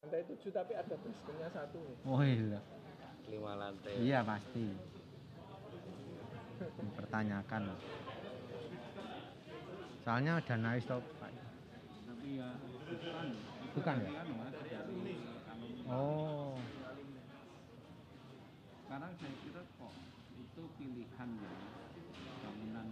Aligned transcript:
lantai 0.00 0.24
tujuh 0.24 0.48
tapi 0.48 0.72
ada 0.72 0.96
basementnya 0.96 1.48
satu 1.52 1.76
nih. 1.76 1.96
Oh 2.08 2.24
iya. 2.24 2.60
lima 3.28 3.52
lantai 3.52 4.00
Iya 4.00 4.24
pasti. 4.24 4.64
Dipertanyakan. 6.56 7.62
Soalnya 10.00 10.40
udah 10.40 10.56
naik 10.56 10.80
stop. 10.80 11.04
Pak. 11.20 11.28
tapi 12.08 12.40
ya 12.40 12.48
bukan 12.88 13.28
Bukan 13.76 13.96
ya? 14.00 14.10
Oh. 15.84 16.56
sekarang 18.80 19.12
saya 19.20 19.34
kira 19.44 19.62
kok 19.76 19.94
itu 20.34 20.62
pilihan 20.80 21.30
ya 21.36 21.52
bangunan 22.40 22.88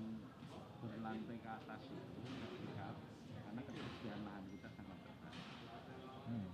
berlantai 0.79 1.39
ke 1.41 1.51
atas 1.51 1.81
itu 1.89 2.21
ketika 2.23 2.87
karena 3.43 3.61
ketersediaan 3.65 4.21
lahan 4.23 4.45
kita 4.53 4.69
sangat 4.77 4.99
terbatas 5.03 5.35
Hmm. 6.29 6.49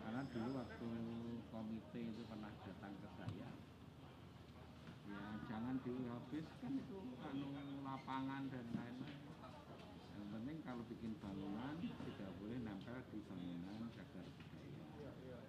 karena 0.00 0.22
dulu 0.30 0.50
waktu 0.54 0.88
komite 1.50 1.98
itu 1.98 2.22
pernah 2.24 2.52
datang 2.62 2.94
ke 2.94 3.08
saya 3.16 3.48
ya 5.10 5.18
jangan 5.84 6.00
dihabiskan 6.00 6.72
itu 6.80 6.96
anu 7.28 7.44
lapangan 7.84 8.48
dan 8.48 8.64
lain-lain. 8.72 9.20
Yang 10.16 10.26
penting 10.32 10.58
kalau 10.64 10.80
bikin 10.88 11.12
bangunan 11.20 11.76
tidak 11.76 12.30
boleh 12.40 12.56
nempel 12.64 13.04
di 13.12 13.20
bangunan 13.28 13.92
cagar 13.92 14.24
budaya. 14.32 15.40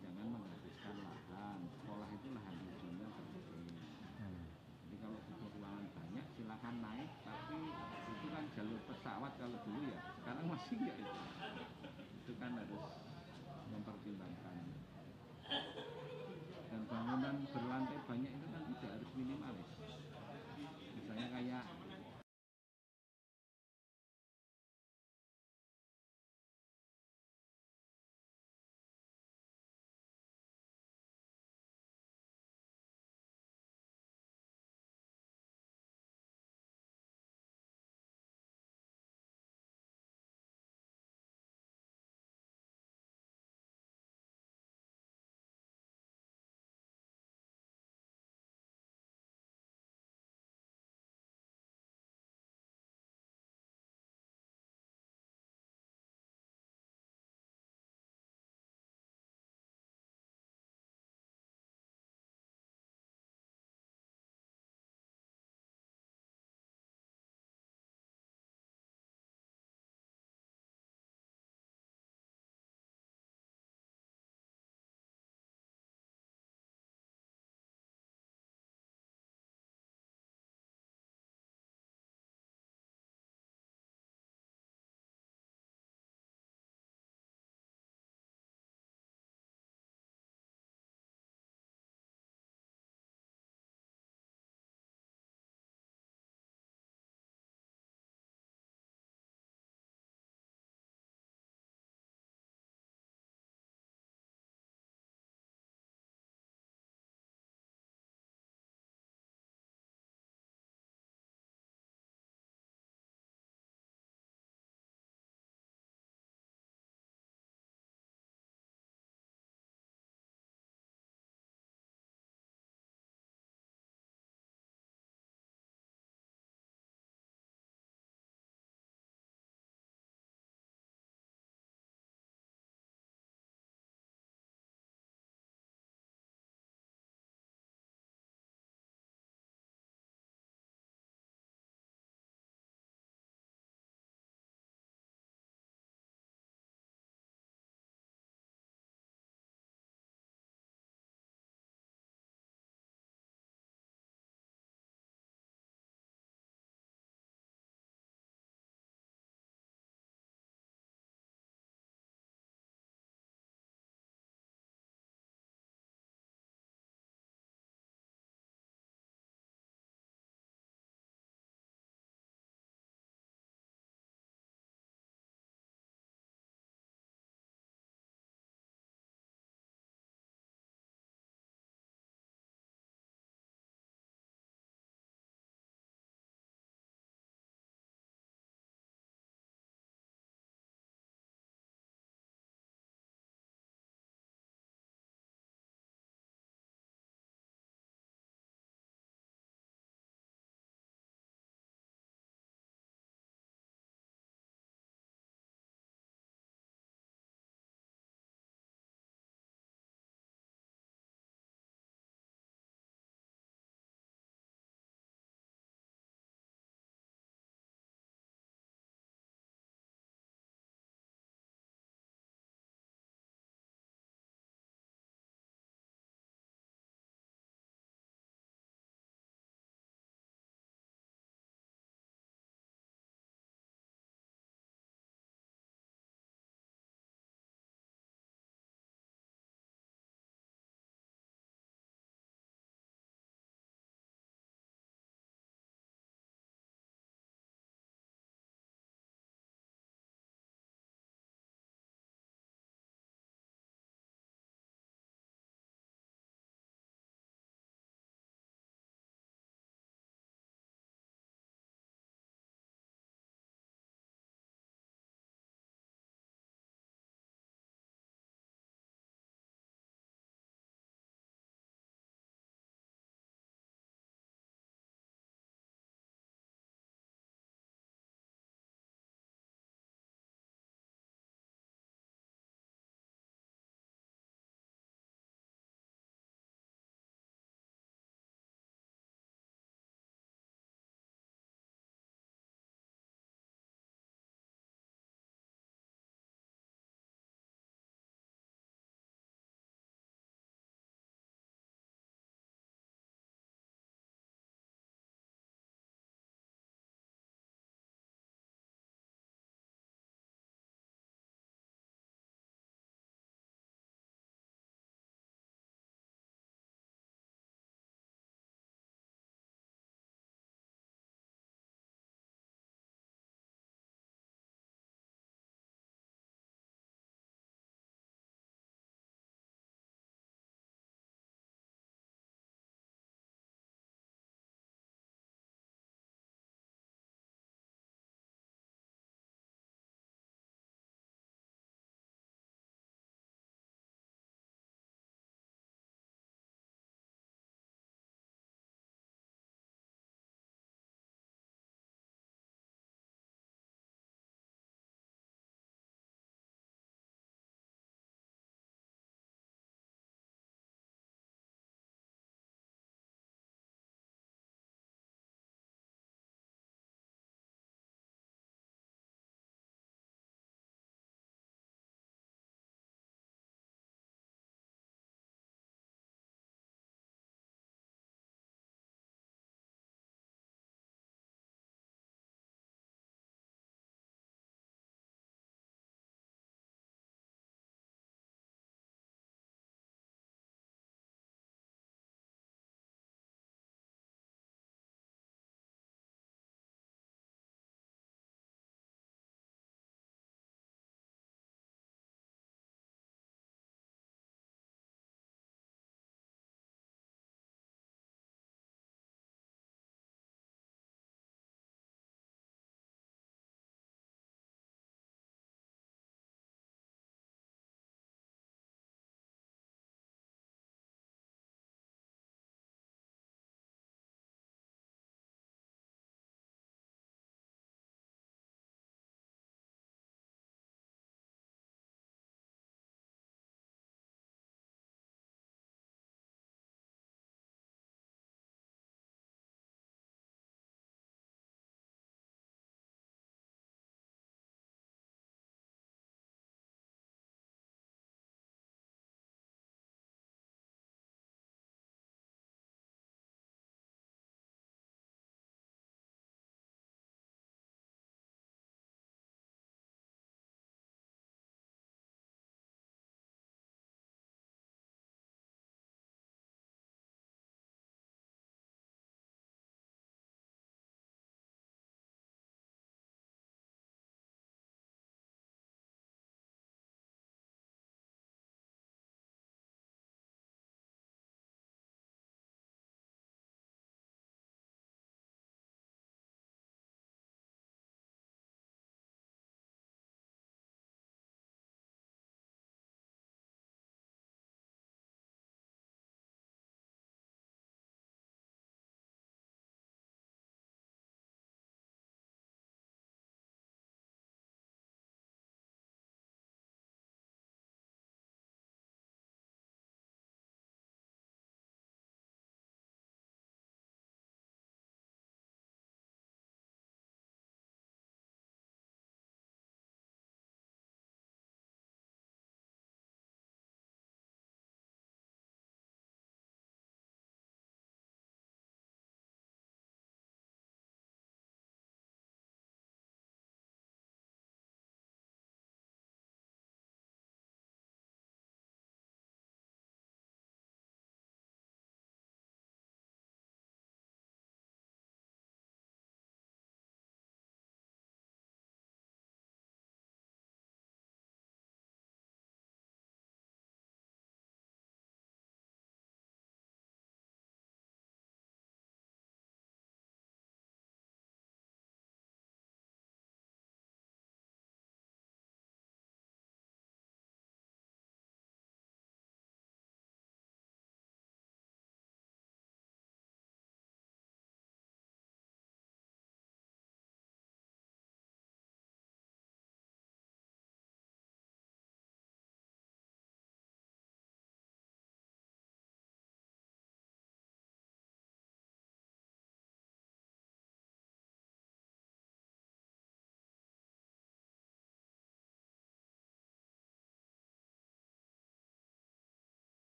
Jangan 0.00 0.26
menghabiskan 0.32 0.96
lahan. 0.96 1.60
Sekolah 1.76 2.08
itu 2.08 2.28
lahan 2.32 2.56
hijaunya 2.56 3.06
penting 3.12 3.44
jadi 4.80 4.96
kalau 4.96 5.18
butuh 5.28 5.50
ruangan 5.60 5.84
banyak 5.92 6.26
silahkan 6.40 6.74
naik. 6.80 7.10
Tapi 7.28 7.58
itu 8.16 8.26
kan 8.32 8.44
jalur 8.56 8.80
pesawat 8.88 9.32
kalau 9.36 9.58
dulu 9.60 9.80
ya. 9.92 10.00
Sekarang 10.24 10.44
masih 10.48 10.78
ya 10.88 10.94
itu. 10.96 11.20
Itu 12.24 12.32
kan 12.40 12.56
harus 12.56 12.84
mempertimbangkan. 13.68 14.56
Dan 16.72 16.80
bangunan 16.88 17.36
berlantai 17.44 18.00
banyak 18.08 18.32
itu 18.32 18.51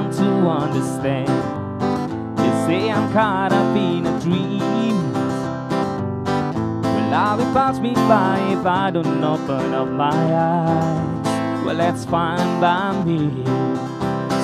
come 0.00 0.10
to 0.12 0.48
understand. 0.48 1.28
They 2.38 2.50
say 2.66 2.90
I'm 2.90 3.12
caught 3.12 3.52
up 3.52 3.76
in 3.76 4.06
a 4.06 4.20
dream. 4.20 5.12
Well, 6.82 7.14
I 7.14 7.34
will 7.36 7.52
pass 7.52 7.78
me 7.78 7.92
by 7.94 8.38
if 8.58 8.64
I 8.64 8.90
don't 8.90 9.22
open 9.22 9.74
up 9.74 9.88
my 9.88 10.08
eyes. 10.08 11.64
Well, 11.64 11.76
that's 11.76 12.04
fine 12.04 12.60
by 12.60 13.04
me. 13.04 13.44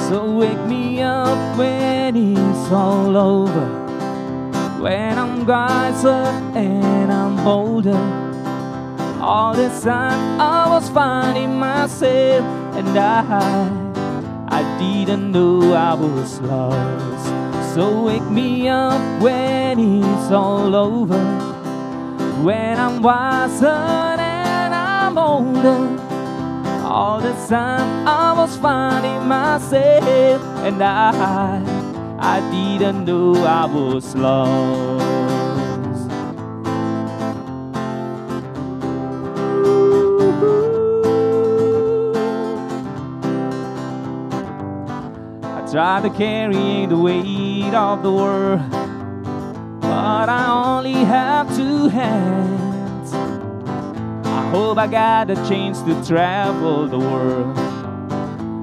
So 0.08 0.30
wake 0.30 0.64
me 0.66 1.02
up 1.02 1.58
when 1.58 2.16
it's 2.16 2.70
all 2.70 3.16
over. 3.16 3.66
When 4.80 5.18
I'm 5.18 5.46
wiser 5.46 6.24
and 6.54 7.10
I'm 7.10 7.46
older. 7.46 7.98
All 9.20 9.54
this 9.54 9.82
time 9.82 10.40
I 10.40 10.68
was 10.68 10.88
finding 10.90 11.58
myself 11.58 12.44
and 12.76 12.96
I 12.98 13.85
I 14.56 14.62
didn't 14.78 15.32
know 15.32 15.74
I 15.74 15.92
was 15.92 16.40
lost. 16.40 17.74
So 17.74 18.04
wake 18.04 18.30
me 18.30 18.68
up 18.68 19.20
when 19.20 19.78
it's 19.78 20.30
all 20.30 20.74
over. 20.74 21.22
When 22.42 22.78
I'm 22.78 23.02
wiser 23.02 23.66
and 23.66 24.74
I'm 24.74 25.18
older. 25.18 25.82
All 26.86 27.20
the 27.20 27.34
time 27.46 28.08
I 28.08 28.32
was 28.32 28.56
finding 28.56 29.28
myself, 29.28 30.40
and 30.64 30.82
I, 30.82 31.60
I 32.18 32.40
didn't 32.50 33.04
know 33.04 33.34
I 33.44 33.66
was 33.66 34.14
lost. 34.14 35.05
Tried 45.76 46.04
to 46.04 46.08
carry 46.08 46.86
the 46.86 46.96
weight 46.96 47.74
of 47.74 48.02
the 48.02 48.10
world, 48.10 48.70
but 49.82 50.26
I 50.26 50.46
only 50.48 50.94
have 50.94 51.54
two 51.54 51.88
hands. 51.88 53.12
I 54.24 54.48
hope 54.48 54.78
I 54.78 54.86
got 54.86 55.28
a 55.30 55.34
chance 55.46 55.82
to 55.82 56.02
travel 56.02 56.88
the 56.88 56.98
world, 56.98 57.54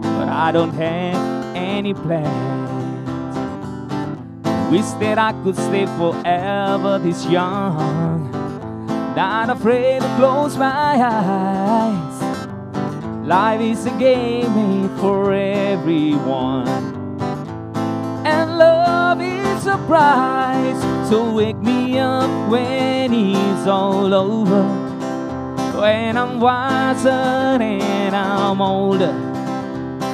but 0.02 0.28
I 0.28 0.52
don't 0.52 0.74
have 0.74 1.56
any 1.56 1.94
plans. 1.94 2.32
Wish 4.72 4.90
that 5.00 5.20
I 5.20 5.34
could 5.44 5.56
stay 5.56 5.86
forever 5.86 6.98
this 6.98 7.28
young, 7.28 8.32
not 9.16 9.52
afraid 9.52 10.02
to 10.02 10.16
close 10.16 10.58
my 10.58 10.96
eyes. 11.00 12.24
Life 13.28 13.62
is 13.62 13.86
a 13.86 13.92
game 14.00 14.56
made 14.56 15.00
for 15.00 15.32
everyone, 15.32 16.93
is. 19.68 21.10
So 21.10 21.34
wake 21.34 21.58
me 21.58 22.00
up 22.00 22.50
when 22.50 23.14
it's 23.14 23.68
all 23.68 24.14
over 24.14 24.94
when 25.84 26.16
I'm 26.16 26.40
wiser 26.40 27.10
and 27.10 28.16
I'm 28.16 28.62
older. 28.62 29.14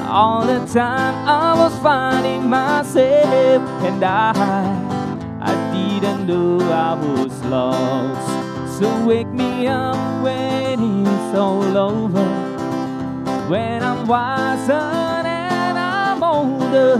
All 0.09 0.43
the 0.43 0.65
time 0.73 1.13
I 1.27 1.53
was 1.55 1.77
finding 1.79 2.49
myself, 2.49 3.62
and 3.88 4.03
I, 4.03 4.31
I 5.41 5.53
didn't 5.71 6.25
know 6.25 6.59
I 6.71 6.95
was 6.95 7.45
lost. 7.45 8.79
So 8.79 9.05
wake 9.05 9.27
me 9.27 9.67
up 9.67 10.23
when 10.23 11.05
it's 11.05 11.38
all 11.38 11.77
over. 11.77 12.25
When 13.47 13.83
I'm 13.83 14.07
wiser 14.07 14.73
and 14.73 15.77
I'm 15.77 16.23
older. 16.23 16.95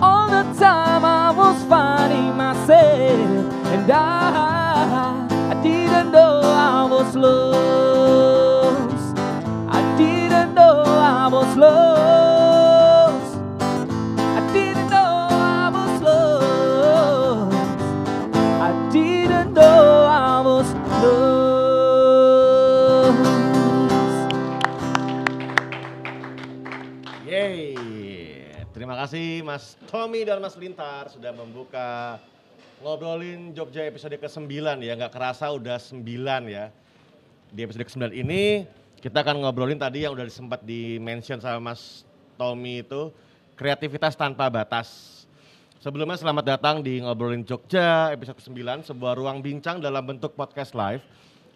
All 0.00 0.28
the 0.28 0.44
time 0.58 1.04
I 1.04 1.19
was 1.50 1.64
finding 1.64 2.36
myself, 2.36 3.52
and 3.74 3.90
I, 3.90 5.26
I 5.50 5.62
didn't 5.64 6.12
know 6.12 6.42
I 6.44 6.86
was 6.88 7.16
lost. 7.16 9.18
I 9.68 9.82
didn't 9.98 10.54
know 10.54 10.84
I 10.86 11.26
was 11.26 11.56
lost. 11.56 12.09
Kasih 29.00 29.40
Mas 29.40 29.80
Tommy 29.88 30.28
dan 30.28 30.44
Mas 30.44 30.52
Lintar 30.60 31.08
sudah 31.08 31.32
membuka 31.32 32.20
ngobrolin 32.84 33.56
Jogja 33.56 33.88
episode 33.88 34.12
ke-9 34.20 34.52
ya, 34.84 34.92
nggak 34.92 35.08
kerasa 35.16 35.48
udah 35.48 35.80
9 35.80 36.04
ya. 36.44 36.68
Di 37.48 37.64
episode 37.64 37.88
ke-9 37.88 38.12
ini 38.12 38.68
kita 39.00 39.24
akan 39.24 39.40
ngobrolin 39.40 39.80
tadi 39.80 40.04
yang 40.04 40.12
udah 40.12 40.28
sempat 40.28 40.60
di-mention 40.68 41.40
sama 41.40 41.72
Mas 41.72 42.04
Tommy 42.36 42.84
itu 42.84 43.08
kreativitas 43.56 44.12
tanpa 44.20 44.52
batas. 44.52 45.24
Sebelumnya 45.80 46.20
selamat 46.20 46.60
datang 46.60 46.84
di 46.84 47.00
Ngobrolin 47.00 47.40
Jogja 47.48 48.12
episode 48.12 48.36
ke-9, 48.36 48.84
sebuah 48.84 49.16
ruang 49.16 49.40
bincang 49.40 49.80
dalam 49.80 50.04
bentuk 50.04 50.36
podcast 50.36 50.76
live 50.76 51.00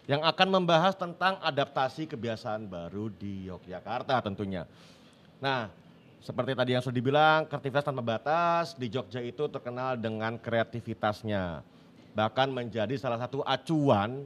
yang 0.09 0.25
akan 0.25 0.49
membahas 0.49 0.97
tentang 0.97 1.37
adaptasi 1.45 2.09
kebiasaan 2.09 2.65
baru 2.65 3.13
di 3.13 3.45
Yogyakarta 3.45 4.17
tentunya. 4.25 4.65
Nah, 5.37 5.84
seperti 6.25 6.57
tadi 6.57 6.73
yang 6.73 6.81
sudah 6.81 6.97
dibilang, 6.97 7.45
kreativitas 7.45 7.85
tanpa 7.85 8.01
batas 8.01 8.73
di 8.73 8.89
Jogja 8.89 9.21
itu 9.21 9.45
terkenal 9.45 9.93
dengan 9.93 10.41
kreativitasnya. 10.41 11.61
Bahkan 12.17 12.49
menjadi 12.49 12.97
salah 12.97 13.21
satu 13.21 13.45
acuan 13.45 14.25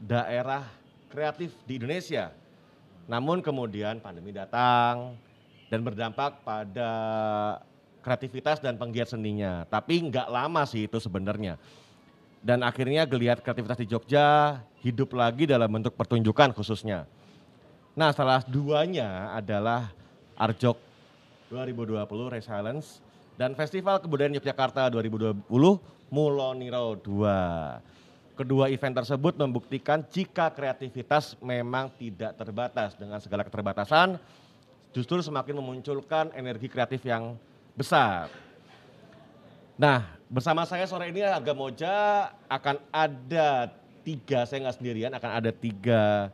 daerah 0.00 0.64
kreatif 1.12 1.52
di 1.68 1.76
Indonesia. 1.76 2.32
Namun 3.04 3.44
kemudian 3.44 4.00
pandemi 4.00 4.32
datang 4.32 5.12
dan 5.68 5.84
berdampak 5.84 6.40
pada 6.40 6.90
kreativitas 8.00 8.56
dan 8.64 8.80
penggiat 8.80 9.12
seninya. 9.12 9.68
Tapi 9.68 10.08
nggak 10.08 10.32
lama 10.32 10.64
sih 10.64 10.88
itu 10.88 10.96
sebenarnya. 10.96 11.60
Dan 12.40 12.64
akhirnya 12.64 13.04
geliat 13.04 13.44
kreativitas 13.44 13.76
di 13.76 13.84
Jogja 13.84 14.56
hidup 14.80 15.12
lagi 15.12 15.44
dalam 15.44 15.68
bentuk 15.68 15.92
pertunjukan 16.00 16.56
khususnya. 16.56 17.04
Nah 17.92 18.08
salah 18.16 18.40
duanya 18.40 19.36
adalah 19.36 19.92
Arjok 20.36 20.85
2020 21.50 22.02
Resilience 22.34 22.98
dan 23.38 23.54
Festival 23.54 24.02
Kebudayaan 24.02 24.34
Yogyakarta 24.40 24.90
2020 24.90 25.46
Muloniro 26.10 26.98
2. 26.98 28.36
Kedua 28.36 28.68
event 28.68 28.94
tersebut 29.00 29.34
membuktikan 29.40 30.04
jika 30.12 30.52
kreativitas 30.52 31.38
memang 31.40 31.88
tidak 31.96 32.36
terbatas 32.36 32.92
dengan 32.98 33.16
segala 33.22 33.46
keterbatasan 33.46 34.20
justru 34.92 35.20
semakin 35.24 35.56
memunculkan 35.56 36.32
energi 36.36 36.68
kreatif 36.68 37.00
yang 37.04 37.36
besar. 37.72 38.28
Nah, 39.76 40.04
bersama 40.28 40.64
saya 40.64 40.88
sore 40.88 41.12
ini 41.12 41.24
Harga 41.24 41.52
Moja 41.52 41.94
akan 42.48 42.76
ada 42.92 43.72
tiga, 44.04 44.44
saya 44.48 44.68
nggak 44.68 44.76
sendirian, 44.80 45.12
akan 45.12 45.30
ada 45.32 45.50
tiga 45.52 46.32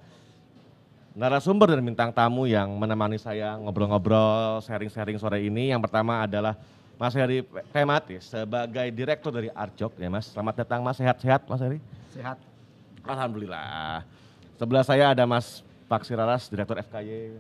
narasumber 1.13 1.77
dan 1.77 1.85
bintang 1.85 2.11
tamu 2.13 2.49
yang 2.49 2.69
menemani 2.77 3.21
saya 3.21 3.57
ngobrol-ngobrol, 3.61 4.65
sharing-sharing 4.65 5.21
sore 5.21 5.45
ini. 5.45 5.73
Yang 5.73 5.89
pertama 5.89 6.25
adalah 6.25 6.57
Mas 6.97 7.13
Heri 7.17 7.45
Pematis 7.45 8.33
sebagai 8.33 8.89
direktur 8.93 9.33
dari 9.33 9.49
Arjok 9.53 9.97
ya 10.01 10.09
Mas. 10.09 10.33
Selamat 10.33 10.65
datang 10.65 10.81
Mas, 10.81 10.97
sehat-sehat 10.97 11.45
Mas 11.49 11.61
Heri? 11.61 11.79
Sehat. 12.13 12.39
Alhamdulillah. 13.05 14.07
Sebelah 14.57 14.85
saya 14.87 15.13
ada 15.13 15.25
Mas 15.27 15.61
Pak 15.91 16.09
Siraras, 16.09 16.49
direktur 16.49 16.81
FKY. 16.81 17.37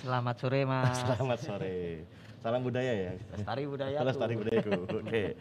Selamat 0.00 0.40
sore 0.40 0.64
mas. 0.64 0.96
Selamat 1.04 1.38
sore. 1.44 2.08
Salam 2.40 2.62
budaya 2.62 2.92
ya. 2.94 3.12
Lestari 3.34 3.64
budaya. 3.66 3.98
Lestari 4.06 4.34
budayaku. 4.38 4.72
Oke. 5.02 5.34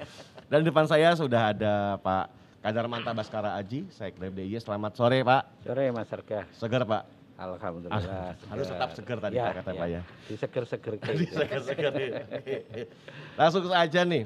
Dan 0.49 0.65
di 0.65 0.65
depan 0.73 0.89
saya 0.89 1.13
sudah 1.13 1.53
ada 1.53 2.01
Pak 2.01 2.44
Kadar 2.65 2.89
Manta 2.89 3.13
Baskara 3.13 3.53
Aji, 3.61 3.85
saya 3.93 4.09
DIY. 4.09 4.57
Selamat 4.57 4.97
sore 4.97 5.21
Pak. 5.21 5.61
Sore 5.61 5.85
Mas 5.93 6.09
Arga. 6.09 6.49
Segar 6.49 6.81
Pak. 6.81 7.05
Alhamdulillah. 7.37 8.01
Ah, 8.01 8.33
harus 8.49 8.65
tetap 8.65 8.89
segar 8.97 9.21
tadi 9.21 9.37
Ya, 9.37 9.53
Pak 9.53 9.61
kata 9.61 9.69
ya. 9.69 9.77
Pak 9.77 9.87
ya. 9.93 10.01
Diseger-seger 10.25 10.93
kayak 10.97 11.13
Tadi 11.13 11.25
gitu. 11.29 11.37
segar-segar 11.37 11.91
nih. 11.93 12.09
Langsung 13.37 13.69
saja 13.69 14.01
nih. 14.01 14.23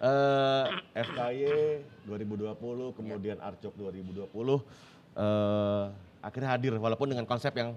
Eh 0.00 0.64
FKY 0.96 1.44
2020, 2.08 2.56
kemudian 2.96 3.36
Arjok 3.36 3.76
2020 3.76 4.24
eh 5.20 5.84
akhirnya 6.24 6.56
hadir 6.56 6.72
walaupun 6.80 7.12
dengan 7.12 7.28
konsep 7.28 7.52
yang 7.52 7.76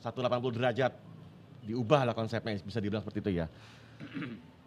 180 0.00 0.32
derajat 0.56 0.96
diubah 1.60 2.08
lah 2.08 2.16
konsepnya 2.16 2.56
bisa 2.64 2.80
dibilang 2.80 3.04
seperti 3.04 3.20
itu 3.20 3.32
ya. 3.44 3.52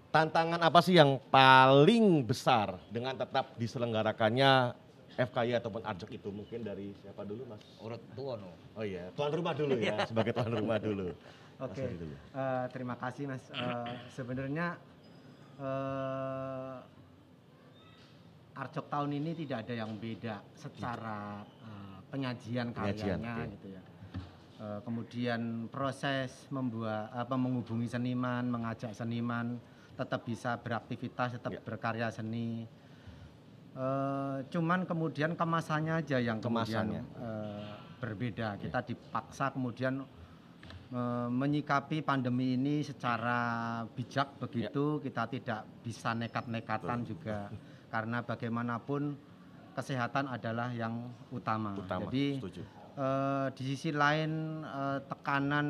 Tantangan 0.10 0.58
apa 0.58 0.82
sih 0.82 0.98
yang 0.98 1.22
paling 1.30 2.26
besar 2.26 2.82
dengan 2.90 3.14
tetap 3.14 3.54
diselenggarakannya 3.62 4.74
FKY 5.14 5.62
ataupun 5.62 5.86
Arjok 5.86 6.10
itu 6.10 6.34
mungkin 6.34 6.66
dari 6.66 6.90
siapa 6.98 7.22
dulu 7.22 7.46
Mas? 7.46 7.62
Urut 7.78 8.02
tuwono. 8.18 8.50
Oh 8.74 8.82
iya, 8.82 9.14
tuan 9.14 9.30
rumah 9.30 9.54
dulu 9.54 9.78
ya, 9.78 10.02
sebagai 10.10 10.34
tuan 10.34 10.50
rumah 10.50 10.82
dulu. 10.82 11.14
Oke, 11.62 11.84
Heri 11.86 11.98
dulu. 12.00 12.16
eh, 12.16 12.66
terima 12.74 12.96
kasih 12.98 13.30
Mas. 13.30 13.44
Eh, 13.54 13.94
sebenarnya 14.10 14.68
eh, 15.62 16.78
Arjok 18.58 18.86
tahun 18.90 19.12
ini 19.14 19.32
tidak 19.46 19.68
ada 19.70 19.74
yang 19.78 19.92
beda 19.94 20.36
secara 20.58 21.46
eh, 21.46 21.98
penyajian 22.10 22.74
Penyajian, 22.74 23.20
karyanya 23.22 23.34
oke. 23.46 23.52
gitu 23.60 23.68
ya. 23.78 23.82
Eh, 24.60 24.80
kemudian 24.82 25.42
proses 25.70 26.50
membuat 26.50 27.14
apa 27.14 27.36
menghubungi 27.38 27.86
seniman, 27.86 28.50
mengajak 28.50 28.96
seniman 28.96 29.60
tetap 30.00 30.24
bisa 30.24 30.56
beraktivitas, 30.56 31.36
tetap 31.36 31.52
Ya. 31.52 31.60
berkarya 31.60 32.08
seni. 32.08 32.64
Eh, 33.76 34.38
cuman 34.50 34.84
kemudian 34.84 35.36
kemasannya 35.36 36.00
aja 36.00 36.18
yang 36.18 36.40
kemudian 36.40 37.00
eh, 37.00 37.72
berbeda. 38.00 38.56
Kita 38.56 38.80
dipaksa 38.82 39.52
kemudian 39.52 40.00
me- 40.90 41.30
menyikapi 41.30 42.02
pandemi 42.02 42.56
ini 42.56 42.82
secara 42.82 43.38
bijak 43.94 44.40
begitu 44.40 44.98
kita 45.00 45.28
tidak 45.28 45.62
bisa 45.84 46.12
nekat-nekatan 46.12 47.06
juga 47.06 47.52
karena 47.88 48.24
bagaimanapun 48.24 49.14
kesehatan 49.76 50.28
adalah 50.28 50.74
yang 50.74 51.08
utama. 51.30 51.78
Utama, 51.78 52.10
Jadi 52.10 52.26
setuju. 52.42 52.62
eh, 52.98 53.48
di 53.54 53.64
sisi 53.64 53.92
lain 53.94 54.64
tekanan 55.06 55.68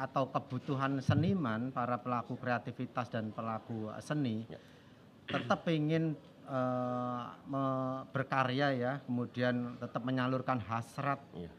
atau 0.00 0.32
kebutuhan 0.32 0.96
seniman 1.04 1.68
para 1.68 2.00
pelaku 2.00 2.40
kreativitas 2.40 3.12
dan 3.12 3.28
pelaku 3.36 3.92
seni 4.00 4.48
Ya. 4.48 4.56
tetap 5.28 5.68
ingin 5.68 6.16
eh, 6.50 7.22
me- 7.46 8.02
berkarya 8.10 8.68
ya 8.74 8.92
kemudian 9.04 9.76
tetap 9.76 10.02
menyalurkan 10.02 10.58
hasrat 10.64 11.20
Iya. 11.36 11.52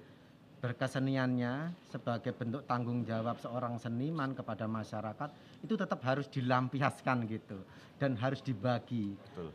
berkeseniannya 0.60 1.73
sebagai 1.88 2.34
bentuk 2.36 2.65
tanggung 2.65 3.06
jawab 3.06 3.38
seorang 3.39 3.77
seniman 3.77 4.34
kepada 4.34 4.65
masyarakat 4.65 5.30
itu 5.63 5.73
tetap 5.77 6.01
harus 6.04 6.27
dilampiaskan 6.27 7.30
gitu 7.30 7.62
dan 8.01 8.17
harus 8.17 8.41
dibagi 8.41 9.15
Betul. 9.15 9.54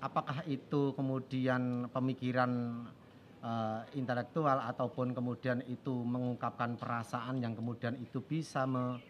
apakah 0.00 0.40
itu 0.48 0.96
kemudian 0.96 1.86
pemikiran 1.92 2.50
eh, 3.40 3.80
intelektual 3.96 4.60
ataupun 4.60 5.16
kemudian 5.16 5.64
itu 5.66 6.04
mengungkapkan 6.04 6.76
perasaan 6.76 7.40
yang 7.40 7.56
kemudian 7.56 7.96
itu 8.00 8.20
bisa 8.20 8.64
me- 8.68 9.00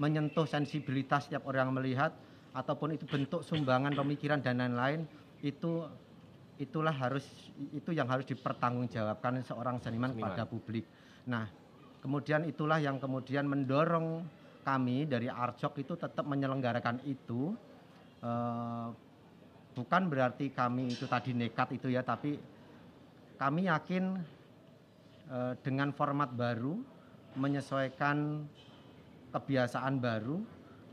menyentuh 0.00 0.48
sensibilitas 0.48 1.28
setiap 1.28 1.44
orang 1.44 1.76
melihat 1.76 2.16
ataupun 2.56 2.96
itu 2.96 3.04
bentuk 3.06 3.44
sumbangan 3.44 3.92
pemikiran 3.94 4.40
dan 4.40 4.58
lain-lain 4.58 5.04
itu 5.44 5.86
itulah 6.60 6.92
harus 6.92 7.24
itu 7.72 7.92
yang 7.92 8.08
harus 8.08 8.28
dipertanggungjawabkan 8.28 9.40
seorang 9.44 9.80
seniman, 9.80 10.12
Seniman. 10.12 10.36
kepada 10.36 10.44
publik. 10.44 10.84
Nah, 11.28 11.48
kemudian 12.04 12.44
itulah 12.44 12.76
yang 12.76 13.00
kemudian 13.00 13.48
mendorong 13.48 14.24
kami 14.60 15.08
dari 15.08 15.28
Arjok 15.28 15.80
itu 15.80 15.96
tetap 15.96 16.24
menyelenggarakan 16.28 17.00
itu 17.08 17.56
eh, 18.20 18.88
bukan 19.72 20.02
berarti 20.12 20.52
kami 20.52 20.92
itu 20.92 21.08
tadi 21.08 21.32
nekat 21.32 21.80
itu 21.80 21.88
ya, 21.88 22.04
tapi 22.04 22.36
kami 23.40 23.72
yakin 23.72 24.20
eh, 25.32 25.52
dengan 25.64 25.96
format 25.96 26.28
baru 26.28 26.76
menyesuaikan 27.40 28.44
kebiasaan 29.32 29.96
baru 29.96 30.36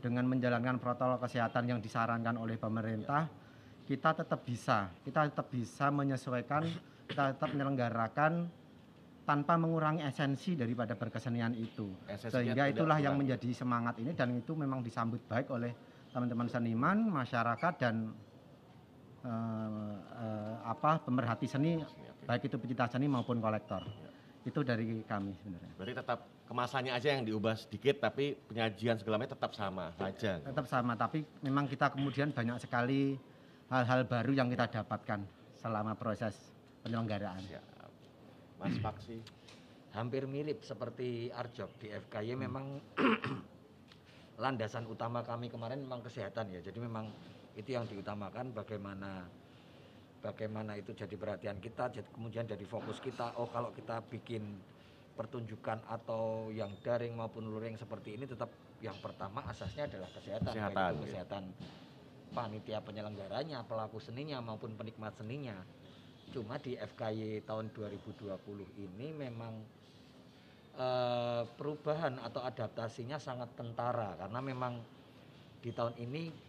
dengan 0.00 0.24
menjalankan 0.24 0.80
protokol 0.80 1.20
kesehatan 1.20 1.68
yang 1.68 1.80
disarankan 1.82 2.40
oleh 2.40 2.56
pemerintah, 2.56 3.28
kita 3.84 4.24
tetap 4.24 4.40
bisa, 4.46 4.88
kita 5.04 5.28
tetap 5.28 5.50
bisa 5.52 5.90
menyesuaikan, 5.92 6.64
kita 7.10 7.36
tetap 7.36 7.50
menyelenggarakan 7.52 8.46
tanpa 9.28 9.60
mengurangi 9.60 10.06
esensi 10.08 10.56
daripada 10.56 10.96
berkesenian 10.96 11.52
itu. 11.52 11.92
Esensinya 12.08 12.32
Sehingga 12.32 12.64
itulah 12.72 12.96
yang 12.96 13.18
menjadi 13.18 13.52
semangat 13.52 14.00
ini 14.00 14.16
dan 14.16 14.32
itu 14.32 14.56
memang 14.56 14.80
disambut 14.80 15.20
baik 15.28 15.52
oleh 15.52 15.74
teman-teman 16.14 16.48
seniman, 16.48 16.96
masyarakat 17.12 17.74
dan 17.76 18.08
eh, 19.28 19.96
eh, 20.24 20.56
apa 20.64 21.04
pemerhati 21.04 21.44
seni, 21.44 21.76
baik 22.24 22.48
itu 22.48 22.56
pecinta 22.56 22.88
seni 22.88 23.04
maupun 23.04 23.38
kolektor. 23.38 23.84
Itu 24.48 24.64
dari 24.64 25.04
kami 25.04 25.36
sebenarnya. 25.36 25.72
Berarti 25.76 25.94
tetap 26.00 26.18
kemasannya 26.48 26.92
aja 26.96 27.08
yang 27.12 27.28
diubah 27.28 27.52
sedikit 27.60 28.00
tapi 28.00 28.32
penyajian 28.48 28.96
segala 28.96 29.20
macam 29.20 29.36
tetap 29.36 29.52
sama 29.52 29.92
saja. 30.00 30.40
Tetap 30.40 30.64
sama, 30.64 30.96
tapi 30.96 31.20
memang 31.44 31.68
kita 31.68 31.92
kemudian 31.92 32.32
banyak 32.32 32.56
sekali 32.64 33.20
hal-hal 33.68 34.08
baru 34.08 34.32
yang 34.32 34.48
kita 34.48 34.80
dapatkan 34.80 35.20
selama 35.60 35.92
proses 35.92 36.32
penyelenggaraan. 36.80 37.44
Siap. 37.44 37.64
Mas 38.58 38.74
Paksi. 38.82 39.18
hampir 39.88 40.28
mirip 40.28 40.62
seperti 40.62 41.32
Arjok 41.32 41.80
di 41.80 41.88
FKY 41.90 42.36
memang 42.38 42.78
landasan 44.42 44.86
utama 44.86 45.24
kami 45.26 45.50
kemarin 45.50 45.82
memang 45.82 46.04
kesehatan 46.04 46.54
ya. 46.54 46.60
Jadi 46.62 46.78
memang 46.78 47.10
itu 47.58 47.74
yang 47.74 47.90
diutamakan 47.90 48.54
bagaimana 48.54 49.26
bagaimana 50.22 50.78
itu 50.78 50.94
jadi 50.94 51.14
perhatian 51.18 51.58
kita 51.58 51.90
jadi 51.90 52.08
kemudian 52.14 52.46
jadi 52.46 52.62
fokus 52.62 53.02
kita. 53.02 53.34
Oh 53.34 53.50
kalau 53.50 53.74
kita 53.74 53.98
bikin 54.06 54.42
pertunjukan 55.18 55.82
atau 55.90 56.54
yang 56.54 56.70
daring 56.86 57.18
maupun 57.18 57.50
luring 57.50 57.74
seperti 57.74 58.14
ini 58.14 58.30
tetap 58.30 58.46
yang 58.78 58.94
pertama 59.02 59.42
asasnya 59.50 59.90
adalah 59.90 60.06
kesehatan. 60.14 60.54
Kesehatan, 60.54 60.78
itu 60.78 60.94
ya. 60.94 61.02
kesehatan 61.10 61.44
panitia 62.30 62.78
penyelenggaranya 62.78 63.66
pelaku 63.66 63.98
seninya 63.98 64.38
maupun 64.38 64.78
penikmat 64.78 65.18
seninya. 65.18 65.58
Cuma 66.30 66.62
di 66.62 66.78
FKY 66.78 67.42
tahun 67.42 67.74
2020 67.74 68.38
ini 68.78 69.08
memang 69.10 69.54
eh, 70.78 71.42
perubahan 71.58 72.22
atau 72.22 72.38
adaptasinya 72.46 73.18
sangat 73.18 73.50
tentara. 73.58 74.14
Karena 74.14 74.38
memang 74.38 74.78
di 75.58 75.74
tahun 75.74 75.98
ini 75.98 76.47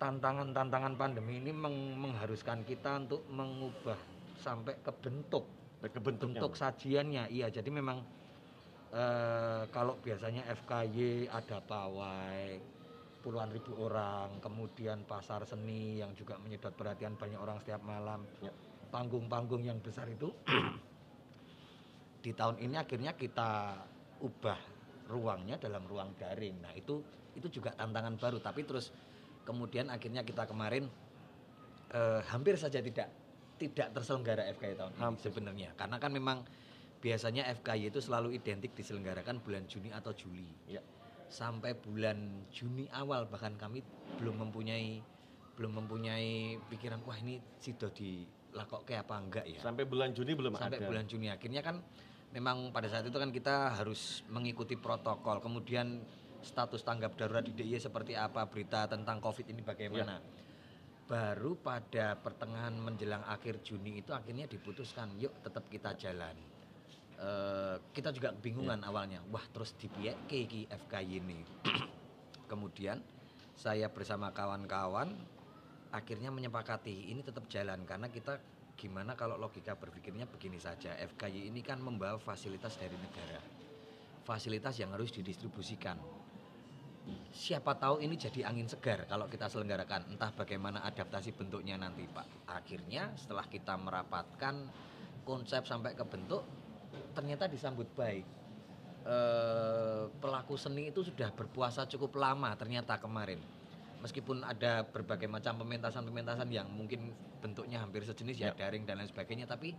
tantangan-tantangan 0.00 0.96
pandemi 0.96 1.44
ini 1.44 1.52
meng- 1.52 2.00
mengharuskan 2.00 2.64
kita 2.64 3.04
untuk 3.04 3.28
mengubah 3.28 4.00
sampai 4.40 4.80
ke 4.80 4.88
bentuk. 4.96 5.44
Ke 5.84 6.00
bentuknya. 6.00 6.40
bentuk 6.40 6.52
sajiannya 6.56 7.28
iya. 7.28 7.52
Jadi 7.52 7.68
memang 7.68 8.00
eh, 8.96 9.62
kalau 9.68 10.00
biasanya 10.00 10.48
FKY 10.48 11.28
ada 11.28 11.60
pawai 11.60 12.56
puluhan 13.20 13.52
ribu 13.52 13.76
orang 13.76 14.40
kemudian 14.40 15.04
pasar 15.04 15.44
seni 15.44 16.00
yang 16.00 16.16
juga 16.16 16.40
menyedot 16.40 16.72
perhatian 16.72 17.20
banyak 17.20 17.36
orang 17.36 17.60
setiap 17.60 17.84
malam. 17.84 18.24
Ya. 18.40 18.50
panggung-panggung 18.90 19.62
yang 19.62 19.78
besar 19.78 20.10
itu 20.10 20.34
di 22.26 22.34
tahun 22.34 22.58
ini 22.58 22.74
akhirnya 22.74 23.14
kita 23.14 23.78
ubah 24.18 24.58
ruangnya 25.06 25.62
dalam 25.62 25.86
ruang 25.86 26.18
daring. 26.18 26.58
Nah 26.58 26.74
itu 26.74 26.98
itu 27.38 27.46
juga 27.60 27.70
tantangan 27.78 28.18
baru. 28.18 28.42
Tapi 28.42 28.66
terus 28.66 28.90
kemudian 29.42 29.88
akhirnya 29.88 30.22
kita 30.22 30.44
kemarin 30.44 30.86
eh, 31.90 32.20
hampir 32.28 32.54
saja 32.54 32.78
tidak 32.78 33.08
tidak 33.56 33.92
terselenggara 33.92 34.48
FKY 34.50 34.72
tahun 34.74 34.92
ini 34.94 35.02
Hampir. 35.02 35.22
sebenarnya 35.26 35.68
karena 35.74 35.96
kan 35.96 36.10
memang 36.10 36.38
biasanya 36.96 37.48
FKY 37.54 37.88
itu 37.88 38.00
selalu 38.00 38.34
identik 38.34 38.72
diselenggarakan 38.72 39.40
bulan 39.40 39.64
Juni 39.66 39.88
atau 39.90 40.12
Juli 40.12 40.48
Ya. 40.66 40.80
sampai 41.28 41.72
bulan 41.74 42.16
Juni 42.48 42.88
awal 42.90 43.24
bahkan 43.24 43.54
kami 43.54 43.84
belum 44.16 44.48
mempunyai 44.48 45.00
belum 45.54 45.76
mempunyai 45.76 46.56
pikiran 46.66 47.04
wah 47.04 47.16
ini 47.16 47.36
sido 47.56 47.92
dilakokke 47.92 48.96
apa 48.96 49.14
enggak 49.14 49.44
ya 49.44 49.60
Sampai 49.60 49.84
bulan 49.84 50.10
Juni 50.10 50.32
belum 50.32 50.56
sampai 50.56 50.80
ada. 50.80 50.88
bulan 50.88 51.04
Juni 51.04 51.28
akhirnya 51.28 51.60
kan 51.60 51.84
memang 52.30 52.70
pada 52.70 52.86
saat 52.86 53.04
itu 53.04 53.14
kan 53.14 53.28
kita 53.28 53.74
harus 53.74 54.24
mengikuti 54.26 54.74
protokol 54.74 55.36
kemudian 55.38 56.00
status 56.42 56.82
tanggap 56.82 57.16
darurat 57.16 57.44
di 57.44 57.52
DIY 57.52 57.80
seperti 57.80 58.16
apa 58.16 58.46
berita 58.48 58.88
tentang 58.88 59.20
COVID 59.20 59.46
ini 59.52 59.62
bagaimana? 59.64 60.18
Baru 61.10 61.58
pada 61.58 62.14
pertengahan 62.16 62.74
menjelang 62.78 63.26
akhir 63.26 63.66
Juni 63.66 63.98
itu 63.98 64.14
akhirnya 64.14 64.46
diputuskan 64.46 65.18
yuk 65.18 65.34
tetap 65.42 65.66
kita 65.66 65.94
jalan. 65.98 66.36
Eh, 67.20 67.76
kita 67.92 68.14
juga 68.14 68.32
kebingungan 68.32 68.80
awalnya 68.86 69.20
wah 69.28 69.44
terus 69.52 69.76
di 69.76 69.90
iki 70.30 70.64
FKY 70.70 71.20
ini? 71.20 71.40
Kemudian 72.50 73.02
saya 73.58 73.92
bersama 73.92 74.32
kawan-kawan 74.32 75.12
akhirnya 75.90 76.30
menyepakati 76.30 77.10
ini 77.10 77.20
tetap 77.20 77.50
jalan 77.50 77.82
karena 77.84 78.08
kita 78.08 78.38
gimana 78.78 79.12
kalau 79.12 79.36
logika 79.36 79.76
berpikirnya 79.76 80.24
begini 80.24 80.56
saja. 80.56 80.96
FKY 80.96 81.52
ini 81.52 81.60
kan 81.60 81.82
membawa 81.82 82.16
fasilitas 82.16 82.78
dari 82.80 82.96
negara 82.96 83.60
fasilitas 84.24 84.78
yang 84.78 84.94
harus 84.94 85.10
didistribusikan 85.10 85.98
siapa 87.30 87.72
tahu 87.78 88.04
ini 88.04 88.18
jadi 88.18 88.44
angin 88.46 88.68
segar 88.68 89.08
kalau 89.08 89.26
kita 89.26 89.48
selenggarakan. 89.48 90.12
Entah 90.12 90.30
bagaimana 90.34 90.84
adaptasi 90.84 91.32
bentuknya 91.32 91.80
nanti 91.80 92.04
Pak. 92.04 92.50
Akhirnya 92.50 93.14
setelah 93.16 93.46
kita 93.48 93.74
merapatkan 93.80 94.54
konsep 95.24 95.64
sampai 95.64 95.96
ke 95.96 96.04
bentuk 96.04 96.44
ternyata 97.14 97.46
disambut 97.46 97.88
baik. 97.96 98.26
Eh, 99.00 100.04
pelaku 100.20 100.60
seni 100.60 100.92
itu 100.92 101.00
sudah 101.00 101.32
berpuasa 101.32 101.88
cukup 101.88 102.20
lama 102.20 102.52
ternyata 102.58 103.00
kemarin. 103.00 103.40
Meskipun 104.00 104.44
ada 104.44 104.84
berbagai 104.84 105.28
macam 105.28 105.60
pementasan-pementasan 105.60 106.48
yang 106.52 106.68
mungkin 106.68 107.12
bentuknya 107.40 107.80
hampir 107.80 108.04
sejenis 108.04 108.36
ya, 108.36 108.50
daring 108.52 108.84
dan 108.88 109.00
lain 109.00 109.08
sebagainya 109.08 109.44
tapi 109.44 109.76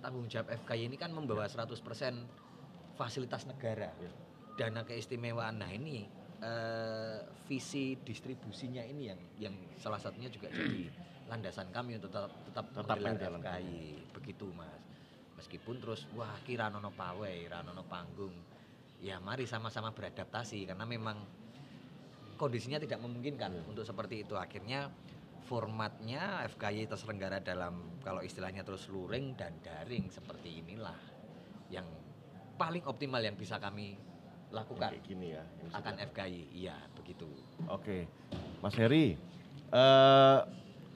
tanggung 0.00 0.28
jawab 0.28 0.52
FKY 0.64 0.88
ini 0.88 0.96
kan 0.96 1.12
membawa 1.12 1.48
100% 1.48 1.76
fasilitas 2.96 3.44
negara 3.44 3.92
dana 4.58 4.82
keistimewaan. 4.82 5.62
Nah 5.62 5.70
ini 5.70 6.17
eh, 6.42 7.18
visi 7.46 7.98
distribusinya 8.02 8.82
ini 8.84 9.02
yang 9.10 9.20
yang 9.38 9.54
salah 9.80 9.98
satunya 9.98 10.30
juga 10.30 10.50
jadi 10.52 10.90
landasan 11.28 11.68
kami 11.70 12.00
untuk 12.00 12.08
tetap 12.08 12.32
tetap, 12.48 12.64
Tetap 12.72 12.96
menjalankan. 12.98 13.40
FKY 13.44 13.70
begitu 14.16 14.46
mas. 14.56 14.80
Meskipun 15.38 15.78
terus 15.78 16.08
wah 16.18 16.34
kira 16.42 16.72
nono 16.72 16.90
pawai 16.90 17.46
ranono 17.46 17.84
panggung. 17.86 18.34
Ya 18.98 19.22
mari 19.22 19.46
sama-sama 19.46 19.94
beradaptasi 19.94 20.66
karena 20.66 20.82
memang 20.82 21.22
kondisinya 22.34 22.82
tidak 22.82 22.98
memungkinkan 22.98 23.70
untuk 23.70 23.86
seperti 23.86 24.26
itu. 24.26 24.34
Akhirnya 24.34 24.90
formatnya 25.46 26.42
FKY 26.50 26.90
terselenggara 26.90 27.38
dalam 27.40 28.02
kalau 28.02 28.20
istilahnya 28.20 28.66
terus 28.66 28.90
luring 28.90 29.38
dan 29.38 29.54
daring 29.62 30.10
seperti 30.10 30.60
inilah 30.60 30.98
yang 31.70 31.86
paling 32.58 32.82
optimal 32.84 33.22
yang 33.22 33.38
bisa 33.38 33.56
kami 33.62 33.94
lakukan 34.48 34.90
Kayak 34.92 35.04
gini 35.04 35.26
ya. 35.36 35.42
ini 35.44 35.70
akan 35.72 35.92
sudah. 35.94 36.06
FKI. 36.08 36.40
Iya, 36.56 36.76
begitu. 36.96 37.28
Oke, 37.68 38.08
Mas 38.60 38.74
Heri, 38.74 39.16
eh 39.70 40.38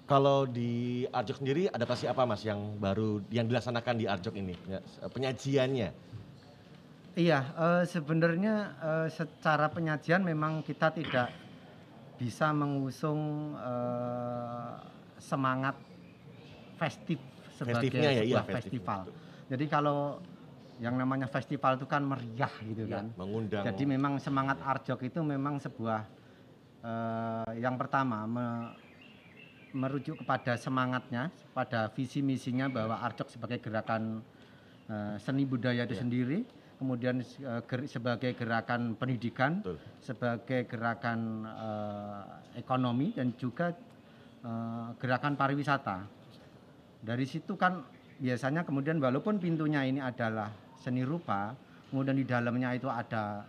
kalau 0.03 0.45
di 0.45 1.05
Arjok 1.09 1.41
sendiri 1.41 1.69
adaptasi 1.69 2.05
apa 2.05 2.25
Mas 2.25 2.43
yang 2.45 2.77
baru 2.77 3.23
yang 3.29 3.47
dilaksanakan 3.47 3.95
di 3.97 4.05
Arjok 4.05 4.35
ini 4.37 4.53
Ya, 4.67 4.81
penyajiannya? 5.09 5.89
Iya, 7.13 7.39
eh, 7.45 7.85
sebenarnya 7.85 8.55
eh, 8.81 9.09
secara 9.13 9.69
penyajian 9.69 10.25
memang 10.25 10.65
kita 10.65 10.89
tidak 10.91 11.29
bisa 12.17 12.57
mengusung 12.57 13.53
eh, 13.57 14.73
semangat 15.21 15.77
festif 16.81 17.21
sebagai 17.53 17.85
Festifnya 17.85 18.11
ya, 18.11 18.23
iya, 18.25 18.41
sebuah 18.41 18.45
festif, 18.49 18.81
festival. 18.81 19.01
Jadi 19.53 19.65
kalau 19.69 19.99
yang 20.83 20.99
namanya 20.99 21.31
festival 21.31 21.79
itu 21.79 21.87
kan 21.87 22.03
meriah 22.03 22.51
gitu 22.67 22.91
Ya, 22.91 22.99
kan. 22.99 23.15
mengundang. 23.15 23.63
Jadi 23.71 23.87
memang 23.87 24.19
semangat 24.19 24.59
Arjok 24.59 25.07
itu 25.07 25.23
memang 25.23 25.63
sebuah 25.63 26.03
eh, 26.83 27.63
yang 27.63 27.79
pertama 27.79 28.27
me- 28.27 28.75
merujuk 29.73 30.21
kepada 30.21 30.59
semangatnya, 30.59 31.31
pada 31.55 31.87
visi 31.95 32.19
misinya 32.21 32.67
bahwa 32.67 32.99
Arjok 32.99 33.31
sebagai 33.31 33.63
gerakan 33.63 34.27
eh, 34.91 35.15
seni 35.23 35.47
budaya 35.47 35.87
itu 35.87 35.95
Ya. 35.95 36.03
sendiri, 36.03 36.43
kemudian 36.83 37.23
eh, 37.23 37.63
ger- 37.63 37.87
sebagai 37.87 38.35
gerakan 38.35 38.99
pendidikan, 38.99 39.63
Betul. 39.63 39.79
sebagai 40.03 40.67
gerakan 40.67 41.47
eh, 41.47 42.23
ekonomi 42.59 43.15
dan 43.15 43.31
juga 43.39 43.71
eh, 44.43 44.89
gerakan 44.99 45.39
pariwisata. 45.39 46.03
Dari 46.99 47.23
situ 47.23 47.55
kan 47.55 47.87
biasanya 48.19 48.67
kemudian 48.67 48.99
walaupun 48.99 49.39
pintunya 49.39 49.83
ini 49.83 49.99
adalah 49.99 50.51
seni 50.83 51.07
rupa, 51.07 51.55
kemudian 51.89 52.19
di 52.19 52.27
dalamnya 52.27 52.75
itu 52.75 52.91
ada 52.91 53.47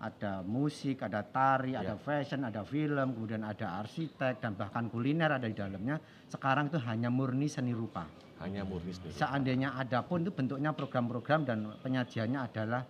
ada 0.00 0.40
musik, 0.40 1.04
ada 1.04 1.20
tari, 1.20 1.76
ada 1.76 1.92
Ya. 1.92 2.00
fashion, 2.00 2.40
ada 2.48 2.64
film, 2.64 3.12
kemudian 3.12 3.44
ada 3.44 3.84
arsitek 3.84 4.40
dan 4.40 4.56
bahkan 4.56 4.88
kuliner 4.88 5.28
ada 5.28 5.44
di 5.44 5.52
dalamnya. 5.52 6.00
Sekarang 6.24 6.72
itu 6.72 6.80
hanya 6.80 7.12
murni 7.12 7.52
seni 7.52 7.76
rupa. 7.76 8.08
Hanya 8.40 8.64
murni 8.64 8.96
sendiri. 8.96 9.12
Seandainya 9.12 9.76
ada 9.76 10.00
pun 10.00 10.24
itu 10.24 10.32
bentuknya 10.32 10.72
program-program 10.72 11.44
dan 11.44 11.58
penyajiannya 11.84 12.40
adalah 12.40 12.80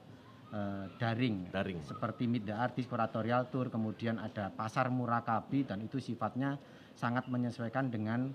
eh, 0.55 0.87
daring 1.03 1.51
Daring. 1.51 1.83
seperti 1.83 2.31
Meet 2.31 2.47
the 2.47 2.55
Artist, 2.55 2.87
Kuratorial 2.87 3.51
Tour, 3.51 3.71
kemudian 3.71 4.19
ada 4.19 4.51
Pasar 4.55 4.87
Murakabi 4.91 5.67
dan 5.67 5.83
itu 5.83 5.99
sifatnya 5.99 6.55
sangat 6.95 7.27
menyesuaikan 7.27 7.91
dengan 7.91 8.31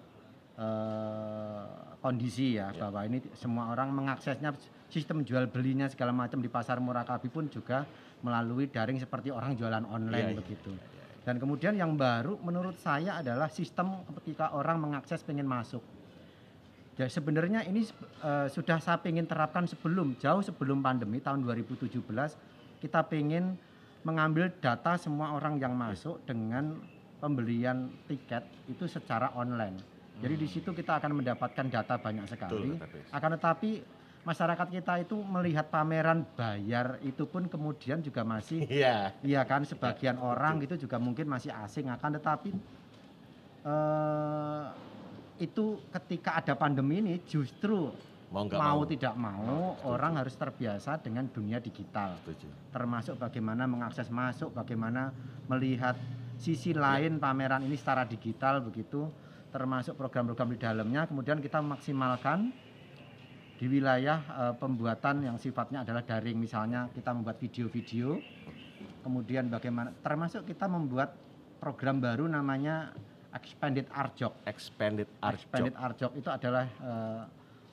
eh, 0.56 1.64
kondisi 2.00 2.56
ya, 2.56 2.72
Ya. 2.72 2.88
bahwa 2.88 3.04
ini 3.08 3.20
semua 3.36 3.72
orang 3.72 3.92
mengaksesnya 3.92 4.56
sistem 4.90 5.26
jual 5.26 5.50
belinya 5.50 5.90
segala 5.90 6.14
macam 6.14 6.40
di 6.40 6.50
Pasar 6.50 6.78
Murakabi 6.80 7.28
pun 7.28 7.50
juga 7.50 7.84
melalui 8.22 8.70
daring 8.70 9.02
seperti 9.02 9.30
orang 9.34 9.58
jualan 9.58 9.84
online 9.86 10.32
Iya, 10.32 10.34
iya. 10.34 10.40
begitu. 10.40 10.72
Dan 11.26 11.42
kemudian 11.42 11.74
yang 11.74 11.98
baru 11.98 12.38
menurut 12.38 12.78
saya 12.78 13.18
adalah 13.18 13.50
sistem 13.50 14.06
ketika 14.22 14.54
orang 14.54 14.78
mengakses 14.78 15.26
pengen 15.26 15.50
masuk. 15.50 15.82
Ya 16.96 17.10
sebenarnya 17.12 17.66
ini 17.66 17.84
eh, 18.24 18.48
sudah 18.48 18.80
saya 18.80 19.02
pengen 19.02 19.28
terapkan 19.28 19.68
sebelum 19.68 20.16
jauh 20.22 20.40
sebelum 20.46 20.80
pandemi 20.80 21.20
tahun 21.20 21.44
2017 21.44 21.92
kita 22.80 23.00
pengen 23.10 23.58
mengambil 24.06 24.54
data 24.62 24.96
semua 24.96 25.34
orang 25.34 25.58
yang 25.58 25.74
masuk 25.74 26.22
dengan 26.30 26.78
pembelian 27.18 27.90
tiket 28.06 28.46
itu 28.70 28.86
secara 28.86 29.34
online. 29.34 29.82
Jadi 30.22 30.36
di 30.40 30.48
situ 30.48 30.72
kita 30.72 31.02
akan 31.02 31.20
mendapatkan 31.20 31.66
data 31.68 32.00
banyak 32.00 32.26
sekali. 32.30 32.78
Betul. 32.78 33.02
Akan 33.12 33.30
tetapi 33.36 33.72
masyarakat 34.26 34.68
kita 34.74 34.94
itu 35.06 35.16
melihat 35.22 35.70
pameran 35.70 36.26
bayar 36.34 36.98
itu 37.06 37.24
pun 37.30 37.46
kemudian 37.46 38.02
juga 38.02 38.26
masih 38.26 38.66
Iya. 38.82 39.14
Iya 39.22 39.42
kan 39.46 39.64
sebagian 39.64 40.18
orang 40.18 40.60
itu 40.66 40.76
juga 40.76 40.98
mungkin 40.98 41.30
masih 41.30 41.54
asing 41.54 41.88
akan 41.88 42.18
tetapi 42.18 42.50
eh 43.66 44.66
itu 45.36 45.84
ketika 45.92 46.40
ada 46.40 46.56
pandemi 46.56 47.04
ini 47.04 47.20
justru 47.28 47.92
Mau 48.32 48.48
mau, 48.50 48.82
mau. 48.82 48.90
tidak 48.90 49.14
mau 49.16 49.78
orang 49.86 50.18
harus 50.20 50.34
terbiasa 50.34 50.98
dengan 51.00 51.28
dunia 51.30 51.62
digital 51.62 52.18
Setuju. 52.24 52.50
termasuk 52.74 53.16
bagaimana 53.16 53.64
mengakses 53.70 54.10
masuk 54.10 54.52
bagaimana 54.52 55.14
melihat 55.48 55.96
sisi 56.36 56.72
lain 56.76 57.20
pameran 57.22 57.64
ini 57.64 57.78
secara 57.78 58.04
digital 58.04 58.60
begitu 58.64 59.08
termasuk 59.54 59.96
program-program 59.96 60.52
di 60.52 60.60
dalamnya 60.60 61.08
kemudian 61.08 61.40
kita 61.40 61.64
maksimalkan 61.64 62.52
di 63.56 63.66
wilayah 63.72 64.20
eh, 64.20 64.54
pembuatan 64.60 65.24
yang 65.24 65.38
sifatnya 65.40 65.88
adalah 65.88 66.04
daring. 66.04 66.40
Misalnya 66.40 66.92
kita 66.92 67.16
membuat 67.16 67.40
video-video 67.40 68.20
kemudian 69.06 69.54
bagaimana 69.54 69.94
termasuk 70.02 70.50
kita 70.50 70.66
membuat 70.66 71.14
program 71.62 72.02
baru 72.02 72.26
namanya 72.26 72.90
Expanded 73.36 73.86
Arjok 73.94 74.34
Expanded 74.50 75.06
Arjok. 75.22 75.38
Expanded 75.38 75.76
Arjok 75.78 76.12
itu 76.18 76.30
adalah 76.34 76.66
eh, 76.66 77.24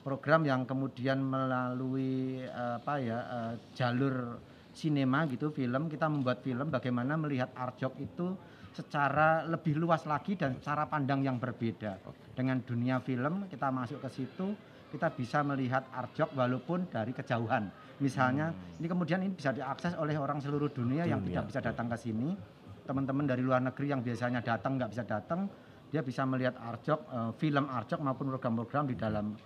program 0.05 0.45
yang 0.45 0.67
kemudian 0.69 1.17
melalui 1.23 2.43
eh, 2.45 2.75
apa 2.77 2.93
ya 3.01 3.19
eh, 3.23 3.53
jalur 3.73 4.37
sinema 4.73 5.25
gitu 5.29 5.49
film 5.49 5.89
kita 5.89 6.05
membuat 6.05 6.45
film 6.45 6.69
bagaimana 6.69 7.17
melihat 7.17 7.49
Arjok 7.57 7.93
itu 7.97 8.37
secara 8.73 9.45
lebih 9.45 9.77
luas 9.77 10.01
lagi 10.09 10.33
dan 10.33 10.57
cara 10.57 10.89
pandang 10.89 11.21
yang 11.21 11.37
berbeda. 11.37 11.97
Dengan 12.33 12.61
dunia 12.61 13.01
film 13.01 13.45
kita 13.49 13.69
masuk 13.69 14.01
ke 14.01 14.09
situ 14.09 14.53
kita 14.93 15.09
bisa 15.09 15.41
melihat 15.41 15.89
Arjok 15.89 16.37
walaupun 16.37 16.85
dari 16.85 17.09
kejauhan. 17.17 17.73
Misalnya 17.97 18.53
ini 18.77 18.85
kemudian 18.85 19.25
ini 19.25 19.33
bisa 19.33 19.49
diakses 19.49 19.97
oleh 19.97 20.13
orang 20.13 20.37
seluruh 20.37 20.69
dunia, 20.69 21.09
yang 21.09 21.25
Dunia, 21.25 21.41
tidak 21.41 21.45
bisa 21.49 21.59
datang 21.65 21.89
ke 21.89 21.97
sini. 21.97 22.37
Teman-teman 22.85 23.25
dari 23.25 23.41
luar 23.41 23.57
negeri 23.65 23.89
yang 23.89 24.05
biasanya 24.05 24.45
datang 24.45 24.77
nggak 24.77 24.91
bisa 24.93 25.03
datang 25.07 25.49
dia 25.93 26.01
bisa 26.01 26.25
melihat 26.25 26.57
Arjok 26.57 26.99
eh, 27.05 27.31
film 27.37 27.69
Arjok 27.69 28.01
maupun 28.01 28.33
program-program 28.33 28.89
di 28.89 28.97
dalam 28.97 29.37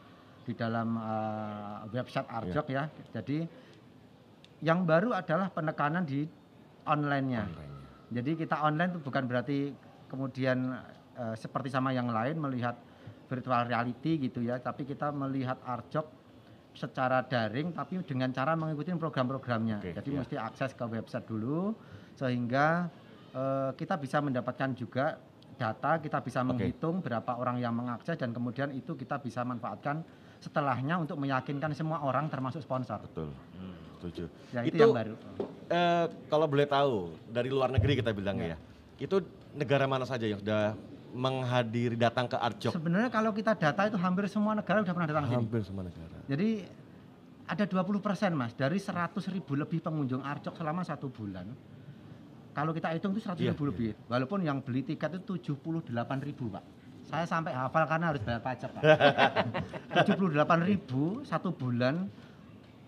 di 0.47 0.55
dalam 0.55 0.95
eh, 0.95 1.77
website 1.91 2.27
Arjok 2.31 2.67
ya. 2.71 2.87
Jadi 3.11 3.43
yang 4.63 4.87
baru 4.87 5.11
adalah 5.11 5.51
penekanan 5.51 6.07
di 6.07 6.23
online-nya. 6.87 7.43
Online-nya. 7.43 8.15
jadi 8.15 8.31
kita 8.39 8.55
online 8.63 8.89
itu 8.95 8.99
bukan 9.03 9.23
berarti 9.27 9.59
kemudian 10.07 10.71
eh, 11.19 11.35
seperti 11.35 11.67
sama 11.67 11.91
yang 11.91 12.07
lain 12.07 12.39
melihat 12.39 12.79
virtual 13.27 13.67
reality 13.67 14.17
gitu 14.17 14.39
ya, 14.41 14.57
tapi 14.57 14.87
kita 14.87 15.11
melihat 15.11 15.59
Arjok 15.63 16.07
secara 16.71 17.25
daring 17.25 17.73
tapi 17.73 17.97
dengan 18.05 18.29
cara 18.31 18.53
mengikuti 18.53 18.93
program-programnya. 18.93 19.81
Oke, 19.81 19.91
Jadi 19.97 20.09
iya. 20.13 20.17
mesti 20.21 20.35
akses 20.37 20.71
ke 20.77 20.85
website 20.85 21.25
dulu 21.25 21.73
sehingga 22.13 22.87
eh, 23.33 23.69
kita 23.75 23.97
bisa 23.97 24.21
mendapatkan 24.21 24.73
juga 24.77 25.17
data, 25.57 25.97
kita 25.97 26.21
bisa 26.21 26.45
Oke. 26.45 26.47
menghitung 26.53 27.01
berapa 27.01 27.33
orang 27.33 27.57
yang 27.57 27.73
mengakses 27.73 28.13
dan 28.15 28.29
kemudian 28.31 28.69
itu 28.71 28.93
kita 28.93 29.17
bisa 29.17 29.41
manfaatkan 29.41 30.05
setelahnya 30.37 31.01
untuk 31.01 31.17
meyakinkan 31.17 31.73
semua 31.73 32.05
orang 32.05 32.29
termasuk 32.29 32.61
sponsor. 32.61 33.01
Betul. 33.09 33.33
Setuju. 33.97 34.29
Ya 34.53 34.61
itu, 34.61 34.77
Itu- 34.77 34.85
yang 34.85 34.93
baru. 34.93 35.15
Eh, 35.67 36.05
kalau 36.29 36.45
boleh 36.45 36.69
tahu 36.69 37.17
dari 37.27 37.49
luar 37.49 37.73
negeri 37.73 37.97
kita 37.97 38.13
bilang 38.13 38.37
Ya. 38.37 38.53
ya. 38.53 38.57
Itu 39.01 39.25
negara 39.57 39.89
mana 39.89 40.05
saja 40.05 40.29
yang 40.29 40.37
sudah 40.37 40.77
menghadiri 41.13 41.95
datang 41.95 42.27
ke 42.27 42.35
Arjok? 42.35 42.71
Sebenarnya 42.75 43.09
kalau 43.11 43.31
kita 43.31 43.55
data 43.55 43.87
itu 43.87 43.97
hampir 43.99 44.27
semua 44.27 44.55
negara 44.55 44.83
sudah 44.83 44.95
pernah 44.95 45.09
datang 45.09 45.23
ke 45.23 45.29
sini. 45.31 45.39
Hampir 45.39 45.61
semua 45.63 45.83
negara. 45.87 46.17
Jadi 46.27 46.49
ada 47.47 47.63
20 47.63 48.03
persen 48.03 48.31
mas 48.35 48.51
dari 48.51 48.75
100 48.75 49.15
ribu 49.31 49.55
lebih 49.55 49.79
pengunjung 49.79 50.19
Arjok 50.19 50.55
selama 50.59 50.83
satu 50.83 51.07
bulan. 51.07 51.47
Kalau 52.51 52.73
kita 52.73 52.89
hitung 52.91 53.13
itu 53.13 53.21
100 53.21 53.37
Iya, 53.37 53.53
ribu 53.53 53.69
lebih. 53.69 53.93
Walaupun 54.09 54.41
yang 54.41 54.59
beli 54.65 54.81
tiket 54.81 55.21
itu 55.21 55.55
78 55.55 55.93
ribu 56.25 56.49
pak. 56.49 56.65
Saya 57.07 57.23
sampai 57.23 57.55
hafal 57.55 57.87
karena 57.87 58.11
harus 58.11 58.19
bayar 58.25 58.41
pajak 58.43 58.69
pak. 58.73 58.83
78 60.09 60.67
ribu 60.67 61.21
satu 61.23 61.53
bulan 61.53 62.09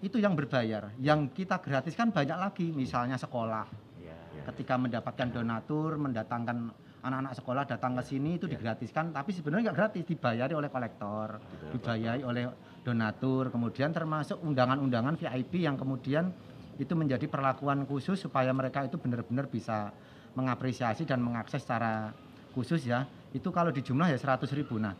itu 0.02 0.18
yang 0.20 0.34
berbayar. 0.36 0.92
Yang 1.00 1.32
kita 1.38 1.62
gratiskan 1.62 2.10
banyak 2.12 2.36
lagi. 2.36 2.68
Misalnya 2.74 3.16
sekolah. 3.16 3.70
Ya. 4.02 4.18
Ketika 4.50 4.76
mendapatkan 4.76 5.28
donatur, 5.30 5.96
mendatangkan 6.02 6.74
anak-anak 7.00 7.34
sekolah 7.40 7.64
datang 7.64 7.96
ke 7.96 8.04
sini 8.04 8.36
itu 8.36 8.46
Iya. 8.48 8.60
digratiskan. 8.60 9.16
Tapi 9.16 9.32
sebenarnya 9.32 9.72
nggak 9.72 9.78
gratis, 9.78 10.04
dibayari 10.04 10.54
oleh 10.56 10.70
kolektor 10.72 11.40
dibayari 11.72 12.22
oleh 12.24 12.44
donatur, 12.84 13.52
kemudian 13.54 13.94
termasuk 13.94 14.40
undangan-undangan 14.44 15.16
VIP 15.16 15.64
yang 15.64 15.76
kemudian 15.80 16.32
itu 16.80 16.94
menjadi 16.96 17.28
perlakuan 17.28 17.84
khusus 17.84 18.20
supaya 18.20 18.52
mereka 18.56 18.88
itu 18.88 18.96
benar-benar 18.96 19.52
bisa 19.52 19.92
mengapresiasi 20.36 21.04
dan 21.04 21.20
mengakses 21.20 21.64
secara 21.64 22.12
khusus 22.56 22.88
ya. 22.88 23.04
Itu 23.36 23.52
kalau 23.52 23.70
di 23.70 23.84
jumlah 23.84 24.10
ya 24.10 24.18
100 24.18 24.50
ribu. 24.56 24.80
Nah 24.80 24.96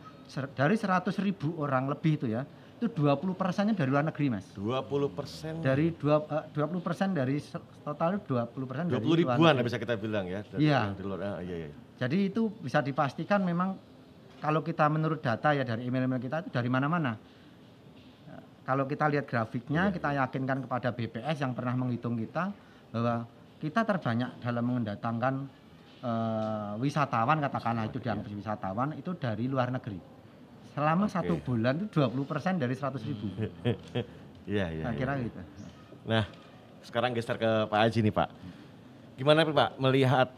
dari 0.54 0.76
100 0.76 1.16
ribu 1.24 1.58
orang 1.58 1.90
lebih 1.90 2.20
itu 2.20 2.26
ya, 2.30 2.44
itu 2.80 2.88
20 2.96 3.36
persennya 3.36 3.76
dari 3.76 3.92
luar 3.92 4.08
negeri 4.08 4.32
mas. 4.32 4.48
20 4.56 5.12
persen. 5.12 5.60
Dari 5.60 5.92
dua, 5.92 6.24
eh, 6.24 6.44
20 6.50 6.80
persen 6.80 7.12
dari 7.12 7.36
total 7.84 8.24
20 8.24 8.64
persen 8.64 8.88
20 8.88 8.96
dari 9.04 9.20
ribuan 9.20 9.54
bisa 9.60 9.76
kita 9.76 10.00
bilang 10.00 10.24
ya. 10.24 10.40
dari- 10.42 10.64
Iya. 10.64 10.80
dari 10.90 11.04
luar- 11.04 11.20
ah, 11.22 11.38
iya, 11.38 11.56
iya. 11.60 11.70
Jadi 12.00 12.16
itu 12.26 12.48
bisa 12.56 12.80
dipastikan 12.80 13.44
memang 13.44 13.76
kalau 14.40 14.64
kita 14.64 14.88
menurut 14.88 15.20
data 15.20 15.52
ya 15.52 15.60
dari 15.60 15.84
email-email 15.84 16.16
kita 16.18 16.40
itu 16.40 16.48
dari 16.48 16.66
mana-mana. 16.66 17.20
Kalau 18.60 18.86
kita 18.86 19.04
lihat 19.06 19.26
grafiknya, 19.26 19.88
Iya. 19.88 19.92
kita 19.92 20.08
yakinkan 20.16 20.58
kepada 20.64 20.88
BPS 20.90 21.36
yang 21.38 21.52
pernah 21.52 21.74
menghitung 21.74 22.16
kita 22.16 22.48
bahwa 22.88 23.28
kita 23.58 23.84
terbanyak 23.84 24.40
dalam 24.40 24.64
mendatangkan 24.64 25.34
eh, 26.00 26.72
wisatawan 26.80 27.44
katakanlah 27.44 27.84
itu 27.84 28.00
dianggap 28.00 28.32
wisatawan 28.32 28.96
itu 28.96 29.12
dari 29.12 29.44
luar 29.44 29.68
negeri. 29.68 30.00
Selama 30.70 31.06
Oke. 31.10 31.14
satu 31.18 31.34
bulan 31.42 31.74
itu 31.82 31.98
20% 31.98 32.62
dari 32.62 32.74
100 32.74 33.08
ribu. 33.08 33.26
Iya, 34.48 34.66
iya. 34.72 34.84
Saya 34.88 34.94
iya. 34.96 34.98
kira 34.98 35.12
gitu. 35.20 35.40
Nah, 36.10 36.24
sekarang 36.82 37.14
geser 37.14 37.36
ke 37.38 37.70
Pak 37.70 37.80
Haji 37.86 37.98
nih 38.02 38.14
Pak. 38.18 38.28
Gimana 39.20 39.46
Pak 39.46 39.70
melihat 39.78 40.28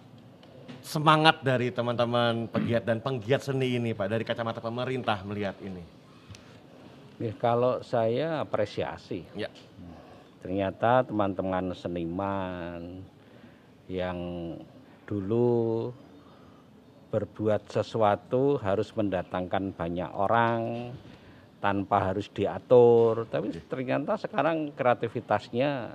semangat 0.82 1.40
dari 1.40 1.70
teman-teman 1.70 2.50
pegiat 2.50 2.82
dan 2.82 2.98
penggiat 2.98 3.40
seni 3.40 3.78
ini 3.78 3.94
Pak 3.94 4.10
dari 4.10 4.26
kacamata 4.26 4.58
pemerintah 4.58 5.22
melihat 5.24 5.54
ini? 5.62 5.80
Nih, 7.22 7.32
kalau 7.38 7.80
saya 7.80 8.42
apresiasi. 8.42 9.22
Ya. 9.38 9.48
Ternyata 10.42 11.06
teman-teman 11.06 11.70
seniman 11.72 13.06
yang 13.86 14.18
dulu 15.06 15.94
berbuat 17.12 17.68
sesuatu 17.68 18.56
harus 18.56 18.88
mendatangkan 18.96 19.76
banyak 19.76 20.10
orang 20.16 20.90
tanpa 21.60 22.10
harus 22.10 22.32
diatur. 22.32 23.28
Tapi 23.28 23.52
ternyata 23.68 24.16
sekarang 24.16 24.72
kreativitasnya 24.72 25.92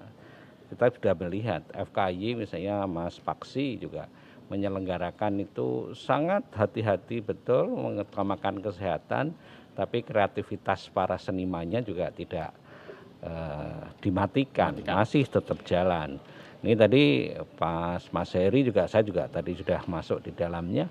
kita 0.70 0.86
sudah 0.94 1.14
melihat 1.18 1.66
FKY 1.74 2.38
misalnya 2.38 2.86
Mas 2.86 3.18
Paksi 3.18 3.82
juga 3.82 4.06
menyelenggarakan 4.48 5.44
itu 5.44 5.92
sangat 5.92 6.46
hati-hati 6.56 7.20
betul 7.20 7.68
mengutamakan 7.68 8.64
kesehatan 8.64 9.36
tapi 9.76 10.02
kreativitas 10.02 10.90
para 10.90 11.20
senimannya 11.20 11.86
juga 11.86 12.10
tidak 12.10 12.50
eh, 13.22 13.84
dimatikan, 14.02 14.74
masih 14.82 15.28
tetap 15.30 15.62
jalan. 15.68 16.18
Ini 16.66 16.74
tadi 16.74 17.32
pas 17.56 18.02
Mas 18.10 18.34
Heri 18.34 18.66
juga 18.66 18.90
saya 18.90 19.06
juga 19.06 19.30
tadi 19.30 19.54
sudah 19.54 19.86
masuk 19.86 20.26
di 20.26 20.32
dalamnya 20.34 20.90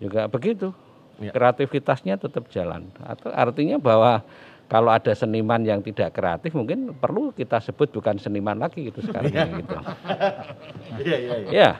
juga 0.00 0.24
begitu. 0.28 0.72
Ya. 1.20 1.32
Kreativitasnya 1.32 2.20
tetap 2.20 2.48
jalan. 2.52 2.92
Atau 3.00 3.32
artinya 3.32 3.80
bahwa 3.80 4.20
kalau 4.66 4.90
ada 4.90 5.14
seniman 5.14 5.62
yang 5.62 5.80
tidak 5.80 6.12
kreatif 6.12 6.52
mungkin 6.52 6.92
perlu 6.96 7.30
kita 7.32 7.62
sebut 7.62 7.88
bukan 7.94 8.18
seniman 8.18 8.58
lagi 8.58 8.90
gitu 8.90 9.00
sekarang 9.00 9.32
ini, 9.32 9.62
gitu. 9.62 9.76
Iya, 11.06 11.16
iya, 11.16 11.34
iya. 11.38 11.50
Ya, 11.52 11.70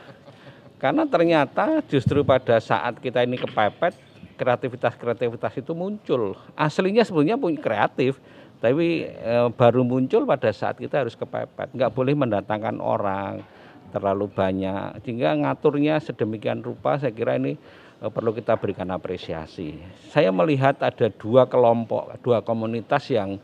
karena 0.78 1.02
ternyata 1.08 1.82
justru 1.90 2.22
pada 2.22 2.60
saat 2.62 3.00
kita 3.02 3.26
ini 3.26 3.40
kepepet, 3.40 3.96
kreativitas-kreativitas 4.38 5.56
itu 5.58 5.72
muncul. 5.72 6.36
Aslinya 6.54 7.02
sebenarnya 7.02 7.40
punya 7.40 7.58
kreatif, 7.58 8.20
tapi 8.56 9.04
eh, 9.04 9.48
baru 9.52 9.84
muncul 9.84 10.24
pada 10.24 10.48
saat 10.48 10.80
kita 10.80 11.04
harus 11.04 11.12
kepepet. 11.12 11.76
Nggak 11.76 11.92
boleh 11.92 12.14
mendatangkan 12.16 12.80
orang 12.80 13.44
terlalu 13.92 14.32
banyak, 14.32 15.00
sehingga 15.04 15.36
ngaturnya 15.36 16.00
sedemikian 16.00 16.64
rupa. 16.64 16.96
Saya 16.96 17.12
kira 17.12 17.36
ini 17.36 17.54
eh, 18.00 18.10
perlu 18.10 18.32
kita 18.32 18.56
berikan 18.56 18.88
apresiasi. 18.88 19.76
Saya 20.08 20.32
melihat 20.32 20.80
ada 20.80 21.12
dua 21.12 21.44
kelompok, 21.44 22.16
dua 22.24 22.40
komunitas 22.40 23.04
yang 23.12 23.36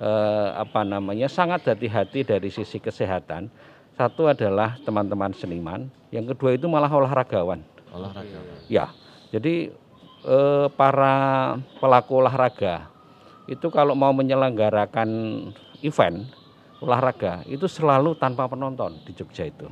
eh, 0.00 0.48
apa 0.56 0.80
namanya 0.80 1.28
sangat 1.28 1.68
hati-hati 1.68 2.24
dari 2.24 2.48
sisi 2.48 2.80
kesehatan. 2.80 3.52
Satu 3.98 4.30
adalah 4.30 4.78
teman-teman 4.86 5.34
seniman, 5.34 5.90
yang 6.14 6.22
kedua 6.24 6.54
itu 6.54 6.70
malah 6.70 6.88
olahragawan. 6.88 7.60
Olahraga. 7.90 8.38
Ya, 8.70 8.94
jadi 9.28 9.74
eh, 10.24 10.66
para 10.72 11.58
pelaku 11.82 12.22
olahraga 12.24 12.97
itu 13.48 13.66
kalau 13.72 13.96
mau 13.96 14.12
menyelenggarakan 14.12 15.08
event 15.80 16.28
olahraga 16.78 17.42
itu 17.48 17.66
selalu 17.66 18.14
tanpa 18.14 18.46
penonton 18.46 19.00
di 19.02 19.16
Jogja 19.16 19.48
itu. 19.48 19.66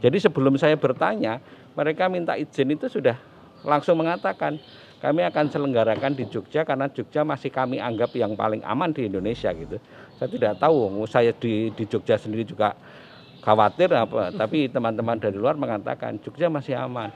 Jadi 0.00 0.16
sebelum 0.18 0.56
saya 0.56 0.76
bertanya, 0.76 1.40
mereka 1.78 2.10
minta 2.10 2.34
izin 2.34 2.74
itu 2.74 2.90
sudah 2.90 3.16
langsung 3.62 4.00
mengatakan 4.00 4.56
kami 5.00 5.24
akan 5.24 5.48
selenggarakan 5.48 6.12
di 6.12 6.28
Jogja 6.28 6.64
karena 6.64 6.88
Jogja 6.92 7.24
masih 7.24 7.48
kami 7.48 7.80
anggap 7.80 8.12
yang 8.16 8.36
paling 8.36 8.60
aman 8.64 8.92
di 8.92 9.08
Indonesia 9.08 9.48
gitu. 9.52 9.80
Saya 10.20 10.28
tidak 10.28 10.52
tahu, 10.60 11.04
saya 11.08 11.32
di 11.32 11.72
di 11.72 11.84
Jogja 11.88 12.20
sendiri 12.20 12.44
juga 12.44 12.76
khawatir 13.40 13.88
apa, 13.96 14.28
tapi 14.36 14.68
teman-teman 14.68 15.16
dari 15.16 15.36
luar 15.36 15.56
mengatakan 15.56 16.20
Jogja 16.20 16.52
masih 16.52 16.76
aman. 16.76 17.08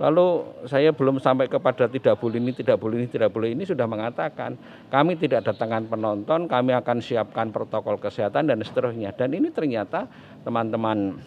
Lalu 0.00 0.48
saya 0.64 0.96
belum 0.96 1.20
sampai 1.20 1.44
kepada 1.44 1.84
tidak 1.84 2.16
boleh 2.16 2.40
ini, 2.40 2.56
tidak 2.56 2.80
boleh 2.80 3.04
ini, 3.04 3.08
tidak 3.12 3.30
boleh 3.36 3.52
ini 3.52 3.68
sudah 3.68 3.84
mengatakan 3.84 4.56
kami 4.88 5.20
tidak 5.20 5.44
datangkan 5.44 5.92
penonton, 5.92 6.48
kami 6.48 6.72
akan 6.72 7.04
siapkan 7.04 7.52
protokol 7.52 8.00
kesehatan 8.00 8.48
dan 8.48 8.64
seterusnya. 8.64 9.12
Dan 9.12 9.36
ini 9.36 9.52
ternyata 9.52 10.08
teman-teman 10.40 11.20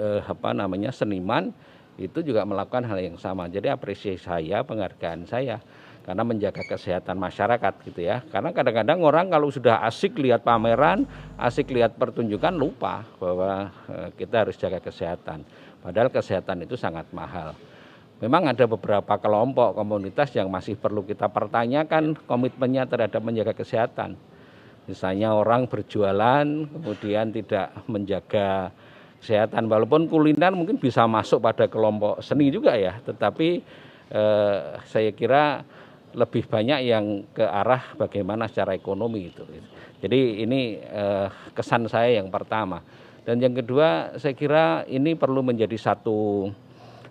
eh, 0.00 0.24
apa 0.24 0.56
namanya 0.56 0.88
seniman 0.96 1.52
itu 2.00 2.24
juga 2.24 2.48
melakukan 2.48 2.88
hal 2.88 2.96
yang 3.04 3.20
sama. 3.20 3.52
Jadi 3.52 3.68
apresiasi 3.68 4.16
saya, 4.16 4.64
penghargaan 4.64 5.28
saya 5.28 5.60
karena 6.00 6.24
menjaga 6.24 6.64
kesehatan 6.64 7.20
masyarakat 7.20 7.84
gitu 7.84 8.00
ya. 8.00 8.24
Karena 8.32 8.56
kadang-kadang 8.56 9.04
orang 9.04 9.28
kalau 9.28 9.52
sudah 9.52 9.84
asik 9.84 10.16
lihat 10.16 10.40
pameran, 10.40 11.04
asik 11.36 11.68
lihat 11.68 12.00
pertunjukan 12.00 12.56
lupa 12.56 13.04
bahwa 13.20 13.68
eh, 13.92 14.08
kita 14.16 14.48
harus 14.48 14.56
jaga 14.56 14.80
kesehatan. 14.80 15.44
Padahal 15.84 16.08
kesehatan 16.08 16.64
itu 16.64 16.80
sangat 16.80 17.04
mahal. 17.12 17.52
Memang 18.20 18.52
ada 18.52 18.68
beberapa 18.68 19.16
kelompok 19.16 19.72
komunitas 19.72 20.28
yang 20.36 20.52
masih 20.52 20.76
perlu 20.76 21.00
kita 21.08 21.32
pertanyakan 21.32 22.12
komitmennya 22.28 22.84
terhadap 22.84 23.24
menjaga 23.24 23.56
kesehatan. 23.56 24.20
Misalnya 24.84 25.32
orang 25.32 25.64
berjualan 25.64 26.44
kemudian 26.44 27.32
tidak 27.32 27.72
menjaga 27.88 28.76
kesehatan 29.24 29.72
walaupun 29.72 30.04
kuliner 30.08 30.52
mungkin 30.52 30.76
bisa 30.76 31.08
masuk 31.08 31.40
pada 31.40 31.64
kelompok 31.64 32.20
seni 32.20 32.52
juga 32.52 32.76
ya, 32.76 33.00
tetapi 33.00 33.64
eh, 34.12 34.58
saya 34.84 35.10
kira 35.16 35.64
lebih 36.12 36.44
banyak 36.44 36.80
yang 36.84 37.24
ke 37.32 37.44
arah 37.44 37.96
bagaimana 37.96 38.52
secara 38.52 38.76
ekonomi 38.76 39.32
itu. 39.32 39.48
Jadi 40.04 40.44
ini 40.44 40.76
eh, 40.76 41.28
kesan 41.56 41.88
saya 41.88 42.20
yang 42.20 42.28
pertama. 42.28 42.84
Dan 43.24 43.40
yang 43.40 43.56
kedua 43.56 44.16
saya 44.20 44.36
kira 44.36 44.84
ini 44.88 45.16
perlu 45.16 45.40
menjadi 45.40 45.76
satu 45.76 46.48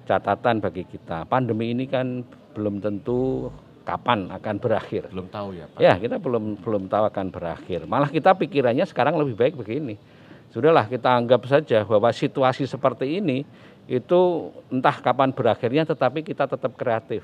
catatan 0.09 0.57
bagi 0.57 0.89
kita. 0.89 1.29
Pandemi 1.29 1.69
ini 1.69 1.85
kan 1.85 2.25
belum 2.57 2.81
tentu 2.81 3.53
kapan 3.85 4.33
akan 4.33 4.55
berakhir. 4.57 5.05
Belum 5.13 5.29
tahu 5.29 5.53
ya 5.53 5.69
Pak. 5.69 5.77
Ya, 5.77 5.93
kita 6.01 6.17
belum 6.17 6.57
belum 6.65 6.89
tahu 6.89 7.03
akan 7.05 7.29
berakhir. 7.29 7.85
Malah 7.85 8.09
kita 8.09 8.33
pikirannya 8.33 8.89
sekarang 8.89 9.21
lebih 9.21 9.37
baik 9.37 9.53
begini. 9.53 10.01
Sudahlah 10.49 10.89
kita 10.89 11.13
anggap 11.13 11.45
saja 11.45 11.85
bahwa 11.85 12.09
situasi 12.09 12.65
seperti 12.65 13.21
ini 13.21 13.45
itu 13.85 14.49
entah 14.73 14.97
kapan 14.97 15.29
berakhirnya 15.29 15.85
tetapi 15.85 16.25
kita 16.25 16.49
tetap 16.49 16.73
kreatif. 16.73 17.21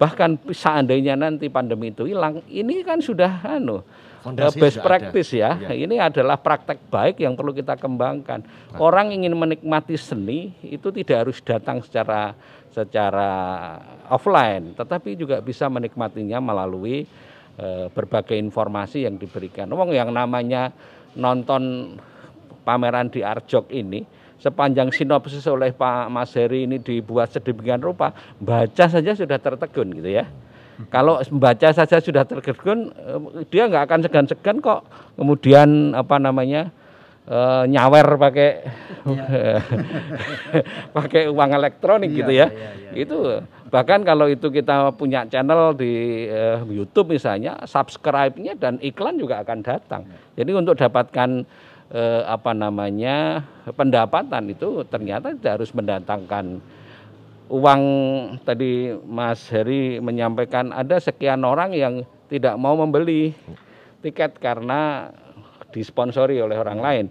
Bahkan 0.00 0.48
seandainya 0.56 1.20
nanti 1.20 1.52
pandemi 1.52 1.92
itu 1.92 2.08
hilang, 2.08 2.40
ini 2.48 2.80
kan 2.80 2.98
sudah 3.04 3.44
anu 3.44 3.84
Fondasi 4.22 4.62
best 4.62 4.78
practice 4.78 5.34
ya. 5.34 5.58
ada. 5.58 5.74
Ini 5.74 5.98
adalah 5.98 6.38
praktek 6.38 6.78
baik 6.86 7.18
yang 7.18 7.34
perlu 7.34 7.50
kita 7.50 7.74
kembangkan. 7.74 8.46
Orang 8.78 9.10
ingin 9.10 9.34
menikmati 9.34 9.98
seni 9.98 10.54
itu 10.62 10.94
tidak 10.94 11.26
harus 11.26 11.42
datang 11.42 11.82
secara 11.82 12.30
secara 12.70 13.30
offline, 14.08 14.78
tetapi 14.78 15.18
juga 15.18 15.42
bisa 15.42 15.66
menikmatinya 15.66 16.38
melalui 16.38 17.04
eh, 17.58 17.86
berbagai 17.90 18.38
informasi 18.38 19.04
yang 19.04 19.18
diberikan. 19.18 19.66
Wong 19.74 19.90
yang 19.90 20.14
namanya 20.14 20.70
nonton 21.18 21.94
pameran 22.62 23.10
di 23.10 23.20
Arjok 23.26 23.68
ini 23.74 24.06
sepanjang 24.42 24.90
sinopsis 24.90 25.46
oleh 25.46 25.70
Pak 25.70 26.10
Mas 26.10 26.34
Heri 26.34 26.66
ini 26.66 26.82
dibuat 26.82 27.30
sedemikian 27.30 27.78
rupa, 27.78 28.10
baca 28.42 28.90
saja 28.90 29.14
sudah 29.14 29.38
tertegun 29.38 29.94
gitu 29.94 30.10
ya. 30.18 30.26
Kalau 30.88 31.20
membaca 31.30 31.68
saja 31.70 32.00
sudah 32.02 32.24
tertegun, 32.24 32.90
eh, 32.96 33.44
dia 33.52 33.68
nggak 33.68 33.84
akan 33.86 34.00
segan-segan 34.02 34.58
kok 34.58 34.82
kemudian 35.14 35.92
apa 35.94 36.16
namanya 36.18 36.72
eh, 37.28 37.64
nyawer 37.70 38.18
pakai 38.18 38.48
pakai 40.96 41.22
uang 41.30 41.50
elektronik 41.54 42.10
Iya, 42.10 42.18
gitu 42.18 42.32
ya. 42.32 42.46
iya, 42.50 42.70
iya, 42.74 42.90
itu 42.98 43.16
bahkan 43.72 44.04
kalau 44.04 44.28
itu 44.28 44.52
kita 44.52 44.92
punya 44.96 45.24
channel 45.28 45.72
di 45.72 46.26
eh, 46.28 46.60
YouTube 46.66 47.14
misalnya, 47.14 47.62
subscribe-nya 47.64 48.58
dan 48.58 48.76
iklan 48.82 49.16
juga 49.16 49.40
akan 49.40 49.58
datang. 49.64 50.02
Jadi 50.36 50.50
untuk 50.52 50.76
dapatkan 50.76 51.46
eh, 51.92 52.22
apa 52.26 52.52
namanya 52.52 53.44
pendapatan 53.72 54.50
itu 54.50 54.84
ternyata 54.88 55.32
tidak 55.36 55.62
harus 55.62 55.70
mendatangkan 55.72 56.60
uang 57.52 57.82
tadi 58.48 58.96
Mas 59.04 59.44
Heri 59.52 60.00
menyampaikan 60.00 60.72
ada 60.72 60.96
sekian 60.96 61.44
orang 61.44 61.76
yang 61.76 62.00
tidak 62.32 62.56
mau 62.56 62.72
membeli 62.72 63.36
tiket 64.00 64.40
karena 64.40 65.12
disponsori 65.68 66.40
oleh 66.40 66.56
orang 66.56 66.80
lain. 66.80 67.06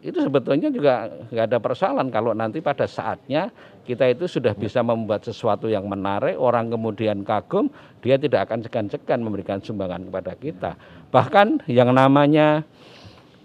Itu 0.00 0.26
sebetulnya 0.26 0.72
juga 0.72 1.12
nggak 1.30 1.46
ada 1.46 1.58
persoalan 1.62 2.08
kalau 2.10 2.34
nanti 2.34 2.58
pada 2.58 2.88
saatnya 2.88 3.52
kita 3.86 4.10
itu 4.10 4.26
sudah 4.26 4.56
bisa 4.56 4.80
membuat 4.82 5.22
sesuatu 5.22 5.68
yang 5.70 5.86
menarik, 5.86 6.34
orang 6.40 6.72
kemudian 6.72 7.22
kagum, 7.22 7.70
dia 8.00 8.16
tidak 8.16 8.48
akan 8.48 8.64
segan-segan 8.64 9.20
memberikan 9.20 9.60
sumbangan 9.60 10.08
kepada 10.08 10.32
kita. 10.40 10.70
Bahkan 11.12 11.68
yang 11.70 11.92
namanya 11.92 12.64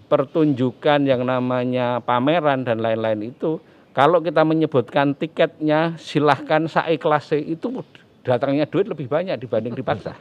pertunjukan 0.06 1.02
yang 1.06 1.26
namanya 1.26 2.00
pameran 2.00 2.62
dan 2.62 2.78
lain-lain 2.78 3.30
itu 3.36 3.58
kalau 3.96 4.20
kita 4.20 4.44
menyebutkan 4.44 5.16
tiketnya 5.16 5.96
silahkan 5.96 6.68
saiklase 6.68 7.40
itu 7.40 7.80
datangnya 8.20 8.68
duit 8.68 8.84
lebih 8.84 9.08
banyak 9.08 9.40
dibanding 9.40 9.72
dipaksa. 9.72 10.12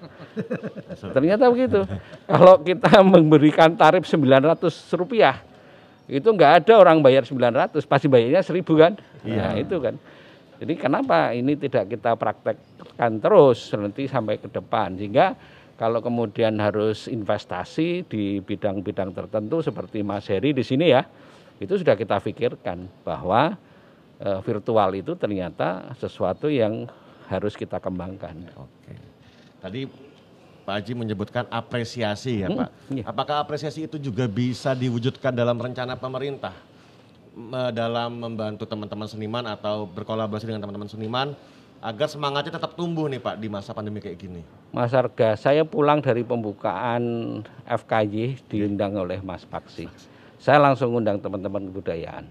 Ternyata 1.16 1.52
begitu. 1.52 1.84
Kalau 2.24 2.64
kita 2.64 3.04
memberikan 3.04 3.76
tarif 3.76 4.08
900 4.08 4.72
rupiah, 4.96 5.44
itu 6.08 6.24
nggak 6.24 6.64
ada 6.64 6.74
orang 6.80 7.04
bayar 7.04 7.28
900, 7.28 7.76
pasti 7.84 8.08
bayarnya 8.08 8.48
1000 8.48 8.64
kan? 8.80 8.94
Nah, 9.28 9.60
itu 9.60 9.76
kan. 9.84 10.00
Jadi 10.56 10.74
kenapa 10.80 11.36
ini 11.36 11.60
tidak 11.60 11.92
kita 11.92 12.16
praktekkan 12.16 13.20
terus 13.20 13.76
nanti 13.76 14.08
sampai 14.08 14.40
ke 14.40 14.48
depan 14.48 14.96
sehingga 14.96 15.36
kalau 15.76 16.00
kemudian 16.00 16.56
harus 16.64 17.12
investasi 17.12 18.08
di 18.08 18.40
bidang-bidang 18.40 19.12
tertentu 19.12 19.60
seperti 19.60 20.00
Mas 20.00 20.32
Heri 20.32 20.56
di 20.56 20.64
sini 20.64 20.96
ya, 20.96 21.04
itu 21.60 21.76
sudah 21.76 22.00
kita 22.00 22.24
pikirkan 22.24 22.88
bahwa 23.04 23.60
virtual 24.42 24.90
itu 24.94 25.12
ternyata 25.14 25.92
sesuatu 25.96 26.48
yang 26.48 26.88
harus 27.28 27.54
kita 27.54 27.78
kembangkan. 27.78 28.48
Oke. 28.56 28.94
Tadi 29.60 29.90
Pak 30.62 30.74
Haji 30.82 30.94
menyebutkan 30.96 31.46
apresiasi 31.48 32.42
ya 32.42 32.50
Hmm, 32.50 32.58
Pak. 32.58 32.70
iya. 32.90 33.04
Apakah 33.06 33.36
apresiasi 33.40 33.86
itu 33.86 33.98
juga 33.98 34.26
bisa 34.26 34.74
diwujudkan 34.74 35.30
dalam 35.30 35.58
rencana 35.58 35.94
pemerintah 35.94 36.54
Me- 37.36 37.70
dalam 37.70 38.16
membantu 38.16 38.64
teman-teman 38.64 39.06
seniman 39.06 39.44
atau 39.46 39.84
berkolaborasi 39.84 40.48
dengan 40.48 40.64
teman-teman 40.64 40.88
seniman 40.88 41.28
agar 41.84 42.08
semangatnya 42.08 42.56
tetap 42.56 42.74
tumbuh 42.74 43.06
nih 43.06 43.20
Pak 43.20 43.36
di 43.38 43.52
masa 43.52 43.76
pandemi 43.76 44.00
kayak 44.00 44.16
gini? 44.16 44.42
Mas 44.72 44.96
Arga, 44.96 45.36
saya 45.36 45.62
pulang 45.62 46.00
dari 46.00 46.24
pembukaan 46.24 47.04
FKY 47.68 48.40
diundang 48.48 48.96
oleh 48.96 49.20
Mas 49.20 49.44
Paksi. 49.44 49.86
Saya 50.40 50.64
langsung 50.64 50.96
undang 50.96 51.20
teman-teman 51.20 51.68
kebudayaan. 51.68 52.24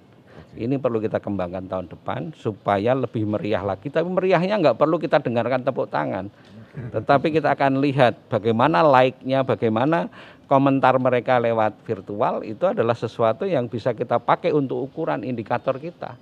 Ini 0.55 0.79
perlu 0.79 1.03
kita 1.03 1.19
kembangkan 1.19 1.67
tahun 1.67 1.87
depan 1.91 2.31
supaya 2.39 2.95
lebih 2.95 3.27
meriah 3.27 3.63
lagi. 3.67 3.91
Tapi 3.91 4.07
meriahnya 4.07 4.55
nggak 4.63 4.79
perlu 4.79 5.03
kita 5.03 5.19
dengarkan 5.19 5.67
tepuk 5.67 5.91
tangan. 5.91 6.31
Tetapi 6.75 7.35
kita 7.35 7.55
akan 7.55 7.83
lihat 7.83 8.31
bagaimana 8.31 8.83
like-nya, 8.83 9.43
bagaimana 9.43 10.07
komentar 10.47 10.95
mereka 11.03 11.43
lewat 11.43 11.83
virtual 11.83 12.47
itu 12.47 12.63
adalah 12.67 12.95
sesuatu 12.95 13.47
yang 13.47 13.67
bisa 13.67 13.91
kita 13.95 14.23
pakai 14.23 14.55
untuk 14.55 14.79
ukuran 14.83 15.27
indikator 15.27 15.75
kita. 15.79 16.15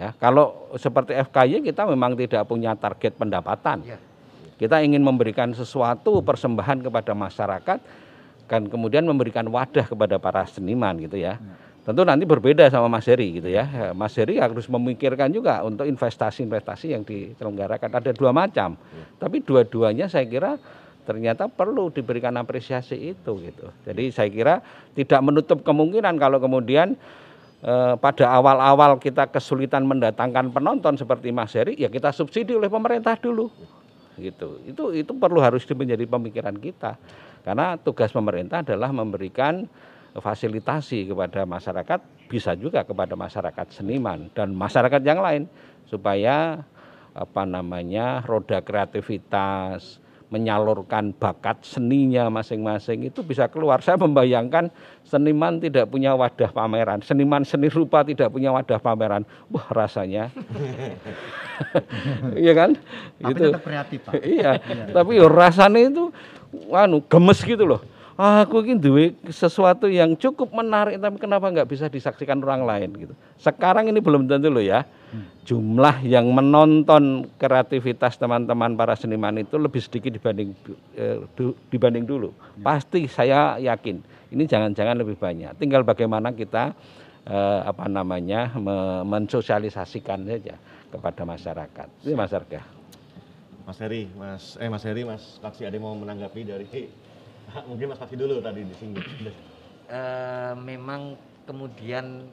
Ya, 0.00 0.16
kalau 0.16 0.72
seperti 0.80 1.12
FKY 1.12 1.60
kita 1.60 1.84
memang 1.84 2.16
tidak 2.16 2.48
punya 2.48 2.72
target 2.72 3.12
pendapatan. 3.20 3.84
Ya. 3.84 4.00
Kita 4.56 4.80
ingin 4.80 5.04
memberikan 5.04 5.52
sesuatu 5.52 6.24
persembahan 6.24 6.80
kepada 6.80 7.12
masyarakat 7.12 7.78
dan 8.48 8.68
kemudian 8.68 9.04
memberikan 9.04 9.48
wadah 9.48 9.84
kepada 9.84 10.16
para 10.16 10.44
seniman 10.48 10.96
gitu 11.02 11.20
ya. 11.20 11.36
Tentu 11.82 12.06
nanti 12.06 12.22
berbeda 12.22 12.70
sama 12.70 12.86
Mas 12.86 13.10
Heri 13.10 13.42
gitu 13.42 13.50
ya. 13.50 13.66
Ya, 13.66 13.90
Mas 13.90 14.14
Heri 14.14 14.38
harus 14.38 14.70
memikirkan 14.70 15.34
juga 15.34 15.66
untuk 15.66 15.82
investasi-investasi 15.90 16.94
yang 16.94 17.02
diselenggarakan 17.02 17.90
ada 17.90 18.14
dua 18.14 18.30
macam. 18.30 18.78
Tapi 19.18 19.42
dua-duanya 19.42 20.06
saya 20.06 20.22
kira 20.30 20.62
ternyata 21.02 21.50
perlu 21.50 21.90
diberikan 21.90 22.38
apresiasi 22.38 22.94
itu 22.94 23.32
gitu. 23.42 23.66
Jadi 23.82 24.14
saya 24.14 24.30
kira 24.30 24.54
tidak 24.94 25.18
menutup 25.26 25.66
kemungkinan 25.66 26.14
kalau 26.22 26.38
kemudian 26.38 26.94
eh, 27.66 27.94
pada 27.98 28.30
awal-awal 28.30 29.02
kita 29.02 29.26
kesulitan 29.26 29.82
mendatangkan 29.82 30.54
penonton 30.54 30.94
seperti 30.94 31.34
Mas 31.34 31.50
Heri, 31.58 31.74
ya 31.74 31.90
kita 31.90 32.14
subsidi 32.14 32.54
oleh 32.54 32.70
pemerintah 32.70 33.18
dulu, 33.18 33.50
gitu. 34.22 34.62
Itu 34.62 34.94
itu 34.94 35.10
perlu 35.18 35.42
harus 35.42 35.66
menjadi 35.66 36.06
pemikiran 36.06 36.54
kita, 36.54 36.94
karena 37.42 37.74
tugas 37.82 38.14
pemerintah 38.14 38.62
adalah 38.62 38.94
memberikan 38.94 39.66
fasilitasi 40.16 41.08
kepada 41.08 41.48
masyarakat, 41.48 42.00
bisa 42.28 42.52
juga 42.56 42.84
kepada 42.84 43.16
masyarakat 43.16 43.66
seniman 43.72 44.28
dan 44.36 44.52
masyarakat 44.52 45.00
yang 45.04 45.20
lain, 45.20 45.42
supaya 45.88 46.60
apa 47.12 47.42
namanya 47.44 48.24
roda 48.24 48.64
kreativitas 48.64 50.00
menyalurkan 50.32 51.12
bakat 51.12 51.60
seninya 51.60 52.32
masing-masing 52.32 53.04
itu 53.04 53.20
bisa 53.20 53.52
keluar. 53.52 53.84
Saya 53.84 54.00
membayangkan 54.00 54.72
seniman 55.04 55.60
tidak 55.60 55.92
punya 55.92 56.16
wadah 56.16 56.48
pameran, 56.48 57.04
seniman 57.04 57.44
seni 57.44 57.68
rupa 57.68 58.00
tidak 58.00 58.32
punya 58.32 58.48
wadah 58.48 58.80
pameran. 58.80 59.28
Wah, 59.52 59.68
rasanya. 59.68 60.32
Iya 62.34 62.52
kan? 62.58 62.70
Tapi 63.22 63.28
Gitu. 63.30 63.44
tetap 63.54 63.62
kreatif 63.62 63.98
Pak. 64.02 64.12
iya, 64.26 64.58
tapi 64.90 65.14
yo 65.14 65.30
rasanya 65.30 65.78
itu 65.78 66.10
anu 66.74 66.98
gemes 67.06 67.38
gitu 67.44 67.62
loh. 67.62 67.80
Aku 68.12 68.60
ini 68.60 68.76
duwe 68.76 69.16
sesuatu 69.32 69.88
yang 69.88 70.12
cukup 70.12 70.52
menarik 70.52 71.00
tapi 71.00 71.16
kenapa 71.16 71.48
nggak 71.48 71.64
bisa 71.64 71.88
disaksikan 71.88 72.44
orang 72.44 72.68
lain 72.68 72.90
gitu. 72.92 73.14
Sekarang 73.40 73.88
ini 73.88 74.04
belum 74.04 74.28
tentu 74.28 74.52
loh 74.52 74.60
ya. 74.60 74.84
Jumlah 75.48 76.04
yang 76.04 76.28
menonton 76.28 77.28
kreativitas 77.40 78.20
teman-teman 78.20 78.76
para 78.76 78.92
seniman 78.96 79.40
itu 79.40 79.56
lebih 79.56 79.80
sedikit 79.80 80.12
dibanding 80.12 80.52
eh, 80.92 81.24
du- 81.32 81.56
dibanding 81.72 82.04
dulu. 82.04 82.36
Pasti 82.60 83.08
saya 83.08 83.56
yakin 83.56 84.00
ini 84.32 84.44
jangan-jangan 84.44 84.96
lebih 85.00 85.16
banyak. 85.16 85.56
Tinggal 85.56 85.80
bagaimana 85.80 86.36
kita 86.36 86.76
eh, 87.24 87.60
apa 87.64 87.88
namanya 87.88 88.52
me- 88.60 89.08
mensosialisasikan 89.08 90.28
saja 90.28 90.60
kepada 90.92 91.24
masyarakat. 91.24 91.88
Ini 92.04 92.12
Mas 92.12 92.32
Arga. 92.36 92.60
Mas 93.64 93.78
Heri, 93.80 94.10
Mas 94.18 94.58
eh 94.60 94.68
Mas 94.68 94.84
Heri, 94.84 95.02
Mas 95.06 95.38
Taksi 95.40 95.64
ada 95.64 95.72
yang 95.72 95.86
mau 95.86 95.96
menanggapi 95.96 96.40
dari 96.44 96.66
mungkin 97.68 97.86
Mas 97.92 98.00
Taksi 98.00 98.16
dulu 98.16 98.40
tadi 98.40 98.64
di 98.64 98.74
sini. 98.76 98.96
Eh, 99.92 100.54
memang 100.56 101.18
kemudian 101.44 102.32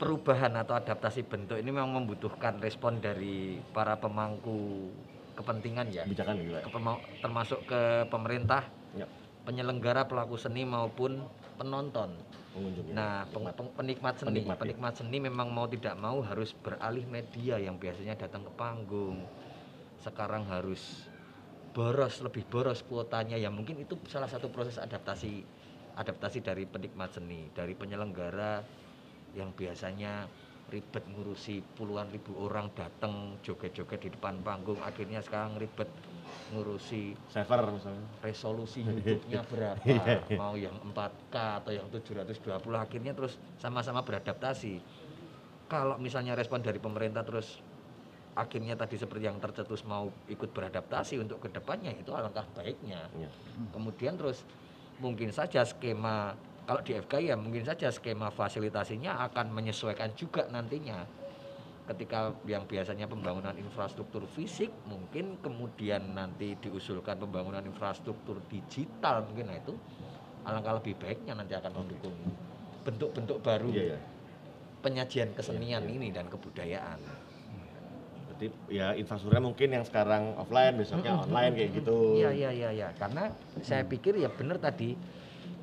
perubahan 0.00 0.56
atau 0.56 0.74
adaptasi 0.74 1.28
bentuk 1.28 1.60
ini 1.60 1.68
memang 1.68 1.92
membutuhkan 1.92 2.58
respon 2.58 2.98
dari 2.98 3.60
para 3.76 4.00
pemangku 4.00 4.88
kepentingan 5.36 5.92
ya, 5.92 6.08
Kebijakan 6.08 6.40
gitu 6.40 6.50
Pak. 6.56 6.62
Kepema- 6.68 7.02
termasuk 7.20 7.60
ke 7.68 8.08
pemerintah, 8.08 8.64
Ya, 8.96 9.06
penyelenggara 9.44 10.08
pelaku 10.08 10.40
seni 10.40 10.64
maupun 10.64 11.20
penonton. 11.60 12.16
pengunjung. 12.50 12.90
ya. 12.90 12.94
Nah, 12.96 13.16
peng- 13.30 13.52
peng- 13.54 13.74
penikmat 13.76 14.14
seni, 14.18 14.42
Penikmat, 14.42 14.56
ya. 14.56 14.60
penikmat 14.64 14.92
seni 14.96 15.16
memang 15.22 15.52
mau 15.52 15.68
tidak 15.70 15.94
mau 16.00 16.18
harus 16.24 16.50
beralih 16.56 17.06
media 17.06 17.60
yang 17.60 17.76
biasanya 17.78 18.16
datang 18.18 18.42
ke 18.42 18.52
panggung. 18.56 19.22
Sekarang 20.00 20.48
harus 20.48 21.09
boros, 21.70 22.20
lebih 22.22 22.44
boros 22.50 22.82
kuotanya 22.82 23.38
ya 23.38 23.48
mungkin 23.48 23.78
itu 23.78 23.94
salah 24.10 24.26
satu 24.26 24.50
proses 24.50 24.78
adaptasi 24.78 25.42
adaptasi 25.98 26.40
dari 26.40 26.64
penikmat 26.64 27.12
seni, 27.12 27.50
dari 27.52 27.76
penyelenggara 27.76 28.62
yang 29.36 29.52
biasanya 29.54 30.26
ribet 30.70 31.02
ngurusi 31.10 31.60
puluhan 31.74 32.06
ribu 32.14 32.38
orang 32.38 32.70
datang 32.78 33.36
joget-joget 33.42 34.06
di 34.06 34.10
depan 34.14 34.38
panggung, 34.40 34.78
akhirnya 34.80 35.18
sekarang 35.20 35.58
ribet 35.58 35.90
ngurusi 36.54 37.14
Server 37.30 37.74
misalnya. 37.74 38.06
resolusi 38.22 38.80
YouTube-nya 38.86 39.42
berapa, 39.50 39.82
mau 40.38 40.54
yang 40.54 40.74
4K 40.94 41.34
atau 41.62 41.72
yang 41.74 41.86
720 41.90 42.46
akhirnya 42.74 43.12
terus 43.14 43.34
sama-sama 43.58 44.02
beradaptasi. 44.06 44.78
Kalau 45.70 45.98
misalnya 46.02 46.34
respon 46.34 46.62
dari 46.62 46.82
pemerintah 46.82 47.22
terus 47.22 47.62
akhirnya 48.40 48.74
tadi 48.74 48.96
seperti 48.96 49.28
yang 49.28 49.36
tercetus 49.36 49.84
mau 49.84 50.08
ikut 50.26 50.50
beradaptasi 50.56 51.20
untuk 51.20 51.44
ke 51.44 51.48
depannya 51.52 51.92
itu 51.92 52.10
alangkah 52.16 52.48
baiknya. 52.56 53.04
Iya. 53.12 53.28
Kemudian 53.76 54.16
terus 54.16 54.42
mungkin 54.96 55.28
saja 55.32 55.64
skema 55.68 56.32
kalau 56.64 56.80
di 56.80 56.96
FK 56.96 57.12
ya 57.20 57.34
mungkin 57.36 57.64
saja 57.66 57.92
skema 57.92 58.32
fasilitasinya 58.32 59.26
akan 59.28 59.52
menyesuaikan 59.52 60.12
juga 60.16 60.46
nantinya 60.48 61.04
ketika 61.90 62.30
yang 62.46 62.62
biasanya 62.70 63.10
pembangunan 63.10 63.50
infrastruktur 63.58 64.22
fisik 64.30 64.70
mungkin 64.86 65.42
kemudian 65.42 66.14
nanti 66.14 66.54
diusulkan 66.62 67.18
pembangunan 67.18 67.64
infrastruktur 67.66 68.38
digital 68.46 69.26
mungkin 69.26 69.50
nah 69.50 69.58
itu 69.58 69.74
alangkah 70.46 70.78
lebih 70.78 70.94
baiknya 71.02 71.34
nanti 71.34 71.58
akan 71.58 71.72
mendukung 71.74 72.14
bentuk-bentuk 72.86 73.42
baru 73.42 73.68
Iya, 73.74 73.82
iya. 73.92 73.98
penyajian 74.80 75.34
kesenian 75.34 75.82
Iya, 75.84 75.90
iya. 75.90 75.96
ini 75.98 76.08
dan 76.14 76.30
kebudayaan. 76.30 77.00
Berarti 78.40 78.72
ya 78.72 78.96
infrastrukturnya 78.96 79.44
mungkin 79.44 79.68
yang 79.68 79.84
sekarang 79.84 80.32
offline, 80.40 80.80
besoknya 80.80 81.12
online 81.20 81.52
kayak 81.52 81.70
gitu. 81.76 82.16
Iya 82.16 82.30
iya 82.32 82.50
iya 82.56 82.70
iya. 82.72 82.88
Karena 82.96 83.28
saya 83.60 83.84
pikir 83.84 84.16
ya 84.16 84.32
benar 84.32 84.56
tadi 84.56 84.96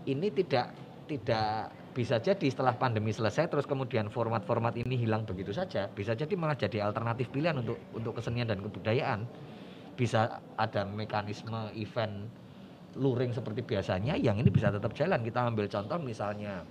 ini 0.05 0.27
tidak 0.29 0.77
tidak 1.09 1.73
bisa 1.97 2.21
jadi 2.21 2.45
setelah 2.53 2.77
pandemi 2.77 3.09
selesai 3.09 3.49
terus 3.49 3.65
kemudian 3.65 4.13
format-format 4.13 4.77
ini 4.77 5.01
hilang 5.01 5.25
begitu 5.25 5.49
saja 5.49 5.89
bisa 5.89 6.13
jadi 6.13 6.29
malah 6.37 6.53
jadi 6.53 6.85
alternatif 6.85 7.33
pilihan 7.33 7.57
untuk 7.57 7.81
untuk 7.97 8.21
kesenian 8.21 8.45
dan 8.45 8.61
kebudayaan. 8.61 9.25
Bisa 9.97 10.37
ada 10.53 10.85
mekanisme 10.85 11.73
event 11.73 12.29
luring 12.93 13.33
seperti 13.33 13.65
biasanya 13.65 14.13
yang 14.13 14.37
ini 14.37 14.53
bisa 14.53 14.69
tetap 14.69 14.93
jalan. 14.93 15.25
Kita 15.25 15.49
ambil 15.49 15.65
contoh 15.65 15.97
misalnya 15.97 16.61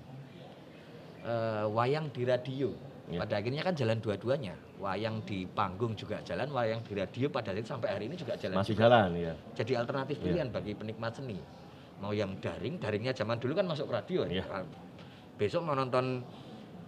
eh, 1.27 1.67
wayang 1.67 2.15
di 2.15 2.23
radio. 2.23 2.71
Ya. 3.07 3.23
pada 3.23 3.39
akhirnya 3.39 3.63
kan 3.63 3.71
jalan 3.79 4.03
dua-duanya 4.03 4.66
wayang 4.77 5.25
di 5.25 5.49
panggung 5.49 5.97
juga 5.97 6.21
jalan 6.21 6.53
wayang 6.53 6.85
di 6.85 6.93
radio 6.93 7.27
pada 7.27 7.49
akhirnya 7.49 7.65
sampai 7.67 7.89
hari 7.89 8.05
ini 8.07 8.17
juga 8.17 8.37
jalan 8.37 8.61
Masih 8.61 8.77
juga 8.77 8.83
jalan 8.87 9.09
ya. 9.17 9.35
jadi 9.57 9.73
alternatif 9.81 10.17
Iya. 10.17 10.25
pilihan 10.25 10.49
bagi 10.51 10.73
penikmat 10.73 11.13
seni. 11.13 11.39
mau 11.97 12.13
yang 12.13 12.37
daring 12.37 12.77
daringnya 12.77 13.17
zaman 13.17 13.41
dulu 13.41 13.57
kan 13.57 13.65
masuk 13.65 13.89
radio 13.89 14.29
Iya. 14.29 14.45
ya 14.45 14.61
besok 15.35 15.65
mau 15.65 15.73
nonton 15.73 16.21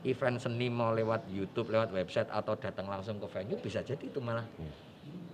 event 0.05 0.37
seni 0.37 0.69
mau 0.69 0.93
lewat 0.93 1.33
YouTube 1.33 1.73
lewat 1.73 1.89
website 1.91 2.29
atau 2.29 2.53
datang 2.55 2.85
langsung 2.87 3.17
ke 3.17 3.25
venue 3.27 3.57
bisa 3.57 3.81
jadi 3.81 4.05
itu 4.05 4.21
malah 4.21 4.45
Iya. 4.61 4.73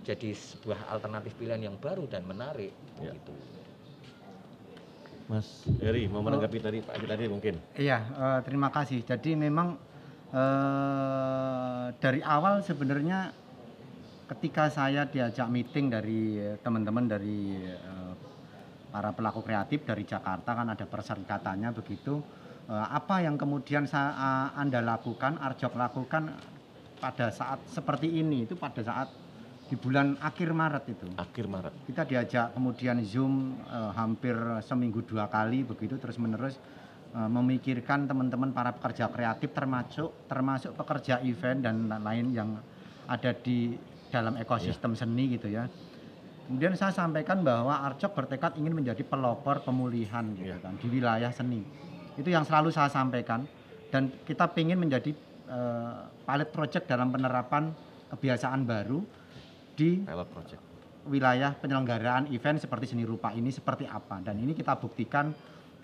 jadi 0.05 0.31
sebuah 0.31 0.79
alternatif 0.89 1.35
pilihan 1.35 1.59
yang 1.61 1.75
baru 1.75 2.07
dan 2.07 2.23
menarik 2.23 2.71
Iya. 2.97 3.11
gitu 3.13 3.35
Mas 5.25 5.65
Heri 5.81 6.05
mau 6.05 6.21
menanggapi 6.21 6.57
tadi 6.61 6.79
Pak 6.79 7.01
tadi 7.01 7.25
mungkin. 7.25 7.57
Iya, 7.73 7.97
eh, 8.05 8.39
terima 8.45 8.69
kasih. 8.69 9.01
Jadi 9.01 9.33
memang 9.33 9.73
eh, 10.35 11.85
dari 11.95 12.19
awal 12.19 12.59
sebenarnya 12.59 13.31
ketika 14.35 14.67
saya 14.67 15.07
diajak 15.07 15.47
meeting 15.47 15.87
dari 15.87 16.35
eh, 16.35 16.55
teman-teman 16.59 17.07
dari 17.07 17.55
eh, 17.63 18.13
para 18.91 19.11
pelaku 19.15 19.43
kreatif 19.43 19.87
dari 19.87 20.03
Jakarta 20.03 20.55
kan 20.55 20.67
ada 20.71 20.83
perserikatannya 20.83 21.71
begitu. 21.71 22.19
Eh, 22.67 22.87
apa 22.91 23.23
yang 23.23 23.39
kemudian 23.39 23.87
saya, 23.87 24.51
Anda 24.59 24.83
lakukan, 24.83 25.39
Arjok 25.39 25.73
lakukan 25.79 26.35
pada 26.99 27.27
saat 27.29 27.59
seperti 27.69 28.07
ini 28.07 28.47
itu 28.47 28.55
pada 28.55 28.81
saat 28.81 29.07
di 29.65 29.75
bulan 29.77 30.13
akhir 30.21 30.53
Maret 30.53 30.85
itu 30.93 31.07
Akhir 31.17 31.49
Maret. 31.49 31.73
kita 31.89 32.05
diajak 32.05 32.53
kemudian 32.53 33.01
zoom 33.01 33.57
eh, 33.65 33.91
hampir 33.97 34.37
seminggu 34.61 35.01
dua 35.01 35.25
kali 35.25 35.65
begitu 35.65 35.97
terus 35.97 36.21
menerus 36.21 36.57
memikirkan 37.15 38.05
teman-teman 38.05 38.51
para 38.51 38.75
pekerja 38.75 39.07
kreatif 39.07 39.55
termasuk 39.55 40.27
termasuk 40.27 40.75
pekerja 40.75 41.23
event 41.23 41.63
dan 41.63 41.87
lain 41.87 42.35
yang 42.35 42.59
ada 43.07 43.31
di 43.31 43.71
dalam 44.11 44.35
ekosistem 44.35 44.91
seni 44.93 45.31
gitu 45.31 45.47
ya. 45.47 45.63
Kemudian 46.45 46.77
saya 46.77 46.93
sampaikan 46.93 47.41
bahwa 47.41 47.81
Arcok 47.81 48.13
bertekad 48.13 48.59
ingin 48.61 48.75
menjadi 48.75 49.01
pelopor 49.01 49.65
pemulihan 49.65 50.21
gitu 50.37 50.53
Iya. 50.53 50.61
kan 50.61 50.77
di 50.77 50.87
wilayah 50.91 51.31
seni. 51.33 51.63
Itu 52.13 52.29
yang 52.29 52.45
selalu 52.45 52.69
saya 52.69 52.91
sampaikan. 52.91 53.47
Dan 53.89 54.11
kita 54.27 54.51
ingin 54.59 54.77
menjadi 54.77 55.09
eh, 55.45 55.99
pilot 56.21 56.49
project 56.51 56.85
dalam 56.85 57.09
penerapan 57.09 57.71
kebiasaan 58.11 58.61
baru 58.65 58.99
di 59.73 60.03
Pilot 60.03 60.29
project. 60.29 60.61
wilayah 61.05 61.53
penyelenggaraan 61.53 62.33
event 62.33 62.57
seperti 62.57 62.93
seni 62.93 63.05
rupa 63.05 63.29
ini 63.31 63.49
seperti 63.49 63.85
apa. 63.85 64.21
Dan 64.21 64.41
ini 64.41 64.53
kita 64.53 64.73
buktikan 64.77 65.29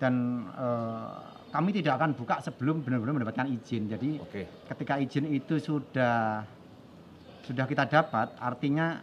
dan 0.01 0.13
eh, 0.49 1.13
kami 1.53 1.69
tidak 1.77 2.01
akan 2.01 2.17
buka 2.17 2.41
sebelum 2.41 2.81
benar-benar 2.81 3.21
mendapatkan 3.21 3.45
izin 3.53 3.85
jadi 3.85 4.17
Oke. 4.17 4.41
ketika 4.65 4.97
izin 4.97 5.29
itu 5.29 5.61
sudah 5.61 6.41
sudah 7.45 7.65
kita 7.69 7.85
dapat 7.85 8.33
artinya 8.41 8.97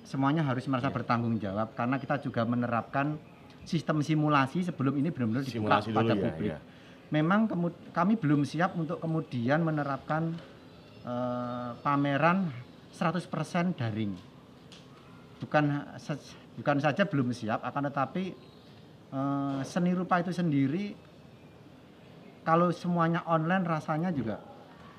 semuanya 0.00 0.40
harus 0.48 0.64
merasa 0.64 0.88
Iya. 0.88 0.96
bertanggung 0.96 1.36
jawab 1.36 1.76
karena 1.76 2.00
kita 2.00 2.16
juga 2.24 2.48
menerapkan 2.48 3.20
sistem 3.68 4.00
simulasi 4.00 4.64
sebelum 4.64 4.96
ini 4.96 5.12
benar-benar 5.12 5.44
dibuka 5.44 5.84
Simulasi 5.84 5.92
dulu 5.92 6.08
ya, 6.08 6.16
publik 6.16 6.50
ya. 6.56 6.58
memang 7.12 7.40
kami 7.92 8.16
belum 8.16 8.48
siap 8.48 8.72
untuk 8.80 8.96
kemudian 8.96 9.60
menerapkan 9.60 10.32
eh, 11.04 11.70
pameran 11.84 12.48
100% 12.96 13.76
daring. 13.78 14.12
Bukan 15.40 15.64
bukan 16.60 16.76
saja 16.82 17.08
belum 17.08 17.32
siap 17.32 17.64
akan 17.64 17.88
tetapi 17.88 18.34
eh, 19.10 19.60
seni 19.62 19.90
rupa 19.92 20.18
itu 20.18 20.30
sendiri 20.30 20.94
kalau 22.40 22.72
semuanya 22.72 23.22
online 23.28 23.64
rasanya 23.64 24.10
juga 24.10 24.40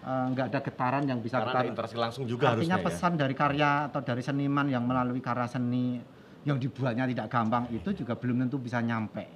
eh, 0.03 0.25
nggak 0.31 0.45
ada 0.51 0.59
getaran 0.61 1.03
yang 1.07 1.19
bisa 1.19 1.41
Karena 1.41 1.65
interaksi 1.65 1.97
langsung 1.97 2.23
juga 2.25 2.53
artinya 2.53 2.75
harusnya 2.75 2.77
ya. 2.77 2.85
pesan 2.85 3.11
dari 3.17 3.35
karya 3.35 3.69
atau 3.89 4.01
dari 4.01 4.21
seniman 4.21 4.67
yang 4.67 4.83
melalui 4.85 5.19
karya 5.19 5.47
seni 5.47 5.99
yang 6.41 6.57
dibuatnya 6.57 7.05
tidak 7.05 7.29
gampang 7.29 7.69
itu 7.69 7.93
juga 7.93 8.17
belum 8.17 8.41
tentu 8.45 8.57
bisa 8.57 8.81
nyampe. 8.81 9.29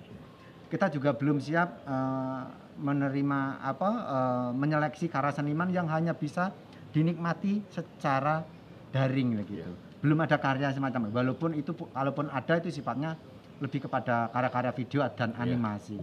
Kita 0.65 0.89
juga 0.89 1.13
belum 1.13 1.37
siap 1.37 1.69
eh, 1.85 2.41
menerima 2.75 3.39
apa 3.63 3.89
eh, 3.89 4.49
menyeleksi 4.53 5.07
karya 5.07 5.31
seniman 5.31 5.69
yang 5.69 5.87
hanya 5.87 6.13
bisa 6.13 6.51
dinikmati 6.91 7.59
secara 7.69 8.41
daring 8.89 9.35
begitu. 9.43 9.71
Belum 9.99 10.21
ada 10.21 10.37
karya 10.37 10.69
semacam 10.71 11.09
itu. 11.09 11.13
walaupun 11.13 11.51
itu 11.57 11.71
pu- 11.73 11.89
kalaupun 11.91 12.29
ada 12.29 12.53
itu 12.57 12.69
sifatnya 12.71 13.17
lebih 13.59 13.87
kepada 13.87 14.27
karya-karya 14.29 14.71
video 14.75 14.99
dan 15.15 15.31
animasi. 15.39 15.97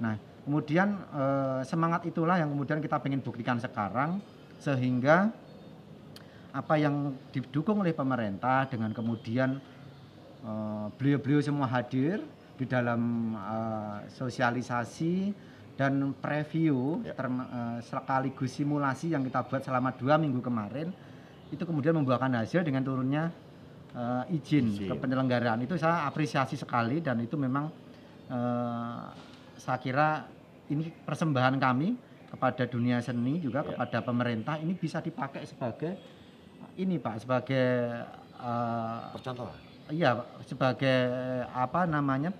Nah, 0.00 0.16
kemudian 0.44 0.88
eh, 1.12 1.60
semangat 1.64 2.08
itulah 2.08 2.36
yang 2.36 2.48
kemudian 2.50 2.80
kita 2.80 3.00
ingin 3.04 3.20
buktikan 3.20 3.60
sekarang 3.60 4.18
sehingga 4.60 5.28
apa 6.54 6.74
yang 6.78 7.12
didukung 7.34 7.82
oleh 7.82 7.90
pemerintah 7.90 8.64
dengan 8.70 8.94
kemudian 8.94 9.58
eh, 10.42 10.86
beliau-beliau 10.96 11.42
semua 11.44 11.68
hadir 11.68 12.22
di 12.54 12.64
dalam 12.64 13.34
eh, 13.34 13.98
sosialisasi 14.14 15.34
dan 15.74 16.14
preview 16.22 17.02
Ya. 17.02 17.18
term- 17.18 17.42
eh, 17.44 17.78
sekaligus 17.82 18.54
simulasi 18.54 19.10
yang 19.12 19.26
kita 19.26 19.42
buat 19.44 19.60
selama 19.60 19.90
dua 19.92 20.14
minggu 20.16 20.38
kemarin 20.38 20.94
itu 21.50 21.62
kemudian 21.62 21.94
membuahkan 21.94 22.30
hasil 22.40 22.62
dengan 22.62 22.82
turunnya 22.82 23.30
eh, 23.94 24.34
izin, 24.34 24.66
Izin. 24.68 24.88
ke 24.88 24.94
penyelenggaraan 24.96 25.60
itu 25.60 25.74
saya 25.74 26.04
apresiasi 26.04 26.54
sekali 26.54 26.98
dan 26.98 27.18
itu 27.18 27.34
memang 27.34 27.70
eh, 28.26 29.02
saya 29.56 29.78
kira 29.78 30.26
ini 30.66 30.90
persembahan 30.90 31.56
kami 31.56 31.94
kepada 32.28 32.64
dunia 32.64 32.98
seni 32.98 33.38
juga 33.38 33.62
Ya. 33.62 33.72
kepada 33.72 33.98
pemerintah 34.02 34.58
ini 34.58 34.74
bisa 34.74 34.98
dipakai 34.98 35.44
sebagai 35.44 35.94
ini 36.74 36.98
Pak 36.98 37.22
sebagai 37.22 37.66
eh, 38.34 39.00
Percontohan. 39.12 39.54
iya 39.88 40.10
sebagai 40.42 40.98
apa 41.46 41.84
namanya 41.84 42.32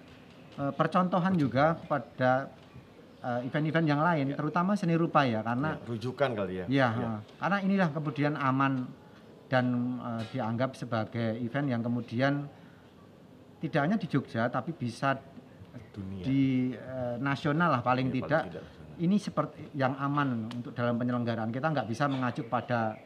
percontohan 0.54 1.34
juga 1.34 1.74
kepada 1.76 2.46
event-event 3.42 3.84
yang 3.84 3.98
lain 3.98 4.32
terutama 4.32 4.72
seni 4.74 4.94
rupa 4.94 5.24
ya 5.24 5.40
karena 5.40 5.74
Ya, 5.74 5.82
rujukan 5.84 6.30
kali 6.30 6.54
ya. 6.54 6.66
Ya, 6.68 6.88
Ya. 6.94 7.12
karena 7.36 7.58
inilah 7.60 7.88
kemudian 7.90 8.32
aman 8.34 8.86
dan 9.54 9.66
eh, 10.02 10.22
dianggap 10.28 10.74
sebagai 10.74 11.38
event 11.38 11.68
yang 11.68 11.78
kemudian 11.78 12.42
tidak 13.62 13.80
hanya 13.80 13.94
di 13.94 14.10
Jogja 14.10 14.50
tapi 14.50 14.74
bisa 14.74 15.14
Dunia. 15.94 16.26
di 16.26 16.42
eh, 16.74 17.16
nasional 17.18 17.70
lah 17.70 17.82
paling 17.82 18.10
Ya, 18.10 18.14
tidak. 18.18 18.42
tidak. 18.50 18.64
Ini 18.94 19.16
seperti 19.18 19.74
yang 19.74 19.94
aman 19.96 20.46
untuk 20.48 20.70
dalam 20.70 20.94
penyelenggaraan 20.94 21.50
kita 21.50 21.66
nggak 21.68 21.86
bisa 21.86 22.06
mengacu 22.06 22.42
pada 22.44 22.98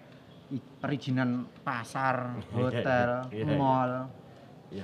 perizinan 0.80 1.44
pasar, 1.61 2.32
Iya, 2.32 2.40
iya, 2.40 2.57
hotel, 2.57 3.09
iya, 3.30 3.44
mall, 3.53 3.92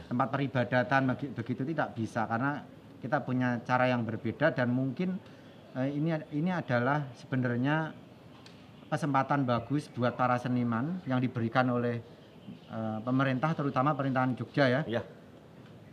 tempat 0.04 0.28
peribadatan 0.28 1.00
begi- 1.12 1.32
begitu 1.32 1.62
tidak 1.64 1.88
bisa 1.92 2.24
karena 2.24 2.60
kita 3.00 3.20
punya 3.20 3.60
cara 3.62 3.84
yang 3.86 4.00
berbeda 4.00 4.52
dan 4.52 4.68
mungkin 4.68 5.16
eh, 5.74 5.88
ini 5.88 6.12
ini 6.34 6.50
adalah 6.52 7.04
sebenarnya 7.16 7.92
kesempatan 8.94 9.42
bagus 9.42 9.90
buat 9.90 10.14
para 10.14 10.38
seniman 10.38 11.02
yang 11.10 11.18
diberikan 11.18 11.66
oleh 11.66 11.98
eh, 12.70 12.98
pemerintah 13.02 13.50
terutama 13.50 13.90
pemerintahan 13.90 14.38
Jogja 14.38 14.70
ya. 14.70 14.80
Iya. 14.86 15.02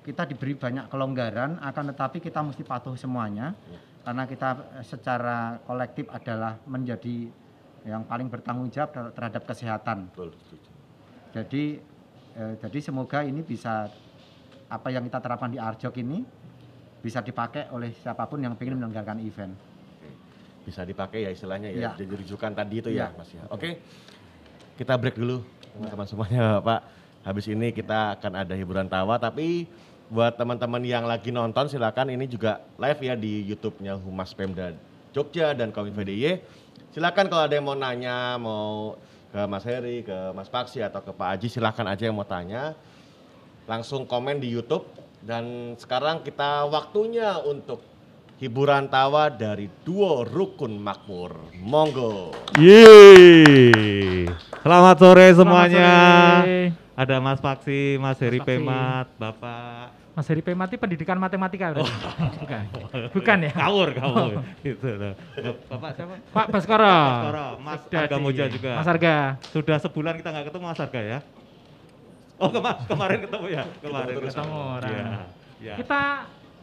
Kita 0.05 0.29
diberi 0.29 0.53
banyak 0.53 0.85
kelonggaran 0.89 1.57
akan 1.61 1.83
tetapi 1.93 2.21
kita 2.21 2.41
mesti 2.45 2.61
patuh 2.61 2.93
semuanya 2.93 3.57
Ya. 3.65 3.79
karena 4.05 4.23
kita 4.29 4.49
eh, 4.77 4.85
secara 4.85 5.57
kolektif 5.65 6.05
adalah 6.13 6.61
menjadi 6.69 7.25
yang 7.81 8.05
paling 8.05 8.29
bertanggung 8.29 8.69
jawab 8.69 8.93
ter- 8.93 9.13
terhadap 9.17 9.41
kesehatan. 9.49 10.05
Betul. 10.13 10.29
Jadi 11.33 11.63
eh, 12.37 12.53
jadi 12.61 12.79
semoga 12.85 13.25
ini 13.25 13.41
bisa 13.41 13.89
apa 14.69 14.87
yang 14.93 15.03
kita 15.09 15.17
terapkan 15.17 15.49
di 15.49 15.57
Arjok 15.57 15.97
ini 15.97 16.21
bisa 17.01 17.19
dipakai 17.25 17.73
oleh 17.73 17.89
siapa 17.97 18.29
pun 18.29 18.37
yang 18.37 18.53
ingin 18.53 18.77
menyelenggarakan 18.77 19.19
event. 19.25 19.70
Bisa 20.61 20.85
dipakai 20.85 21.25
ya 21.25 21.29
istilahnya 21.33 21.69
Iya. 21.69 21.93
ya. 21.93 21.97
Jadi 21.97 22.13
rujukan 22.21 22.51
tadi 22.53 22.75
itu 22.79 22.89
ya, 22.93 23.09
Iya. 23.09 23.17
Mas 23.17 23.29
ya. 23.33 23.43
Oke. 23.49 23.81
Kita 24.77 24.97
break 24.97 25.17
dulu 25.17 25.41
teman-teman 25.73 26.07
semuanya, 26.07 26.43
Pak. 26.67 26.81
Habis 27.21 27.45
ini 27.49 27.69
kita 27.69 28.17
akan 28.17 28.33
ada 28.33 28.53
hiburan 28.57 28.89
tawa 28.89 29.21
tapi 29.21 29.69
buat 30.09 30.33
teman-teman 30.35 30.81
yang 30.81 31.05
lagi 31.05 31.29
nonton 31.29 31.69
silakan 31.69 32.11
ini 32.11 32.25
juga 32.25 32.59
live 32.75 32.99
ya 32.99 33.13
di 33.13 33.45
YouTube-nya 33.45 33.95
Humas 33.95 34.33
Pemda 34.33 34.73
Jogja 35.13 35.53
dan 35.53 35.69
Kominfo 35.69 36.01
DIY. 36.01 36.41
Silakan 36.91 37.29
kalau 37.29 37.45
ada 37.47 37.53
yang 37.55 37.63
mau 37.63 37.77
nanya, 37.77 38.35
mau 38.35 38.97
ke 39.31 39.39
Mas 39.47 39.63
Heri, 39.63 40.03
ke 40.03 40.17
Mas 40.35 40.51
Paksi 40.51 40.83
atau 40.83 40.99
ke 40.99 41.13
Pak 41.13 41.39
Aji 41.39 41.47
silakan 41.47 41.87
aja 41.87 42.03
yang 42.03 42.17
mau 42.17 42.27
tanya. 42.27 42.75
Langsung 43.69 44.03
komen 44.03 44.41
di 44.41 44.51
YouTube 44.51 44.83
dan 45.21 45.77
sekarang 45.77 46.25
kita 46.25 46.65
waktunya 46.67 47.37
untuk 47.39 47.79
hiburan 48.41 48.89
tawa 48.89 49.29
dari 49.29 49.69
duo 49.85 50.25
Rukun 50.25 50.81
Makmur. 50.81 51.53
Monggo. 51.61 52.33
Yeay. 52.57 54.25
Selamat 54.65 54.97
sore 54.97 55.29
semuanya. 55.37 55.89
sore. 56.41 56.61
Ada 56.97 57.21
Mas 57.21 57.37
Paksi, 57.37 58.01
Mas 58.01 58.17
Heri 58.17 58.41
Paksi. 58.41 58.57
Pemat, 58.57 59.07
Bapak. 59.15 59.93
Mas 60.11 60.27
Heri 60.27 60.43
Pemati 60.43 60.75
pendidikan 60.75 61.15
matematika 61.15 61.71
berarti? 61.71 61.87
Bukan. 62.41 62.63
Bukan 63.15 63.37
ya? 63.47 63.53
Kawur, 63.55 63.89
kawur. 63.95 64.43
Gitu 64.59 64.89
loh. 64.89 65.13
Bapak 65.71 65.89
siapa? 65.95 66.13
Pak 66.35 66.45
Baskoro. 66.51 66.97
Baskoro, 66.99 67.47
Mas 67.63 67.79
Sudah 67.87 67.99
Arga 68.03 68.17
Moja 68.19 68.43
juga. 68.51 68.71
Mas 68.75 68.89
Arga. 68.89 69.15
Sudah 69.53 69.77
sebulan 69.79 70.17
kita 70.19 70.29
nggak 70.35 70.45
ketemu 70.51 70.65
Mas 70.67 70.81
Arga 70.83 70.99
ya? 70.99 71.19
Oh 72.41 72.49
kema- 72.49 72.79
kemarin 72.89 73.19
ketemu 73.21 73.45
ya? 73.53 73.63
Kemarin 73.79 74.13
Ketemu 74.17 74.55
orang. 74.57 74.91
Iya, 74.91 75.05
iya. 75.61 75.75
Kita 75.79 76.01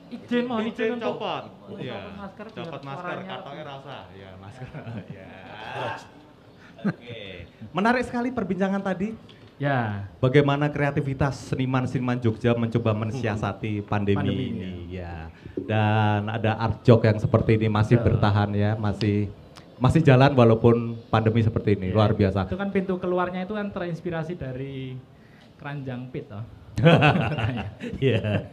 Izin 0.09 0.45
mohon 0.45 0.65
izin 0.65 0.73
Izin 0.73 0.93
untuk 0.97 1.21
copot. 1.21 1.45
Iya. 1.77 2.01
copot 2.01 2.17
masker 2.17 2.47
Copot 2.51 2.83
masker, 2.83 3.17
lebih- 3.21 3.65
rasa. 3.65 3.97
Ya, 4.17 4.31
masker. 4.41 4.69
Ya. 5.19 5.29
Oke. 6.79 7.21
Menarik 7.75 8.03
sekali 8.07 8.29
perbincangan 8.31 8.81
tadi. 8.81 9.13
Ya. 9.59 10.07
Bagaimana 10.23 10.71
kreativitas 10.71 11.51
seniman-seniman 11.51 12.23
Jogja 12.23 12.55
mencoba 12.55 12.95
mensiasati 12.95 13.83
pandemi, 13.83 14.15
Pandemi, 14.15 14.45
ini 14.55 14.71
ya. 14.95 15.27
Dan 15.59 16.31
ada 16.31 16.55
art 16.55 16.87
jok 16.87 17.03
yang 17.03 17.19
seperti 17.19 17.59
ini 17.59 17.67
masih 17.67 17.99
Betul. 17.99 18.07
bertahan 18.15 18.55
ya, 18.55 18.79
masih 18.79 19.27
masih 19.79 20.07
jalan 20.07 20.31
walaupun 20.33 20.95
pandemi 21.11 21.43
seperti 21.43 21.75
ini. 21.75 21.91
Luar 21.91 22.15
biasa. 22.15 22.47
Itu 22.47 22.55
kan 22.55 22.71
pintu 22.71 23.03
keluarnya 23.03 23.43
itu 23.43 23.59
kan 23.59 23.75
terinspirasi 23.75 24.39
dari 24.39 24.95
keranjang 25.59 26.07
pit 26.15 26.31
toh. 26.31 26.47
Iya. 27.99 28.47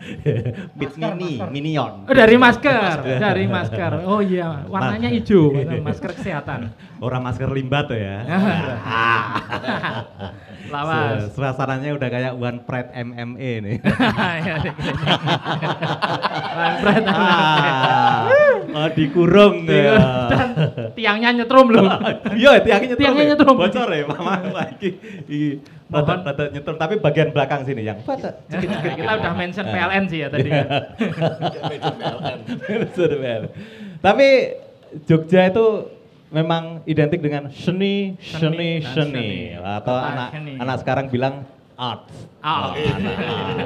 Pit 0.73 0.93
mini, 0.97 1.37
minion. 1.49 2.05
Oh, 2.09 2.15
dari 2.15 2.37
masker, 2.37 3.21
dari 3.21 3.45
masker. 3.45 4.01
Oh 4.05 4.21
iya, 4.21 4.65
warnanya 4.65 5.09
hijau, 5.09 5.53
masker 5.87 6.11
kesehatan. 6.17 6.73
Orang 7.01 7.21
masker 7.21 7.49
limbah 7.51 7.85
tuh 7.85 7.97
ya. 7.97 8.25
Lawas. 10.73 11.29
Se- 11.29 11.37
Suasananya 11.37 11.93
udah 11.93 12.09
kayak 12.09 12.33
One 12.33 12.59
Pride 12.65 12.89
MMA 12.95 13.51
nih. 13.61 13.75
Ya, 13.85 14.55
di 14.65 14.71
klinik. 14.73 15.07
Berat. 16.81 17.03
ah, 17.05 18.25
oh, 18.73 18.89
dikurung 18.97 19.69
ya. 19.69 19.93
Dan 20.31 20.47
tiangnya 20.97 21.29
nyetrum 21.43 21.69
loh. 21.69 21.85
Iya, 22.33 22.65
tiangnya 22.65 22.87
nyetrum. 22.95 23.01
Tiangnya 23.03 23.23
ya? 23.23 23.29
nyetrum. 23.37 23.55
Bocor 23.61 23.89
ya, 23.93 24.03
mama 24.09 24.33
lagi. 24.49 24.89
Rada, 25.85 26.25
rada 26.25 26.43
nyetrum, 26.49 26.75
tapi 26.75 26.97
bagian 26.97 27.29
belakang 27.29 27.61
sini 27.61 27.85
yang. 27.85 28.01
Kita 28.05 29.11
udah 29.15 29.33
mention 29.37 29.63
PLN 29.63 30.03
sih 30.09 30.25
ya 30.25 30.27
tadi 30.29 30.49
kan. 30.55 30.65
Tapi 34.01 34.27
Jogja 35.05 35.41
itu 35.45 35.65
memang 36.29 36.81
identik 36.85 37.21
dengan 37.21 37.49
seni, 37.51 38.17
seni, 38.17 38.81
Seni 38.81 39.53
atau 39.53 39.93
Kota 39.93 40.09
anak 40.09 40.29
seni. 40.33 40.53
anak 40.57 40.75
sekarang 40.81 41.05
bilang 41.07 41.33
art. 41.75 42.07
Ah. 42.39 42.73
anak 42.73 43.15
art. 43.21 43.57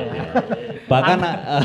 Bahkan 0.86 1.18
eh, 1.24 1.64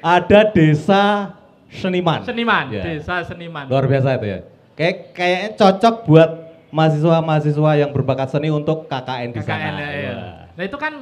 ada 0.00 0.40
desa 0.50 1.34
seniman. 1.72 2.20
Seniman, 2.22 2.64
Ya. 2.70 2.82
desa 2.84 3.24
seniman. 3.24 3.64
Luar 3.66 3.84
biasa 3.84 4.14
itu 4.14 4.26
ya. 4.28 4.38
Kayak 4.74 4.96
kayaknya 5.14 5.48
cocok 5.54 5.94
buat 6.04 6.30
mahasiswa-mahasiswa 6.74 7.70
yang 7.78 7.90
berbakat 7.94 8.34
seni 8.34 8.50
untuk 8.50 8.90
KKN 8.90 9.30
di 9.30 9.40
sana. 9.46 9.62
KKN 9.62 9.74
ya, 9.78 9.88
ya. 9.94 10.12
Wah. 10.18 10.34
Nah 10.58 10.64
itu 10.66 10.76
kan 10.78 10.94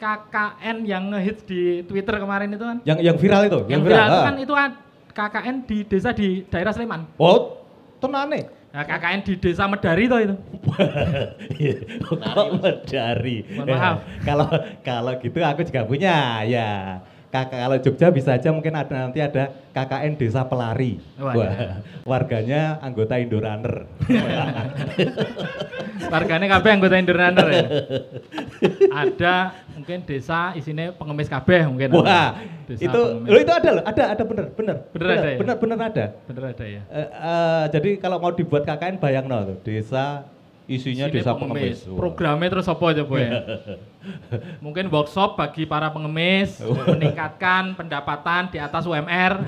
KKN 0.00 0.76
yang 0.88 1.04
ngehits 1.12 1.44
di 1.44 1.84
Twitter 1.84 2.16
kemarin 2.16 2.48
itu 2.56 2.64
kan. 2.64 2.76
Yang 2.88 2.98
yang 3.04 3.16
viral 3.20 3.42
itu, 3.44 3.60
Yang 3.68 3.80
viral 3.84 4.06
itu 4.08 4.16
ah. 4.16 4.24
kan 4.24 4.36
itu 4.40 4.54
kan 4.56 4.70
KKN 5.12 5.56
di 5.68 5.78
desa 5.84 6.10
di 6.16 6.28
daerah 6.48 6.72
Sleman. 6.72 7.04
Oh, 7.20 7.60
tenane. 8.00 8.48
Nah, 8.70 8.86
KKN 8.86 9.20
di 9.26 9.34
desa 9.36 9.66
Medari 9.68 10.08
toh 10.08 10.20
itu. 10.22 10.34
Iya, 11.60 11.76
Kok 12.06 12.48
medari. 12.62 13.44
Mohon 13.52 13.66
maaf. 13.76 13.98
Ya, 14.00 14.22
Kalau 14.24 14.46
kalau 14.80 15.12
gitu 15.20 15.38
aku 15.44 15.60
juga 15.68 15.82
punya 15.84 16.40
ya. 16.48 16.68
Kakak 17.30 17.62
kalau 17.62 17.78
Jogja 17.78 18.10
bisa 18.10 18.34
aja 18.34 18.50
mungkin 18.50 18.74
ada 18.74 19.06
nanti 19.06 19.22
ada 19.22 19.54
KKN 19.70 20.18
Desa 20.18 20.42
Pelari. 20.42 20.98
Wah, 21.14 21.34
Wah, 21.38 21.78
warganya 22.02 22.82
anggota 22.82 23.22
Indorunner. 23.22 23.86
Warganya 26.10 26.46
kabeh 26.58 26.70
anggota 26.74 26.98
Indorunner 26.98 27.46
ya. 27.54 27.66
Ada 28.90 29.34
mungkin 29.78 30.02
desa 30.02 30.58
isinya 30.58 30.90
pengemis 30.90 31.30
kabeh 31.30 31.70
mungkin. 31.70 32.02
Wah, 32.02 32.34
Desa 32.66 32.82
itu 32.82 32.98
pengemis. 32.98 33.30
loh, 33.30 33.40
itu 33.46 33.52
ada 33.54 33.68
loh, 33.78 33.84
ada 33.86 34.02
ada 34.10 34.22
bener 34.26 34.46
bener. 34.50 34.76
Bener 34.90 35.06
ada 35.14 35.28
ya? 35.30 35.38
Bener 35.38 35.56
bener 35.62 35.78
ada. 35.78 36.04
Bener 36.26 36.42
ada 36.50 36.64
ya. 36.66 36.82
Eh, 36.90 37.08
eh, 37.14 37.64
jadi 37.70 37.90
kalau 38.02 38.18
mau 38.18 38.34
dibuat 38.34 38.66
KKN 38.66 38.98
bayang 38.98 39.30
no, 39.30 39.54
tuh, 39.54 39.56
desa 39.62 40.26
isinya 40.70 41.10
Sini 41.10 41.14
desa 41.18 41.34
pengemis. 41.34 41.82
Wah. 41.90 41.98
Programnya 41.98 42.46
terus 42.46 42.70
apa 42.70 42.94
coba 42.94 43.16
ya? 43.18 43.32
Mungkin 44.64 44.86
workshop 44.86 45.34
bagi 45.34 45.66
para 45.66 45.90
pengemis 45.90 46.62
meningkatkan 46.62 47.74
pendapatan 47.74 48.54
di 48.54 48.62
atas 48.62 48.86
UMR. 48.86 49.42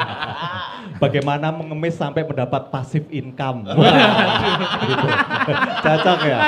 Bagaimana 1.04 1.52
mengemis 1.52 2.00
sampai 2.00 2.24
mendapat 2.24 2.72
pasif 2.72 3.04
income. 3.12 3.68
Gitu. 3.68 5.06
Cocok 5.84 6.20
ya. 6.24 6.38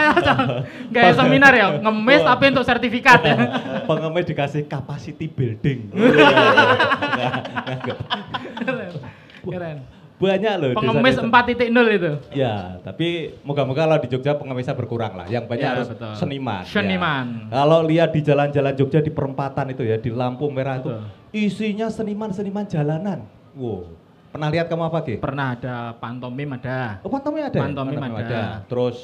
Kayak 0.89 1.15
seminar 1.21 1.53
ya, 1.53 1.67
ngemis 1.77 2.21
tapi 2.25 2.45
untuk 2.49 2.65
sertifikat 2.65 3.21
ya. 3.29 3.37
Pengemis 3.85 4.25
dikasih 4.25 4.65
capacity 4.65 5.29
building. 5.29 5.93
Keren. 9.45 10.02
Banyak 10.23 10.53
loh. 10.55 10.69
Pengemis 10.73 11.19
desa-desa. 11.19 11.67
4.0 11.67 11.99
itu. 11.99 12.13
Ya, 12.31 12.55
tapi 12.81 13.07
moga-moga 13.43 13.83
kalau 13.83 13.99
di 13.99 14.07
Jogja 14.07 14.39
pengemisnya 14.39 14.73
berkurang 14.73 15.19
lah. 15.19 15.27
Yang 15.27 15.51
banyak 15.51 15.67
Ya, 15.67 15.73
harus 15.75 15.89
betul. 15.91 16.15
seniman. 16.15 16.63
ya. 16.63 16.71
Seniman. 16.71 17.27
Kalau 17.51 17.79
lihat 17.83 18.15
di 18.15 18.21
jalan-jalan 18.23 18.73
Jogja 18.73 19.01
di 19.01 19.11
perempatan 19.11 19.67
itu 19.69 19.83
ya, 19.83 19.99
di 19.99 20.09
lampu 20.09 20.47
merah 20.47 20.79
itu, 20.79 20.89
Betul. 20.89 21.03
isinya 21.35 21.91
seniman-seniman 21.91 22.65
jalanan. 22.65 23.27
Wow. 23.53 23.91
Pernah 24.31 24.49
lihat 24.49 24.71
kamu 24.71 24.83
apa, 24.87 24.99
Ki? 25.03 25.15
Pernah 25.19 25.47
ada 25.53 25.75
pantomim 25.93 26.49
ada. 26.55 27.03
Oh, 27.03 27.11
pantomim 27.11 27.43
ada. 27.43 27.53
ya? 27.53 27.63
Pantomim 27.67 28.01
ada. 28.01 28.43
Terus 28.65 28.97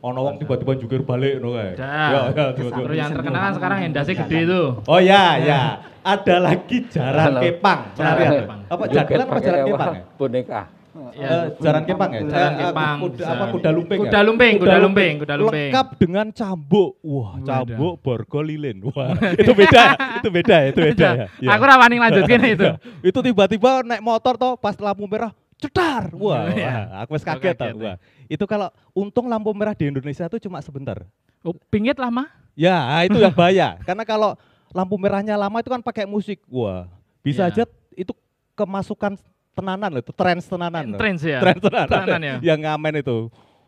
ono 0.00 0.18
wong 0.24 0.36
tiba-tiba 0.40 0.72
jungkir 0.80 1.02
balik 1.04 1.44
no 1.44 1.52
kayak. 1.52 1.76
Ada. 1.76 1.88
Ya, 1.92 2.20
ya, 2.32 2.44
tiba-tiba. 2.56 2.84
Terus 2.88 2.96
yang 2.96 3.10
terkenal 3.12 3.40
kan 3.40 3.52
sekarang 3.56 3.78
endasnya 3.84 4.14
gede 4.24 4.38
itu. 4.48 4.62
Oh 4.88 5.00
ya, 5.00 5.24
ya. 5.36 5.60
Ada 6.00 6.36
lagi 6.40 6.76
jaran 6.88 7.24
Halo. 7.36 7.40
kepang. 7.44 7.80
Jaran 7.92 8.16
lihat? 8.16 8.32
kepang. 8.40 8.60
Apa 8.72 8.84
jaran 8.88 9.20
apa 9.20 9.36
jaran 9.44 9.60
kepang 9.68 9.92
ya? 9.92 10.02
Boneka. 10.16 10.62
Eh, 10.90 11.44
jaran 11.62 11.82
kepang 11.86 12.10
ya? 12.10 12.20
Jaran 12.26 12.54
kepang, 12.58 12.96
Kuda, 12.98 13.24
apa 13.30 13.44
kuda 13.54 13.70
lumping 13.70 13.98
ya? 13.98 14.02
Kuda 14.10 14.20
lumping, 14.26 14.54
kuda 14.58 14.76
lumping, 14.82 15.12
kuda 15.22 15.34
lumping. 15.38 15.70
Lengkap 15.70 15.86
dengan 16.02 16.26
cambuk. 16.34 16.90
Wah, 17.06 17.32
cambuk 17.46 17.94
borgo 18.02 18.40
lilin. 18.42 18.82
Wah, 18.90 19.14
itu 19.38 19.52
beda, 19.54 19.84
itu 20.18 20.28
beda, 20.34 20.56
itu 20.66 20.78
beda 20.90 21.08
ya. 21.14 21.26
Ya. 21.38 21.48
Aku 21.54 21.62
rawani 21.62 21.96
lanjutkan 22.02 22.42
itu. 22.58 22.66
itu 23.06 23.18
tiba-tiba 23.22 23.86
naik 23.86 24.02
motor 24.02 24.34
toh 24.34 24.58
pas 24.58 24.74
lampu 24.82 25.06
merah 25.06 25.30
cetar. 25.60 26.10
Wah, 26.16 26.48
Iya. 26.48 26.66
wah, 26.66 27.04
aku 27.04 27.10
wis 27.14 27.22
kaget 27.22 27.54
Kaget. 27.54 27.74
Wah. 27.76 27.96
Itu 28.26 28.44
kalau 28.44 28.68
untung 28.90 29.28
lampu 29.28 29.52
merah 29.52 29.76
di 29.76 29.86
Indonesia 29.86 30.24
itu 30.24 30.40
cuma 30.40 30.58
sebentar. 30.60 31.04
Oh, 31.40 31.52
pingit 31.68 31.96
lama? 31.96 32.26
Ya, 32.56 32.80
itu 33.04 33.16
yang 33.16 33.30
bahaya. 33.38 33.76
Karena 33.84 34.02
kalau 34.02 34.34
lampu 34.70 34.96
merahnya 34.96 35.36
lama 35.36 35.60
itu 35.60 35.68
kan 35.68 35.80
pakai 35.80 36.04
musik. 36.04 36.40
Wah, 36.48 36.88
bisa 37.20 37.46
Iya. 37.46 37.52
aja 37.52 37.64
itu 37.92 38.12
kemasukan 38.56 39.20
tenanan 39.50 39.90
loh, 39.92 40.00
itu 40.00 40.12
tren 40.12 40.40
tenanan. 40.40 40.84
Trends 40.96 41.22
ya. 41.22 41.38
Tren 41.38 41.58
tenanan. 41.60 41.88
Tenanan 41.90 42.20
ya. 42.20 42.36
Yang 42.40 42.60
ngamen 42.64 42.94
itu. 43.00 43.18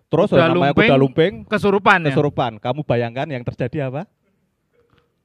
Terus 0.08 0.28
Kuda 0.28 0.40
yang 0.44 0.52
namanya 0.52 0.68
lumping, 0.68 0.88
kuda 0.92 0.96
lumping, 1.00 1.32
Kesurupan 1.48 1.98
ya. 2.04 2.06
kesurupan. 2.12 2.52
Kamu 2.60 2.80
bayangkan 2.84 3.24
yang 3.28 3.40
terjadi 3.42 3.88
apa? 3.88 4.04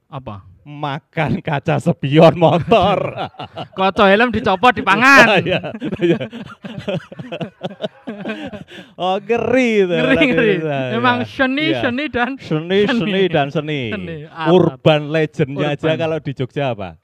Apa? 0.08 0.40
Makan 0.68 1.40
kaca 1.40 1.80
spion 1.80 2.36
motor. 2.36 3.00
Koco 3.78 4.04
helm 4.04 4.28
dicopot 4.28 4.76
di 4.76 4.84
pangan. 4.84 5.40
Iya, 5.40 5.72
iya. 6.04 6.20
oh, 9.00 9.16
ngeri 9.16 9.88
itu. 9.88 9.94
Ngeri 9.96 10.24
ngeri. 10.28 10.52
Indonesia, 10.60 10.78
Memang 10.92 11.16
ya. 11.24 11.28
seni 11.28 11.66
Iya. 11.72 11.80
seni 11.80 12.04
dan 12.12 12.30
Seni, 12.36 12.78
seni 12.84 13.22
dan 13.32 13.48
seni. 13.48 13.80
Seni, 13.96 14.16
Urban 14.28 15.08
legendnya 15.08 15.72
aja 15.72 15.96
kalau 15.96 16.20
di 16.20 16.32
Jogja 16.36 16.76
apa? 16.76 17.00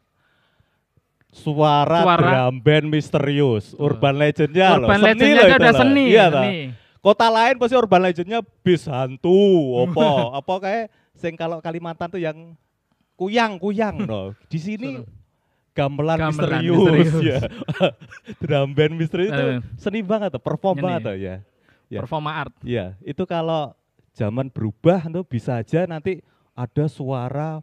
Suara, 1.35 2.05
Suara. 2.05 2.21
drum 2.47 2.63
band 2.63 2.87
misterius. 2.93 3.73
Urban 3.75 4.15
legendnya 4.21 4.77
loh. 4.79 4.87
urban 4.87 5.01
Seni 5.01 5.09
legendnya 5.09 5.33
loh 5.33 5.41
aja 5.41 5.49
itu 5.49 5.57
udah 5.57 5.73
loh. 5.73 5.81
seni. 5.81 6.05
Iya 6.13 6.27
seni. 6.31 6.55
Kota 7.01 7.29
lain 7.29 7.55
pasti 7.57 7.75
urban 7.77 8.01
legendnya 8.01 8.41
bis 8.61 8.85
hantu, 8.85 9.41
apa, 9.89 10.09
apa 10.37 10.55
kayak 10.61 10.85
sing 11.17 11.33
kalau 11.35 11.65
Kalimantan 11.65 12.09
tuh 12.09 12.21
yang 12.21 12.53
kuyang 13.15 13.59
kuyang 13.59 14.05
no. 14.05 14.35
Di 14.51 14.59
sini 14.59 15.03
gamelan, 15.75 16.19
Gamelan 16.19 16.63
misterius, 16.63 16.79
misterius. 16.79 17.23
ya. 17.27 17.39
Drum 18.43 18.71
band 18.75 18.95
misterius 18.95 19.31
itu 19.35 19.47
seni 19.75 20.01
banget 20.07 20.39
tuh, 20.39 20.43
perform 20.43 20.79
Nyeni. 20.79 20.85
banget 20.87 21.01
tuh 21.03 21.17
ya. 21.19 21.37
Ya. 21.93 22.01
Performa 22.03 22.31
art. 22.33 22.55
Iya, 22.65 22.95
itu 23.03 23.23
kalau 23.27 23.75
zaman 24.15 24.49
berubah 24.51 25.05
tuh 25.11 25.27
bisa 25.27 25.59
aja 25.59 25.85
nanti 25.85 26.23
ada 26.55 26.87
suara 26.87 27.61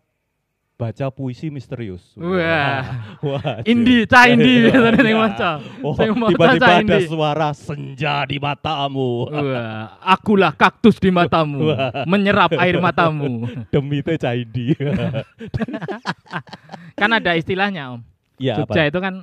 baca 0.81 1.13
puisi 1.13 1.53
misterius. 1.53 2.01
Wah. 2.17 2.81
Wah. 3.29 3.61
Indie, 3.69 4.09
cah 4.09 4.25
indie 4.25 4.49
Iya. 4.65 4.73
biasanya 4.73 5.01
yang 5.05 5.21
maca. 5.21 5.51
Oh, 5.85 5.93
tiba-tiba 5.93 6.57
cah 6.57 6.81
ada 6.81 6.97
suara 7.05 7.49
senja 7.53 8.25
di 8.25 8.41
matamu. 8.41 9.29
Wah, 9.29 10.01
akulah 10.01 10.49
kaktus 10.57 10.97
di 10.97 11.13
matamu, 11.13 11.69
Wah. 11.69 12.09
menyerap 12.09 12.57
air 12.57 12.81
matamu. 12.81 13.45
Demi 13.73 14.01
teh 14.01 14.17
caidi. 14.17 14.73
Kan 16.97 17.13
ada 17.13 17.37
istilahnya, 17.37 17.93
Om. 17.93 18.01
Iya, 18.41 18.65
Jogja 18.65 18.81
apa? 18.81 18.89
itu 18.89 18.99
kan 19.05 19.13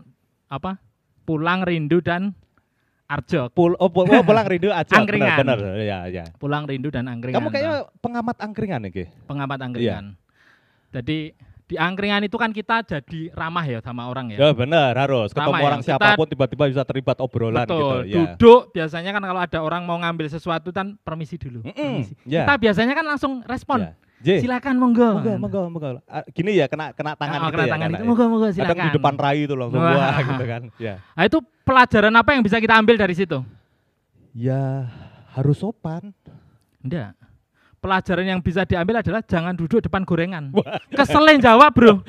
apa? 0.46 0.78
Pulang 1.26 1.66
rindu 1.66 1.98
dan 1.98 2.38
arjok. 3.10 3.50
Pul 3.50 3.74
oh, 3.82 3.90
pul- 3.90 4.06
oh, 4.06 4.22
pulang 4.22 4.46
rindu 4.46 4.70
aja. 4.70 4.94
Angkringan. 4.94 5.42
Benar, 5.42 5.58
benar. 5.58 5.82
Ya, 5.82 5.98
ya. 6.06 6.24
Pulang 6.38 6.70
rindu 6.70 6.94
dan 6.94 7.10
angkringan. 7.10 7.42
Kamu 7.42 7.50
kayaknya 7.50 7.90
pengamat 7.98 8.36
angkringan 8.38 8.80
nih, 8.86 9.10
pengamat 9.26 9.58
angkringan. 9.58 10.14
Jadi 10.90 11.18
di 11.68 11.76
angkringan 11.76 12.24
itu 12.24 12.32
kan 12.34 12.48
kita 12.48 12.80
jadi 12.80 13.28
ramah 13.30 13.60
ya 13.62 13.78
sama 13.78 14.08
orang 14.08 14.32
ya. 14.32 14.40
Ya 14.40 14.50
benar 14.52 14.96
harus 14.96 15.30
ketemu 15.30 15.52
Ramai 15.52 15.60
orang 15.60 15.72
yang 15.74 15.84
kita- 15.84 16.00
siapa 16.00 16.16
pun 16.16 16.26
tiba-tiba 16.26 16.64
bisa 16.66 16.82
terlibat 16.82 17.16
obrolan 17.18 17.60
Betul. 17.62 17.76
gitu. 17.76 17.96
Ya. 18.08 18.16
Duduk 18.34 18.60
biasanya 18.72 19.10
kan 19.12 19.22
kalau 19.22 19.40
ada 19.42 19.58
orang 19.60 19.82
mau 19.82 19.96
ngambil 19.96 20.26
sesuatu 20.26 20.68
kan 20.70 20.96
permisi 20.98 21.36
dulu. 21.36 21.60
Mm-mm, 21.62 21.76
Permisi. 21.76 22.14
ya. 22.24 22.42
Kita 22.42 22.54
biasanya 22.56 22.94
kan 22.94 23.04
langsung 23.06 23.32
respon. 23.44 23.84
Ya. 23.84 23.92
J, 24.18 24.42
Silakan 24.42 24.74
monggo. 24.74 25.14
monggo, 25.14 25.34
monggo, 25.38 25.60
monggo. 25.70 25.88
Gini 26.32 26.56
ya 26.56 26.66
kena 26.66 26.90
kena 26.90 27.14
tangan 27.14 27.38
Oh, 27.38 27.44
gitu 27.44 27.54
kena 27.54 27.62
ya. 27.62 27.70
tangan 27.70 27.86
kena 27.86 27.92
itu 27.92 28.02
ya. 28.02 28.08
monggo 28.08 28.24
monggo 28.26 28.46
Kadang 28.46 28.56
silakan. 28.58 28.82
di 28.82 28.96
depan 28.98 29.14
rai 29.14 29.38
itu 29.38 29.54
langsung 29.54 29.78
Wah. 29.78 29.94
wah 29.94 30.18
gitu 30.18 30.44
kan. 30.44 30.62
Ya. 30.74 30.94
Nah, 31.14 31.22
itu 31.22 31.38
pelajaran 31.62 32.14
apa 32.16 32.30
yang 32.32 32.42
bisa 32.42 32.56
kita 32.56 32.74
ambil 32.74 32.96
dari 32.96 33.14
situ? 33.14 33.38
Ya 34.32 34.90
harus 35.32 35.56
sopan. 35.56 36.10
Enggak. 36.80 37.12
Pelajaran 37.78 38.26
yang 38.26 38.40
bisa 38.40 38.62
diambil 38.62 38.98
adalah 38.98 39.22
jangan 39.22 39.54
duduk 39.54 39.78
depan 39.80 40.02
gorengan. 40.02 40.50
Keselin 40.90 41.38
jawab, 41.38 41.70
Bro. 41.70 42.02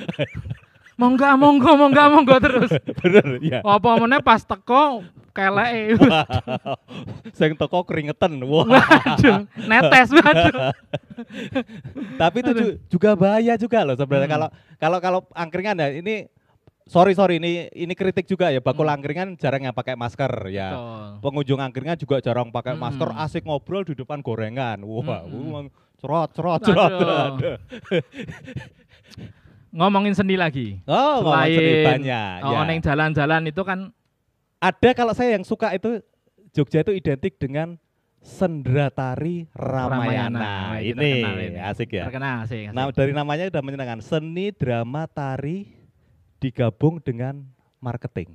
Monggo, 0.98 1.30
monggo, 1.38 1.72
monggo, 1.78 2.04
monggo 2.12 2.36
terus. 2.40 2.72
Bener 3.00 3.40
ya. 3.40 3.60
Apa 3.62 3.96
meneh 3.96 4.20
pas 4.20 4.42
teko 4.42 5.06
keleke. 5.32 5.96
Sing 7.32 7.56
teko 7.56 7.86
keringetan. 7.86 8.36
Wah. 8.44 8.68
Waduh, 8.68 9.48
netes 9.64 10.10
waduh. 10.12 10.76
Tapi 12.18 12.38
itu 12.42 12.52
ju- 12.52 12.78
juga 12.90 13.16
bahaya 13.16 13.56
juga 13.56 13.84
loh 13.84 13.96
sebenarnya 13.96 14.26
Hmm. 14.26 14.36
kalau 14.36 14.50
kalau 14.76 14.98
kalau 15.00 15.20
angkringan 15.32 15.78
ya 15.78 15.88
ini 15.94 16.28
sorry 16.90 17.14
sorry 17.14 17.38
ini 17.38 17.70
ini 17.70 17.94
kritik 17.94 18.26
juga 18.26 18.50
ya 18.50 18.58
bakul 18.58 18.84
Hmm. 18.84 18.98
angkringan 18.98 19.38
jarang 19.38 19.62
yang 19.62 19.72
pakai 19.72 19.94
masker 19.94 20.28
ya. 20.50 20.74
Betul. 20.74 21.06
Pengunjung 21.22 21.60
angkringan 21.62 21.96
juga 21.96 22.18
jarang 22.18 22.50
pakai 22.50 22.74
Hmm. 22.74 22.82
masker 22.82 23.10
asik 23.16 23.46
ngobrol 23.46 23.86
di 23.86 23.94
depan 23.94 24.20
gorengan. 24.20 24.82
Wah, 24.82 25.22
Hmm. 25.22 25.70
cerot 25.96 26.30
cerot 26.34 26.60
cerot. 26.60 27.34
Ngomongin 29.70 30.18
seni 30.18 30.34
lagi. 30.34 30.82
Oh, 30.84 31.22
ngomong 31.22 31.46
seni 31.46 31.62
Selain 31.78 32.02
banyak. 32.02 32.38
oh, 32.42 32.52
ya. 32.52 32.62
neng 32.66 32.80
jalan-jalan 32.82 33.42
itu 33.46 33.62
kan 33.62 33.80
Ada 34.58 34.92
kalau 34.92 35.14
saya 35.14 35.38
yang 35.38 35.46
suka 35.46 35.72
itu 35.72 36.04
Jogja 36.52 36.82
itu 36.82 36.92
identik 36.92 37.38
dengan 37.38 37.80
sendera 38.20 38.90
tari 38.90 39.48
Ramayana. 39.54 40.36
Ramayana. 40.36 40.52
Wah, 40.68 40.80
Ini, 40.84 41.12
ini. 41.48 41.60
asik 41.62 41.96
ya. 41.96 42.12
terkenal 42.12 42.44
sih. 42.44 42.68
Nah, 42.68 42.92
dari 42.92 43.14
namanya 43.14 43.48
udah 43.48 43.62
menyenangkan. 43.62 44.02
Seni 44.02 44.52
drama 44.52 45.08
tari 45.08 45.79
digabung 46.40 47.04
dengan 47.04 47.44
marketing. 47.80 48.34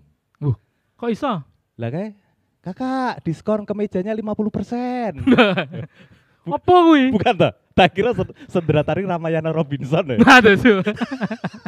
Kok 0.95 1.11
iso? 1.11 1.43
Lah 1.75 1.89
kayak 1.91 2.15
kakak 2.63 3.21
diskon 3.27 3.67
kemejanya 3.67 4.15
50%. 4.17 5.21
Apa 6.45 6.75
kuwi? 6.85 7.13
Bukan 7.13 7.35
toh? 7.41 7.53
Tak 7.75 7.89
kira 7.91 8.15
sen- 8.15 8.37
sendera 8.47 8.87
tari 8.87 9.03
Ramayana 9.03 9.51
Robinson 9.51 10.15
ya. 10.15 10.17
Aduh, 10.23 10.55
su. 10.55 10.75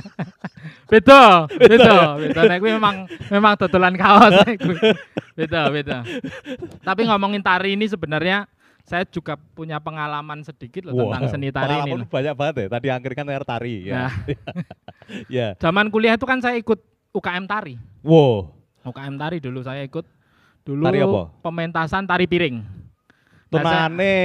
beda, 0.92 1.50
beda, 1.50 1.94
beda. 2.20 2.40
Nek 2.46 2.58
kuwi 2.62 2.72
memang 2.78 2.96
memang 3.32 3.52
dodolan 3.58 3.96
kaos 3.98 4.44
nek. 4.44 4.60
Beda, 5.36 5.68
beda. 5.68 6.00
Tapi 6.80 7.04
ngomongin 7.04 7.44
tari 7.44 7.76
ini 7.76 7.84
sebenarnya 7.84 8.48
saya 8.86 9.02
juga 9.10 9.34
punya 9.34 9.82
pengalaman 9.82 10.46
sedikit 10.46 10.86
loh 10.86 10.94
tentang 10.94 11.26
seni 11.26 11.50
tari 11.50 11.74
ini. 11.74 11.74
pengalaman 11.74 11.98
loh. 11.98 12.08
banyak 12.08 12.34
banget 12.38 12.54
ya. 12.54 12.66
Tadi 12.70 12.86
angkringan 12.94 13.26
air 13.34 13.42
tari 13.42 13.74
ya. 13.90 13.94
Nah, 13.98 14.12
ya. 15.36 15.48
zaman 15.58 15.90
kuliah 15.90 16.14
itu 16.14 16.22
kan 16.22 16.38
saya 16.38 16.54
ikut 16.54 16.78
UKM 17.10 17.44
tari. 17.50 17.74
Wow. 18.06 18.54
UKM 18.86 19.18
tari 19.18 19.42
dulu 19.42 19.66
saya 19.66 19.82
ikut 19.82 20.06
dulu 20.62 20.82
Tari 20.86 21.02
apa? 21.02 21.30
pementasan 21.42 22.06
tari 22.06 22.30
piring. 22.30 22.62
Nah, 23.46 23.62
Tenane. 23.62 24.18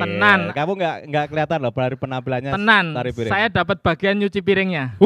Tenan. 0.00 0.40
Kamu 0.56 0.72
nggak 0.72 0.96
nggak 1.12 1.24
kelihatan 1.28 1.58
loh 1.60 1.72
dari 1.72 1.96
penampilannya 2.00 2.50
Tenan, 2.56 2.96
tari 2.96 3.12
piring. 3.12 3.32
saya 3.32 3.46
dapat 3.52 3.76
bagian 3.84 4.16
nyuci 4.16 4.40
piringnya. 4.40 4.96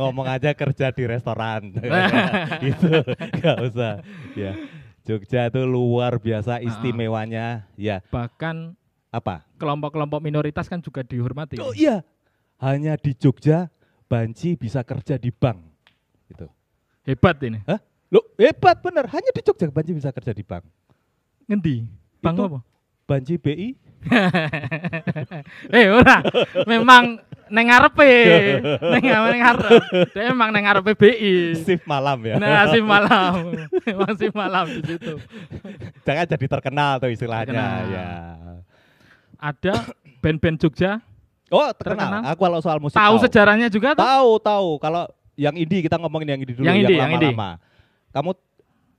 ngomong 0.00 0.26
aja 0.28 0.56
kerja 0.56 0.92
di 0.92 1.04
restoran. 1.04 1.72
itu 2.72 2.92
nggak 3.40 3.56
usah. 3.68 4.00
Ya. 4.32 4.56
Jogja 5.06 5.46
itu 5.46 5.62
luar 5.62 6.18
biasa 6.18 6.58
istimewanya. 6.58 7.62
Ya. 7.78 8.02
Bahkan 8.10 8.74
Apa? 9.14 9.46
kelompok-kelompok 9.54 10.18
minoritas 10.18 10.66
kan 10.66 10.82
juga 10.82 11.06
dihormati. 11.06 11.62
Oh 11.62 11.70
iya. 11.70 12.02
Hanya 12.58 12.98
di 12.98 13.14
Jogja 13.14 13.70
Banci 14.10 14.58
bisa 14.58 14.82
kerja 14.82 15.14
di 15.14 15.30
bank. 15.30 15.62
Itu. 16.26 16.50
Hebat 17.06 17.38
ini. 17.46 17.62
Loh, 18.10 18.22
hebat 18.34 18.82
bener. 18.82 19.06
Hanya 19.10 19.30
di 19.30 19.40
Jogja 19.46 19.70
Banci 19.70 19.94
bisa 19.94 20.10
kerja 20.10 20.34
di 20.34 20.42
bank. 20.42 20.66
Ngendi? 21.46 21.86
Bang 22.18 22.34
Itu- 22.34 22.46
apa? 22.50 22.60
Banci 23.06 23.38
BI 23.38 23.78
eh 25.74 25.86
ora, 25.90 26.22
memang 26.62 27.18
neng 27.50 27.66
ngarepe, 27.66 28.12
neng 28.78 29.02
neng 29.02 29.40
ngarep. 29.42 29.82
Dia 30.14 30.30
emang 30.30 30.54
neng 30.54 30.62
ngarepe 30.62 30.94
BI. 30.94 31.58
shift 31.58 31.82
malam 31.90 32.22
ya. 32.22 32.38
Nah, 32.38 32.70
si 32.70 32.78
malam, 32.78 33.50
emang 33.82 34.14
si 34.14 34.30
malam 34.30 34.66
di 34.70 34.94
situ. 34.94 35.18
Jangan 36.06 36.22
jadi 36.22 36.46
terkenal 36.46 37.02
tuh 37.02 37.10
istilahnya 37.10 37.50
Terkenal. 37.50 37.82
ya. 37.90 38.08
Ada 39.42 39.74
band-band 40.22 40.58
Jogja, 40.62 41.02
Oh, 41.50 41.66
terkenal. 41.74 42.22
Terkenal. 42.22 42.30
Aku 42.30 42.40
kalau 42.46 42.58
soal 42.62 42.78
musik 42.78 42.94
tahu 42.94 43.14
sejarahnya 43.22 43.66
juga 43.70 43.94
tuh? 43.94 44.06
Tahu, 44.06 44.30
tahu. 44.38 44.68
Kalau 44.78 45.02
yang 45.34 45.54
indie 45.58 45.82
kita 45.82 45.98
ngomongin 45.98 46.30
yang 46.30 46.40
indie 46.42 46.54
dulu, 46.54 46.66
Yang 46.66 46.78
yang, 46.78 46.86
indie, 46.86 46.98
yang 46.98 47.10
lama-lama. 47.10 47.50
Kamu 48.14 48.30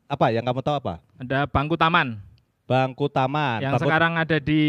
apa? 0.07 0.25
Yang 0.35 0.43
kamu 0.51 0.59
tahu 0.63 0.75
apa? 0.83 0.93
Ada 1.15 1.47
Bangku 1.47 1.79
Taman 1.79 2.26
Bangku 2.67 3.07
Taman. 3.07 3.63
yang 3.63 3.73
Bangku 3.79 3.87
sekarang 3.87 4.13
ada 4.19 4.37
di 4.37 4.61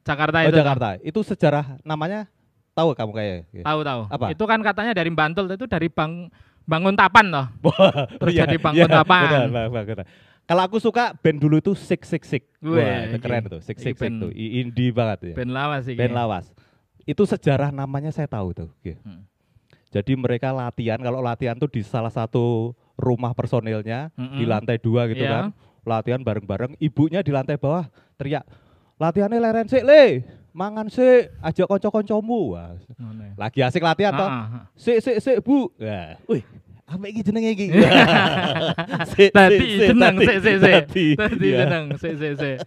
Jakarta 0.00 0.36
oh, 0.40 0.48
itu. 0.48 0.56
Jakarta. 0.56 0.88
Itu 1.00 1.20
sejarah 1.20 1.76
namanya 1.84 2.26
tahu 2.72 2.96
kamu 2.96 3.12
kayak. 3.12 3.38
Tahu 3.62 3.80
tahu. 3.84 4.00
Apa? 4.08 4.26
Itu 4.32 4.44
kan 4.44 4.60
katanya 4.60 4.92
dari 4.96 5.12
Bantul 5.12 5.46
itu 5.52 5.68
dari 5.68 5.92
Bang 5.92 6.32
Bangun 6.64 6.96
Tapan 6.96 7.28
toh. 7.28 7.46
Terus 8.24 8.32
Iya, 8.32 8.44
Bangku 8.56 8.80
iya, 8.80 8.88
Tapan. 8.88 9.28
benar, 9.52 9.68
benar, 9.68 9.84
benar. 9.84 10.06
Kalau 10.44 10.60
aku 10.60 10.76
suka 10.76 11.16
band 11.16 11.40
dulu 11.40 11.56
itu 11.56 11.72
Sik 11.72 12.04
Sik 12.04 12.24
Sik. 12.24 12.44
Weh, 12.60 12.76
Wah, 12.76 13.08
itu 13.08 13.16
keren 13.16 13.48
tuh. 13.48 13.60
Sik 13.64 13.80
Sik 13.80 13.96
Sik 13.96 14.12
tuh. 14.20 14.28
Indie 14.32 14.92
banget 14.92 15.32
ya. 15.32 15.34
Band 15.40 15.52
lawas 15.52 15.88
sih. 15.88 15.96
Band 15.96 16.12
lawas. 16.12 16.52
Itu 17.04 17.24
sejarah 17.24 17.72
namanya 17.72 18.12
saya 18.12 18.28
tahu 18.28 18.52
tuh. 18.52 18.68
Hmm. 18.84 19.24
Jadi 19.88 20.12
mereka 20.18 20.52
latihan, 20.52 21.00
kalau 21.00 21.24
latihan 21.24 21.56
tuh 21.56 21.70
di 21.70 21.80
salah 21.80 22.10
satu 22.10 22.74
rumah 22.98 23.30
personilnya 23.30 24.10
Mm-mm. 24.14 24.36
di 24.36 24.44
lantai 24.44 24.76
dua 24.76 25.06
gitu 25.06 25.22
Iya. 25.22 25.30
kan. 25.30 25.44
Latihan 25.84 26.20
bareng-bareng, 26.24 26.80
ibunya 26.80 27.20
di 27.20 27.28
lantai 27.28 27.60
bawah 27.60 27.84
teriak, 28.16 28.44
latihannya 28.96 29.36
leren 29.36 29.68
sik 29.68 29.84
le, 29.84 30.24
mangan 30.56 30.88
sik, 30.88 31.34
ajak 31.44 31.68
konco-koncomu. 31.68 32.56
Wah, 32.56 32.72
lagi 33.36 33.60
asik 33.60 33.84
latihan 33.84 34.16
toh. 34.16 34.30
Sik 34.80 34.98
sik 35.04 35.16
sik 35.20 35.38
bu. 35.44 35.68
Wah, 35.76 36.16
wih, 36.24 36.40
apa 36.88 37.04
iki 37.10 37.20
jenenge 37.20 37.50
iki? 37.52 37.66
Tadi 39.36 39.66
jeneng 39.92 40.14
sik 40.20 40.38
sik 40.40 40.56
sik. 40.62 40.74
tadi. 40.84 41.06
Iya. 41.52 41.58
jeneng 41.64 41.84
sik 42.00 42.14
sik 42.16 42.32
sik. 42.40 42.58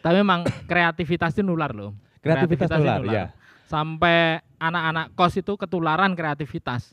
Tapi 0.00 0.16
memang 0.20 0.46
kreativitas 0.64 1.36
itu 1.36 1.42
nular 1.44 1.72
loh. 1.76 1.92
Kreativitas 2.20 2.68
itu 2.68 2.80
nular, 2.80 3.02
ya. 3.08 3.24
Sampai 3.68 4.42
anak-anak 4.60 5.16
kos 5.16 5.38
itu 5.40 5.56
ketularan 5.56 6.12
kreativitas. 6.12 6.92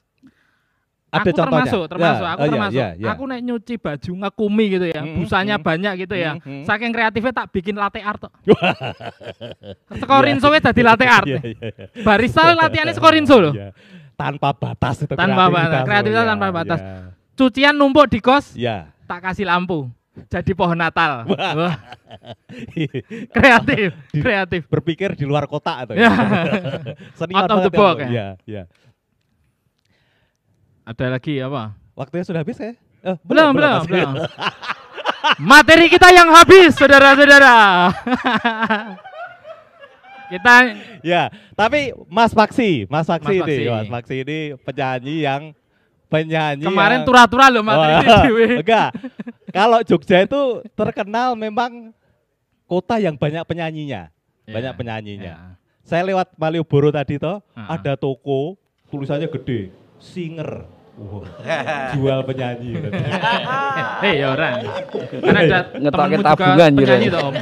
Ada 1.18 1.24
aku 1.24 1.30
contohnya? 1.34 1.65
termasuk, 1.65 1.84
termasuk, 1.89 2.24
Ya, 2.24 2.30
aku 2.30 2.38
oh 2.38 2.45
iya, 2.45 2.51
termasuk. 2.53 2.78
iya, 2.78 2.88
iya. 2.95 3.07
Aku 3.11 3.24
naik 3.26 3.43
nyuci 3.43 3.74
baju 3.76 4.11
ngekumi 4.22 4.65
gitu 4.70 4.86
ya, 4.88 5.01
Mm, 5.01 5.13
busanya 5.18 5.55
mm. 5.57 5.63
banyak 5.65 5.93
gitu 5.99 6.15
ya. 6.15 6.32
Mm, 6.36 6.45
mm. 6.45 6.63
Saking 6.63 6.91
kreatifnya 6.91 7.34
tak 7.34 7.47
bikin 7.49 7.76
latte 7.76 7.99
art. 7.99 8.22
Sekorin 10.01 10.38
sowe 10.38 10.57
dadi 10.57 10.82
latte 10.82 11.05
art. 11.05 11.26
Iya, 11.26 11.39
iya, 11.43 11.68
iya. 11.68 11.86
Barista 12.01 12.41
latihannya 12.59 12.93
sekorin 12.93 13.26
loh. 13.26 13.53
Iya. 13.53 13.70
Tanpa 14.13 14.49
batas 14.51 14.95
itu 14.99 15.13
Tanpa 15.13 15.45
batas, 15.45 15.53
kreativitas. 15.53 15.86
kreativitas 15.86 16.24
Oh, 16.24 16.28
tanpa 16.28 16.47
iya, 16.47 16.53
batas. 16.53 16.80
iya. 16.82 16.95
Cucian 17.38 17.76
numpuk 17.78 18.05
di 18.07 18.20
kos, 18.20 18.45
Ya. 18.53 18.89
tak 19.05 19.22
kasih 19.24 19.45
lampu. 19.45 19.86
Jadi 20.18 20.57
pohon 20.57 20.74
Natal. 20.74 21.30
Wah, 21.30 21.78
kreatif, 23.30 23.93
kreatif. 24.11 24.61
Berpikir 24.65 25.13
di 25.13 25.22
luar 25.22 25.45
kotak 25.45 25.86
atau 25.86 25.93
Ya. 25.93 26.09
Seniman 27.13 27.45
Out 27.45 27.51
of 27.51 27.59
the 27.61 27.70
banget 27.70 27.78
box, 27.78 27.95
kamu. 27.95 28.01
ya. 28.01 28.09
Iya, 28.09 28.28
iya. 28.43 28.63
Ada 30.88 31.06
lagi 31.12 31.38
apa? 31.38 31.76
Waktunya 31.94 32.24
sudah 32.24 32.40
habis 32.40 32.56
ya? 32.56 32.72
Eh, 33.04 33.16
Belum, 33.22 33.52
belum, 33.52 33.84
masih. 33.84 33.92
belum. 33.92 34.12
Materi 35.38 35.86
kita 35.88 36.08
yang 36.10 36.28
habis, 36.32 36.72
saudara-saudara. 36.74 37.88
kita 40.28 40.54
Ya, 41.02 41.28
tapi 41.54 41.92
Mas 42.08 42.32
Paksi, 42.32 42.86
Mas 42.88 43.04
Paksi 43.04 43.28
Mas 43.28 43.34
ini, 43.34 43.42
Paksi. 43.44 43.64
Mas 43.68 43.88
Paksi 43.90 44.16
ini 44.24 44.38
penyanyi 44.60 45.16
yang 45.24 45.42
penyanyi 46.08 46.64
kemarin 46.64 47.00
yang, 47.00 47.06
tura-tura 47.06 47.46
loh 47.48 47.64
materi 47.64 47.94
dewe. 48.24 48.46
Enggak. 48.64 48.90
Kalau 49.52 49.80
Jogja 49.84 50.24
itu 50.24 50.64
terkenal 50.72 51.34
memang 51.34 51.92
kota 52.64 52.96
yang 52.96 53.16
banyak 53.16 53.44
penyanyinya. 53.44 54.08
Banyak 54.48 54.72
Iya, 54.72 54.80
penyanyinya. 54.80 55.34
iya. 55.36 55.38
Saya 55.84 56.04
lewat 56.04 56.36
Malioboro 56.36 56.92
tadi 56.92 57.16
toh, 57.16 57.40
Ah. 57.52 57.76
ada 57.76 57.96
toko 57.96 58.56
tulisannya 58.88 59.28
gede, 59.28 59.72
singer. 60.00 60.64
Jual 61.93 62.20
penyanyi. 62.26 62.74
Hei 64.04 64.18
ya 64.18 64.34
orang. 64.34 64.54
Kan 65.24 65.36
ada 65.38 65.60
juga 65.78 66.26
tabungan, 66.26 66.72
penyanyi 66.74 67.06
Jiren. 67.06 67.14
toh 67.14 67.22
Om. 67.24 67.36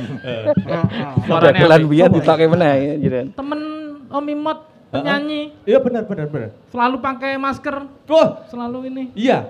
Bulan 1.25 1.53
apik. 1.79 1.87
biyen 1.87 2.09
ditoke 2.11 2.45
meneh 2.47 2.73
ya, 2.75 2.93
Jiren. 2.99 3.27
Temen 3.31 3.59
Om 4.07 4.25
Imot 4.27 4.59
penyanyi 4.91 5.51
Iya 5.63 5.79
benar 5.79 6.03
benar 6.05 6.27
benar. 6.29 6.49
selalu 6.69 6.95
pakai 6.99 7.35
masker, 7.35 7.75
Wah, 8.07 8.47
selalu 8.47 8.87
ini. 8.87 9.03
iya. 9.15 9.43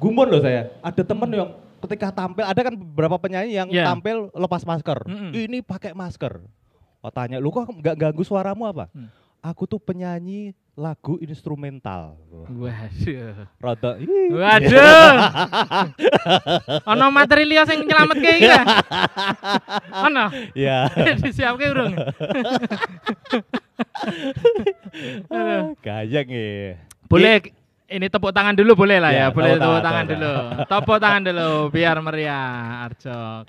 Gumun 0.00 0.26
loh 0.26 0.40
saya. 0.40 0.72
Ada 0.80 1.02
temen 1.04 1.28
yang 1.28 1.50
ketika 1.84 2.08
tampil 2.10 2.42
ada 2.42 2.60
kan 2.60 2.72
beberapa 2.72 3.18
penyanyi 3.18 3.52
yang 3.52 3.68
Iya. 3.68 3.84
tampil 3.84 4.30
lepas 4.32 4.62
masker. 4.64 4.98
Mm-mm. 5.04 5.30
Ini 5.34 5.58
pakai 5.60 5.92
masker. 5.92 6.40
Oh 7.00 7.12
tanya, 7.12 7.36
lu 7.36 7.48
kok 7.48 7.66
nggak 7.66 7.96
ganggu 7.96 8.22
suaramu 8.22 8.64
apa? 8.64 8.88
Hmm. 8.92 9.08
Aku 9.40 9.64
tuh 9.64 9.80
penyanyi 9.80 10.52
lagu 10.80 11.20
instrumental. 11.20 12.16
Waduh. 12.48 13.44
Rada. 13.60 14.00
Waduh. 14.32 15.12
Ono 16.96 17.12
materi 17.12 17.44
liya 17.44 17.68
sing 17.68 17.84
nyelametke 17.84 18.40
iki 18.40 18.48
ta? 18.48 18.64
Ono. 20.08 20.32
Ya, 20.56 20.88
Disiapke 21.20 21.68
urung. 21.68 21.92
Aduh. 25.28 25.76
gayeng 25.84 26.28
ya. 26.32 26.80
Boleh 27.04 27.52
ini 27.90 28.06
tepuk 28.08 28.32
tangan 28.32 28.56
dulu 28.56 28.72
boleh 28.86 29.02
lah 29.02 29.12
ya, 29.12 29.28
Ya, 29.28 29.34
boleh 29.34 29.60
tepuk 29.60 29.60
tepuk 29.60 29.82
tangan, 29.84 29.84
tangan 29.84 30.04
dulu. 30.08 30.32
Tepuk 30.64 30.98
tangan 30.98 31.22
dulu 31.28 31.50
biar 31.68 31.96
meriah 32.00 32.88
Arjok. 32.88 33.44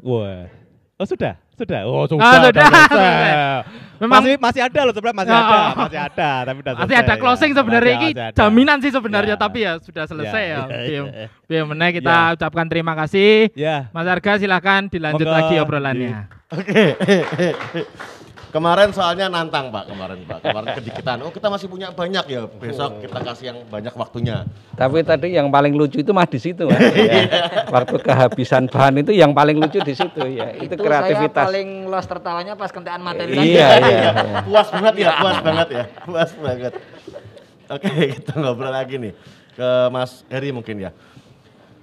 Wah. 0.00 0.48
Oh 0.96 1.04
sudah, 1.04 1.36
sudah. 1.56 1.80
Oh 1.84 2.04
Ah, 2.04 2.06
sudah, 2.06 2.50
selesai. 2.52 3.64
Memang 3.96 4.20
masih 4.20 4.34
masih 4.36 4.60
ada 4.60 4.80
loh 4.84 4.92
sebenarnya 4.92 5.18
masih 5.18 5.32
Oh, 5.32 5.40
ada, 5.40 5.56
oh. 5.56 5.68
masih 5.80 6.00
ada, 6.02 6.30
tapi 6.44 6.58
udah 6.60 6.72
Masih 6.76 6.96
ada 6.98 7.08
ya. 7.08 7.16
closing 7.16 7.52
sebenarnya 7.56 7.94
Masih- 7.94 8.12
ini 8.12 8.36
jaminan 8.36 8.76
sih 8.78 8.92
sebenarnya 8.92 9.34
Ya. 9.34 9.40
tapi 9.40 9.58
ya 9.58 9.72
sudah 9.80 10.04
selesai 10.04 10.42
ya. 10.44 10.60
Ya, 10.68 11.02
Biar, 11.48 11.56
ya, 11.56 11.62
meneh 11.64 11.90
kita 11.94 12.12
Ya. 12.12 12.34
ucapkan 12.36 12.66
terima 12.68 12.92
kasih. 12.94 13.48
Ya. 13.56 13.88
Mas 13.90 14.04
Arga 14.04 14.36
silahkan 14.36 14.84
dilanjut 14.86 15.24
Monggo. 15.24 15.32
lagi 15.32 15.54
obrolannya. 15.56 16.28
Oke. 16.52 16.82
Kemarin 18.46 18.88
soalnya 18.90 19.26
nantang 19.26 19.68
Pak, 19.68 19.90
kemarin 19.90 20.18
Pak. 20.24 20.38
Kemarin 20.40 20.68
kedikitan. 20.76 21.16
Oh 21.20 21.30
kita 21.30 21.46
masih 21.46 21.66
punya 21.66 21.90
banyak 21.90 22.24
ya. 22.24 22.46
Besok 22.46 23.04
kita 23.04 23.18
kasih 23.20 23.44
yang 23.52 23.58
banyak 23.66 23.92
waktunya. 23.92 24.46
Tapi 24.72 25.02
tadi 25.02 25.34
yang 25.34 25.48
paling 25.48 25.74
lucu 25.74 26.00
itu 26.00 26.10
mah 26.10 26.24
di 26.24 26.38
situ, 26.38 26.64
Mas. 26.64 26.78
Ya. 26.96 27.68
Waktu 27.70 27.96
kehabisan 28.00 28.66
bahan 28.66 29.02
itu 29.02 29.12
yang 29.12 29.30
paling 29.30 29.58
lucu 29.58 29.78
di 29.78 29.94
situ 29.94 30.22
ya. 30.26 30.54
Itu, 30.56 30.74
Itu 30.74 30.82
kreativitas. 30.82 31.44
saya 31.44 31.48
paling 31.50 31.68
los 31.86 32.06
tertawanya 32.06 32.54
pas 32.54 32.70
kentean 32.70 33.00
materi 33.02 33.34
Iya, 33.34 33.66
tadi. 33.68 33.90
iya, 33.90 33.98
iya. 33.98 34.10
Puas 34.48 34.68
banget 34.70 34.94
ya, 34.96 35.10
puas 35.18 35.38
banget 35.42 35.68
ya. 35.70 35.84
Puas 36.02 36.30
banget. 36.34 36.72
Oke, 37.66 37.88
kita 38.18 38.32
ngobrol 38.38 38.70
lagi 38.70 38.94
nih 38.96 39.12
ke 39.52 39.68
Mas 39.90 40.22
Heri 40.30 40.50
mungkin 40.50 40.76
ya. 40.78 40.90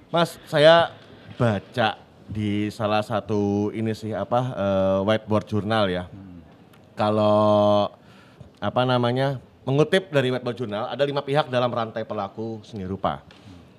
Mas, 0.08 0.38
saya 0.46 0.94
baca 1.34 1.98
di 2.24 2.72
salah 2.72 3.04
satu 3.04 3.68
ini 3.70 3.92
sih 3.92 4.16
apa 4.16 4.40
eh, 4.54 4.98
whiteboard 5.04 5.44
jurnal 5.44 5.86
ya. 5.86 6.08
Kalau 6.94 7.90
apa 8.62 8.82
namanya 8.86 9.42
mengutip 9.66 10.14
dari 10.14 10.30
whiteboard 10.30 10.56
jurnal 10.56 10.84
ada 10.86 11.02
lima 11.02 11.26
pihak 11.26 11.50
dalam 11.50 11.68
rantai 11.74 12.06
pelaku 12.06 12.62
seni 12.62 12.86
rupa. 12.86 13.20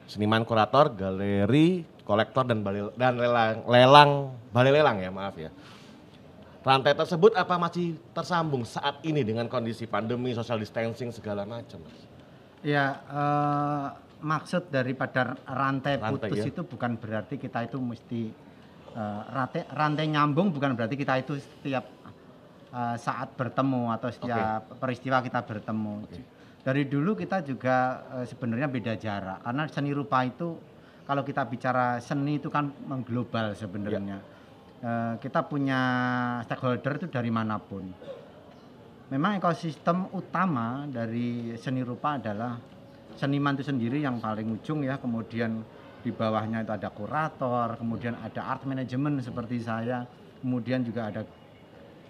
Seniman 0.05 0.45
kurator, 0.45 0.93
galeri, 0.93 1.81
kolektor 2.05 2.45
dan 2.45 2.61
balai, 2.61 2.93
dan 2.93 3.17
lelang, 3.17 3.65
lelang 3.65 4.11
balai 4.53 4.71
lelang 4.75 4.97
ya 5.01 5.09
maaf 5.09 5.35
ya. 5.39 5.49
Rantai 6.65 6.93
tersebut 6.97 7.33
apa 7.37 7.57
masih 7.61 7.97
tersambung 8.13 8.65
saat 8.65 9.01
ini 9.05 9.21
dengan 9.21 9.45
kondisi 9.45 9.85
pandemi, 9.85 10.33
social 10.33 10.57
distancing 10.57 11.13
segala 11.13 11.45
macam, 11.45 11.77
Mas? 11.85 11.97
Ya, 12.65 13.05
eh, 13.05 13.87
maksud 14.25 14.73
daripada 14.73 15.37
rantai 15.45 16.01
Rantai, 16.01 16.09
putus 16.09 16.41
ya. 16.41 16.49
itu 16.49 16.61
bukan 16.65 16.97
berarti 16.97 17.37
kita 17.37 17.69
itu 17.69 17.77
mesti 17.77 18.21
eh, 18.97 19.21
rantai 19.29 19.61
rantai 19.69 20.05
nyambung 20.09 20.49
bukan 20.49 20.73
berarti 20.73 20.97
kita 20.97 21.21
itu 21.21 21.37
setiap 21.37 21.85
eh, 22.75 22.97
saat 22.99 23.31
bertemu 23.39 23.95
atau 23.95 24.09
setiap 24.11 24.75
peristiwa 24.75 25.23
kita 25.23 25.39
bertemu. 25.47 25.95
Dari 26.65 26.83
dulu 26.89 27.15
kita 27.15 27.39
juga 27.45 28.03
eh, 28.19 28.25
sebenarnya 28.27 28.67
beda 28.67 28.93
jarak. 28.99 29.39
Karena 29.47 29.63
seni 29.71 29.95
rupa 29.95 30.27
itu 30.27 30.59
kalau 31.07 31.21
kita 31.23 31.45
bicara 31.47 32.01
seni 32.03 32.41
itu 32.41 32.51
kan 32.51 32.67
mengglobal 32.89 33.55
sebenarnya. 33.55 34.19
Eh, 34.83 35.13
kita 35.23 35.47
punya 35.47 35.81
stakeholder 36.43 36.99
itu 36.99 37.07
dari 37.07 37.31
mana 37.31 37.55
pun. 37.61 37.85
Memang 39.05 39.37
ekosistem 39.37 40.09
utama 40.17 40.89
dari 40.89 41.53
seni 41.61 41.85
rupa 41.85 42.17
adalah 42.17 42.57
seniman 43.13 43.53
itu 43.53 43.69
sendiri 43.69 44.01
yang 44.01 44.17
paling 44.17 44.57
ujung 44.59 44.81
ya. 44.81 44.97
Kemudian 44.97 45.61
di 46.01 46.13
bawahnya 46.13 46.61
itu 46.61 46.69
ada 46.69 46.89
kurator 46.93 47.81
kemudian 47.81 48.13
ada 48.21 48.45
art 48.45 48.65
management 48.65 49.21
seperti 49.21 49.61
saya. 49.61 50.05
Kemudian 50.41 50.85
juga 50.85 51.09
ada 51.13 51.21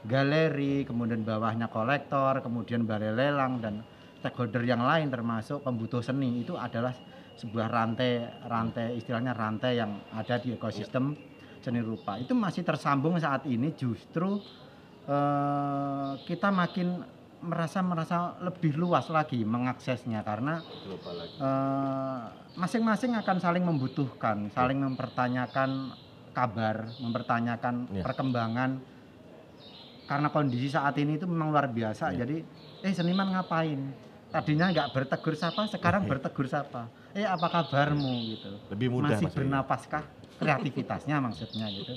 galeri 0.05 0.85
kemudian 0.85 1.25
bawahnya 1.25 1.67
kolektor 1.67 2.39
kemudian 2.39 2.85
balai 2.85 3.11
lelang 3.11 3.59
dan 3.59 3.81
stakeholder 4.21 4.61
yang 4.63 4.81
lain 4.81 5.09
termasuk 5.09 5.61
pembutuh 5.61 6.01
seni 6.01 6.41
itu 6.41 6.53
adalah 6.55 6.93
sebuah 7.35 7.67
rantai 7.67 8.11
rantai 8.47 8.95
istilahnya 8.95 9.35
rantai 9.35 9.77
yang 9.77 9.91
ada 10.15 10.39
di 10.39 10.55
ekosistem 10.55 11.11
seni 11.59 11.81
rupa 11.81 12.15
itu 12.15 12.31
masih 12.31 12.63
tersambung 12.63 13.17
saat 13.19 13.43
ini 13.45 13.73
justru 13.75 14.39
eh, 15.05 16.11
kita 16.23 16.49
makin 16.49 17.03
merasa 17.45 17.83
merasa 17.85 18.17
lebih 18.41 18.73
luas 18.79 19.05
lagi 19.11 19.45
mengaksesnya 19.45 20.23
karena 20.23 20.61
eh, 21.37 22.23
masing-masing 22.55 23.11
akan 23.19 23.37
saling 23.37 23.63
membutuhkan, 23.67 24.47
saling 24.49 24.79
mempertanyakan 24.79 25.91
kabar, 26.31 26.95
mempertanyakan 26.99 27.91
Ya. 27.91 28.03
perkembangan. 28.03 28.94
Karena 30.05 30.29
kondisi 30.29 30.69
saat 30.69 30.93
ini 31.01 31.17
itu 31.17 31.25
memang 31.25 31.49
luar 31.49 31.65
biasa. 31.65 32.13
Ya. 32.13 32.25
Jadi, 32.25 32.45
eh 32.85 32.93
seniman 32.93 33.33
ngapain? 33.33 33.79
Tadinya 34.29 34.69
nggak 34.69 34.93
bertegur 34.93 35.33
sapa, 35.33 35.65
sekarang 35.69 36.05
bertegur 36.05 36.45
sapa. 36.45 36.91
Eh 37.15 37.23
apa 37.23 37.47
kabarmu 37.47 38.13
gitu? 38.35 38.51
Lebih 38.69 38.87
mudah 38.91 39.15
Masih 39.15 39.27
Mas. 39.27 39.33
ya? 39.33 39.37
bernapaskah 39.39 40.03
kreativitasnya 40.35 41.15
maksudnya 41.23 41.65
gitu. 41.71 41.93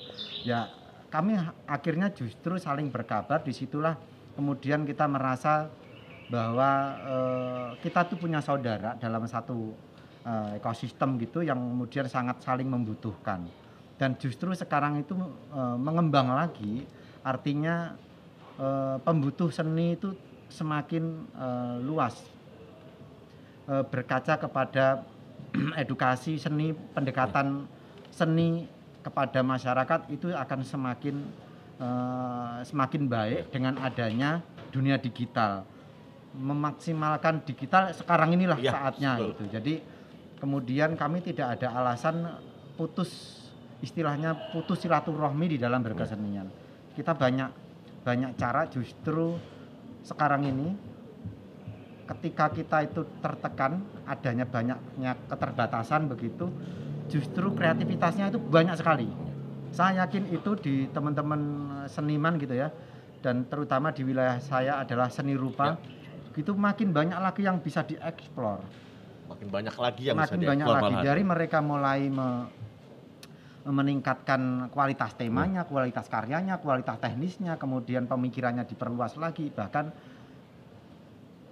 Ya 0.47 0.71
kami 1.09 1.41
akhirnya 1.65 2.13
justru 2.13 2.61
saling 2.61 2.93
berkabar 2.93 3.41
di 3.41 3.53
situlah 3.57 3.97
kemudian 4.37 4.85
kita 4.85 5.09
merasa 5.09 5.73
bahwa 6.29 6.71
eh, 7.01 7.69
kita 7.81 8.05
tuh 8.05 8.21
punya 8.21 8.45
saudara 8.45 8.95
dalam 9.01 9.25
satu 9.25 9.73
eh, 10.23 10.61
ekosistem 10.61 11.17
gitu 11.17 11.41
yang 11.41 11.57
kemudian 11.57 12.07
sangat 12.07 12.45
saling 12.45 12.69
membutuhkan 12.69 13.49
dan 13.97 14.15
justru 14.21 14.53
sekarang 14.53 15.01
itu 15.01 15.17
eh, 15.57 15.77
mengembang 15.81 16.29
lagi 16.29 16.85
artinya 17.29 17.93
eh, 18.57 18.97
pembutuh 19.05 19.53
seni 19.53 19.93
itu 19.93 20.17
semakin 20.49 21.05
eh, 21.37 21.77
luas. 21.85 22.17
Eh, 23.69 23.85
berkaca 23.85 24.41
kepada 24.41 25.05
edukasi 25.83 26.41
seni 26.41 26.73
pendekatan 26.73 27.69
seni 28.09 28.65
kepada 29.05 29.45
masyarakat 29.45 30.09
itu 30.09 30.33
akan 30.33 30.61
semakin 30.65 31.17
eh, 31.77 32.57
semakin 32.65 33.03
baik 33.05 33.53
dengan 33.53 33.77
adanya 33.85 34.41
dunia 34.73 34.97
digital. 34.97 35.69
Memaksimalkan 36.33 37.45
digital 37.45 37.93
sekarang 37.93 38.37
inilah 38.37 38.57
Iya, 38.61 38.73
saatnya 38.73 39.11
betul. 39.17 39.29
gitu. 39.29 39.43
Jadi 39.53 39.75
kemudian 40.41 40.97
kami 40.97 41.21
tidak 41.21 41.61
ada 41.61 41.69
alasan 41.77 42.25
putus 42.79 43.43
istilahnya 43.85 44.35
putus 44.55 44.83
silaturahmi 44.83 45.55
di 45.55 45.59
dalam 45.59 45.83
berkesenian 45.83 46.47
kita 46.99 47.15
banyak 47.15 47.51
banyak 48.03 48.35
cara 48.35 48.67
justru 48.67 49.39
sekarang 50.03 50.51
ini 50.51 50.75
ketika 52.11 52.51
kita 52.51 52.91
itu 52.91 53.07
tertekan 53.23 53.87
adanya 54.03 54.43
banyaknya 54.43 55.15
keterbatasan 55.31 56.11
begitu 56.11 56.51
justru 57.07 57.55
kreativitasnya 57.55 58.35
itu 58.35 58.43
banyak 58.43 58.75
sekali. 58.75 59.07
Saya 59.71 60.05
yakin 60.05 60.33
itu 60.33 60.51
di 60.59 60.75
teman-teman 60.91 61.41
seniman 61.87 62.35
gitu 62.41 62.59
ya 62.59 62.73
dan 63.23 63.47
terutama 63.47 63.95
di 63.95 64.03
wilayah 64.03 64.41
saya 64.43 64.83
adalah 64.83 65.07
seni 65.13 65.39
rupa 65.39 65.79
itu 66.35 66.51
makin 66.55 66.91
banyak 66.91 67.19
lagi 67.19 67.43
yang 67.47 67.63
bisa 67.63 67.87
dieksplor. 67.87 68.65
Makin 69.29 69.49
banyak 69.53 69.77
lagi 69.77 70.03
yang 70.09 70.17
makin 70.19 70.41
bisa 70.41 70.49
banyak 70.51 70.67
dieksplor 70.67 70.83
lagi. 70.83 70.93
malahan. 70.97 71.07
dari 71.07 71.23
mereka 71.23 71.59
mulai 71.63 72.01
me- 72.11 72.58
meningkatkan 73.67 74.71
kualitas 74.71 75.19
temanya, 75.19 75.67
kualitas 75.67 76.07
karyanya, 76.07 76.63
kualitas 76.63 76.97
teknisnya, 77.03 77.59
kemudian 77.59 78.07
pemikirannya 78.07 78.65
diperluas 78.65 79.19
lagi, 79.19 79.51
bahkan 79.51 79.91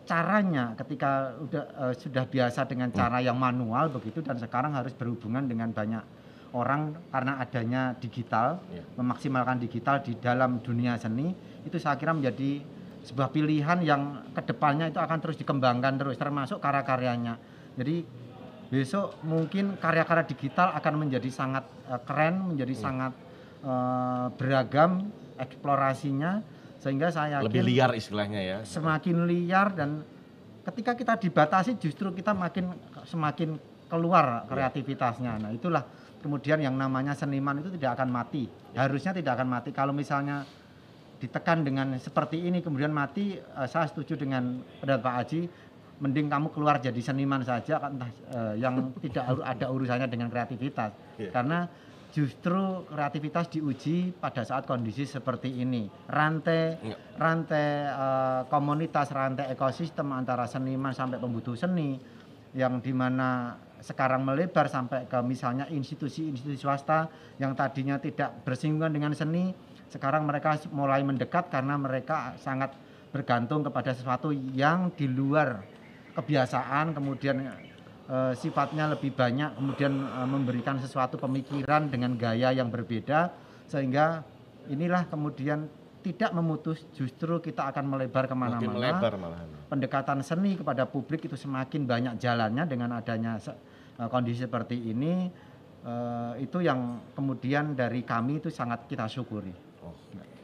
caranya 0.07 0.79
ketika 0.79 1.35
udah 1.35 1.65
eh, 1.91 1.95
sudah 1.99 2.25
biasa 2.31 2.71
dengan 2.71 2.95
cara 2.95 3.19
yang 3.19 3.35
manual 3.35 3.91
begitu 3.91 4.23
dan 4.23 4.39
sekarang 4.39 4.71
harus 4.71 4.95
berhubungan 4.95 5.51
dengan 5.51 5.75
banyak 5.75 6.03
orang 6.55 6.95
karena 7.11 7.43
adanya 7.43 7.83
digital, 7.99 8.63
Iya. 8.71 8.87
memaksimalkan 8.97 9.59
digital 9.59 10.01
di 10.01 10.15
dalam 10.17 10.63
dunia 10.63 10.95
seni 10.97 11.35
itu 11.67 11.77
saya 11.83 11.99
kira 11.99 12.15
menjadi 12.15 12.63
sebuah 13.03 13.35
pilihan 13.35 13.83
yang 13.83 14.31
ke 14.31 14.43
depannya 14.47 14.91
itu 14.95 14.99
akan 15.03 15.19
terus 15.19 15.37
dikembangkan 15.39 15.99
terus 15.99 16.17
termasuk 16.19 16.63
karya-karyanya. 16.63 17.39
Jadi 17.77 18.03
besok 18.67 19.23
mungkin 19.23 19.79
karya-karya 19.79 20.25
digital 20.27 20.75
akan 20.75 20.95
menjadi 21.07 21.31
sangat 21.31 21.65
eh, 21.87 22.01
keren, 22.03 22.55
menjadi 22.55 22.75
sangat 22.75 23.13
eh, 23.63 24.27
beragam 24.35 25.07
eksplorasinya 25.37 26.43
sehingga 26.81 27.11
saya 27.11 27.41
yakin 27.41 27.47
Lebih 27.51 27.65
liar 27.67 27.91
istilahnya 27.99 28.41
ya. 28.41 28.59
semakin 28.63 29.27
liar 29.27 29.75
dan 29.75 30.07
ketika 30.67 30.93
kita 30.99 31.15
dibatasi 31.19 31.79
justru 31.79 32.11
kita 32.11 32.35
makin 32.35 32.75
semakin 33.07 33.59
keluar 33.87 34.47
kreativitasnya. 34.51 35.39
Nah, 35.39 35.51
itulah 35.55 35.87
kemudian 36.19 36.59
yang 36.59 36.75
namanya 36.75 37.15
seniman 37.15 37.63
itu 37.63 37.71
tidak 37.79 38.03
akan 38.03 38.11
mati. 38.11 38.51
Harusnya 38.75 39.15
tidak 39.15 39.39
akan 39.39 39.49
mati. 39.51 39.71
Kalau 39.71 39.95
misalnya 39.95 40.43
ditekan 41.17 41.65
dengan 41.65 41.97
seperti 41.97 42.45
ini 42.45 42.61
kemudian 42.61 42.93
mati, 42.93 43.39
eh, 43.39 43.69
saya 43.71 43.89
setuju 43.89 44.21
dengan 44.21 44.61
pendapat 44.83 45.03
Pak 45.07 45.15
Haji, 45.23 45.41
mending 45.97 46.29
kamu 46.29 46.53
keluar 46.53 46.77
jadi 46.77 47.01
seniman 47.01 47.41
saja 47.41 47.81
entah 47.81 48.11
eh, 48.11 48.55
yang 48.61 48.91
tidak 49.05 49.25
ada 49.41 49.67
urusannya 49.73 50.09
dengan 50.09 50.29
kreativitas. 50.29 50.93
Iya. 51.17 51.31
Karena 51.33 51.69
justru 52.13 52.89
kreativitas 52.89 53.53
diuji 53.53 54.17
pada 54.17 54.41
saat 54.41 54.65
kondisi 54.65 55.05
seperti 55.05 55.53
ini. 55.53 55.85
Rantai 56.09 56.81
Iya. 56.81 56.97
rantai 57.17 57.67
eh, 57.89 58.41
komunitas, 58.49 59.13
rantai 59.13 59.53
ekosistem 59.53 60.13
antara 60.13 60.45
seniman 60.49 60.93
sampai 60.93 61.21
pembutuh 61.21 61.57
seni 61.57 61.97
yang 62.57 62.81
di 62.81 62.93
mana 62.97 63.57
sekarang 63.85 64.25
melebar 64.25 64.67
sampai 64.73 65.05
ke 65.05 65.21
misalnya 65.21 65.69
institusi-institusi 65.69 66.57
swasta 66.57 67.13
yang 67.37 67.53
tadinya 67.53 68.01
tidak 68.01 68.43
bersinggungan 68.49 68.91
dengan 68.91 69.13
seni, 69.13 69.53
sekarang 69.93 70.25
mereka 70.25 70.57
mulai 70.73 71.05
mendekat 71.05 71.53
karena 71.53 71.77
mereka 71.77 72.35
sangat 72.41 72.73
bergantung 73.13 73.63
kepada 73.63 73.95
sesuatu 73.95 74.33
yang 74.33 74.91
di 74.97 75.07
luar 75.07 75.76
kebiasaan, 76.17 76.97
kemudian 76.97 77.37
eh, 78.09 78.33
sifatnya 78.35 78.89
lebih 78.97 79.13
banyak, 79.13 79.61
kemudian 79.61 79.93
eh, 80.01 80.29
memberikan 80.29 80.81
sesuatu 80.81 81.21
pemikiran 81.21 81.93
dengan 81.93 82.17
gaya 82.17 82.57
yang 82.57 82.73
berbeda, 82.73 83.31
sehingga 83.69 84.25
inilah 84.73 85.07
kemudian 85.13 85.69
tidak 86.01 86.31
memutus, 86.33 86.87
justru 86.95 87.43
kita 87.43 87.67
akan 87.75 87.85
melebar 87.91 88.31
ke 88.31 88.35
mana-mana 88.39 88.79
melebar 88.79 89.19
malahan. 89.19 89.49
pendekatan 89.67 90.23
seni 90.23 90.55
kepada 90.55 90.87
publik 90.87 91.27
itu 91.27 91.35
semakin 91.35 91.83
banyak 91.83 92.15
jalannya 92.23 92.63
dengan 92.65 92.95
adanya 92.95 93.37
se- 93.43 93.59
eh, 94.01 94.09
kondisi 94.09 94.47
seperti 94.47 94.89
ini 94.89 95.29
eh, 95.85 96.33
itu 96.41 96.63
yang 96.63 97.03
kemudian 97.13 97.75
dari 97.77 98.07
kami 98.07 98.39
itu 98.41 98.49
sangat 98.49 98.87
kita 98.89 99.11
syukuri. 99.11 99.53
Oh, 99.83 99.95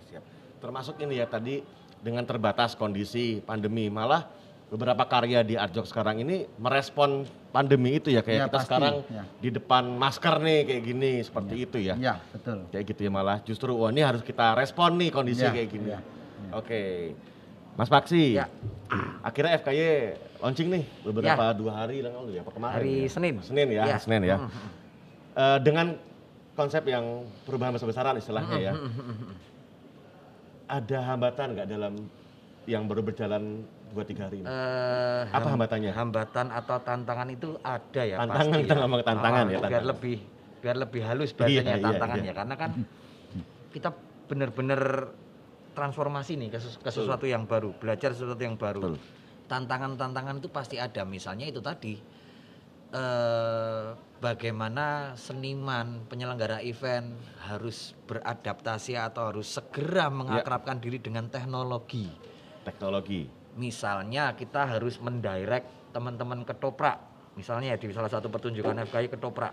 siap. 0.07 0.23
Termasuk 0.59 0.99
ini 1.03 1.19
ya 1.19 1.27
tadi 1.31 1.63
dengan 2.03 2.27
terbatas 2.27 2.75
kondisi 2.75 3.39
pandemi, 3.39 3.87
malah 3.87 4.27
beberapa 4.73 5.05
karya 5.05 5.45
di 5.45 5.53
Arjok 5.53 5.85
sekarang 5.85 6.17
ini 6.19 6.49
merespon 6.57 7.23
pandemi 7.53 8.01
itu 8.01 8.09
ya 8.09 8.25
kayak 8.25 8.39
Ya, 8.39 8.45
kita 8.49 8.57
pasti, 8.57 8.67
sekarang 8.67 8.95
ya. 9.07 9.23
di 9.37 9.49
depan 9.53 9.85
masker 9.93 10.35
nih 10.41 10.59
kayak 10.65 10.83
gini 10.83 11.11
seperti 11.21 11.55
itu 11.61 11.77
ya. 11.77 11.95
Ya 11.95 12.15
betul. 12.33 12.65
Kayak 12.73 12.85
gitu 12.89 13.01
ya 13.05 13.11
malah 13.13 13.39
justru 13.45 13.71
wah 13.71 13.93
ini 13.93 14.01
harus 14.01 14.25
kita 14.25 14.57
respon 14.57 14.97
nih 14.97 15.13
kondisi 15.13 15.45
Ya, 15.45 15.53
kayak 15.53 15.69
gini. 15.69 15.93
ya, 15.93 16.01
Oke. 16.51 17.13
Mas 17.73 17.89
Paksi. 17.89 18.37
Ya. 18.37 18.49
Akhirnya 19.21 19.57
FKY 19.57 19.81
launching 20.41 20.69
nih 20.71 20.85
beberapa 21.05 21.53
dua 21.53 21.73
hari 21.79 22.01
yang 22.01 22.13
lalu 22.15 22.37
ya, 22.37 22.41
apa 22.41 22.51
kemarin? 22.51 22.75
Hari 22.75 22.95
ya? 22.99 23.09
Senin. 23.09 23.35
Senin 23.41 23.69
ya, 23.71 23.83
Ya. 23.87 23.97
Senin 23.97 24.23
ya. 24.25 24.37
Mm, 24.41 24.51
Eh, 25.33 25.59
dengan 25.65 25.87
konsep 26.53 26.85
yang 26.85 27.25
perubahan 27.45 27.73
besar-besaran 27.73 28.17
istilahnya 28.17 28.59
ya. 28.59 28.73
Ada 30.67 30.99
hambatan 31.07 31.53
nggak 31.53 31.69
dalam 31.69 31.95
yang 32.65 32.85
baru 32.85 33.01
berjalan 33.03 33.65
dua 33.93 34.05
tiga 34.05 34.27
hari 34.27 34.41
ini? 34.41 34.47
Eh, 34.47 35.23
Apa 35.29 35.37
ham- 35.39 35.53
hambatannya? 35.55 35.93
Hambatan 35.93 36.47
atau 36.49 36.77
tantangan 36.81 37.29
itu 37.29 37.49
ada 37.61 38.03
ya 38.03 38.17
Tantangan, 38.19 38.49
pasti 38.49 38.65
kita 38.65 38.75
ngomong 38.81 39.01
tantangan 39.03 39.45
Ah, 39.45 39.47
ya, 39.47 39.51
Biar 39.53 39.63
tantangan. 39.63 39.91
lebih 39.93 40.17
biar 40.63 40.77
lebih 40.79 41.01
halus 41.03 41.31
Iya, 41.31 41.39
bahasanya 41.39 41.75
iya, 41.75 41.85
tantangan 41.85 42.17
iya. 42.17 42.27
ya 42.27 42.35
karena 42.35 42.55
kan 42.55 42.71
kita 43.69 43.89
benar-benar 44.27 44.83
transformasi 45.73 46.37
nih 46.37 46.49
ke, 46.49 46.59
sesu- 46.59 46.79
ke 46.79 46.91
sesuatu 46.91 47.25
yang 47.25 47.45
baru, 47.45 47.73
belajar 47.75 48.13
sesuatu 48.13 48.39
yang 48.39 48.57
baru. 48.57 48.95
Tantangan-tantangan 49.45 50.39
itu 50.39 50.49
pasti 50.49 50.77
ada. 50.77 51.03
Misalnya 51.03 51.45
itu 51.45 51.61
tadi 51.61 51.97
eh 52.93 53.87
bagaimana 54.21 55.17
seniman 55.17 56.07
penyelenggara 56.07 56.63
event 56.63 57.17
harus 57.43 57.97
beradaptasi 58.07 58.95
atau 58.95 59.33
harus 59.33 59.49
segera 59.51 60.07
mengakrabkan 60.09 60.79
diri 60.79 61.01
dengan 61.01 61.27
teknologi. 61.27 62.07
Teknologi. 62.63 63.42
Misalnya 63.57 64.33
kita 64.33 64.65
harus 64.65 64.97
mendirect 65.03 65.93
teman-teman 65.93 66.45
ketoprak. 66.49 66.99
Misalnya 67.37 67.77
di 67.77 67.89
salah 67.93 68.13
satu 68.13 68.29
pertunjukan 68.29 68.77
FKI 68.89 69.13
ketoprak. 69.13 69.53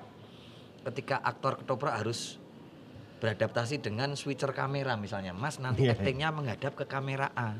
Ketika 0.88 1.20
aktor 1.20 1.60
ketoprak 1.60 2.00
harus 2.00 2.40
beradaptasi 3.20 3.84
dengan 3.84 4.16
switcher 4.16 4.56
kamera 4.56 4.96
misalnya. 4.96 5.36
Mas 5.36 5.60
nanti 5.60 5.86
Iya. 5.86 6.00
actingnya 6.00 6.32
menghadap 6.32 6.74
ke 6.80 6.88
kamera 6.88 7.36
A. 7.36 7.60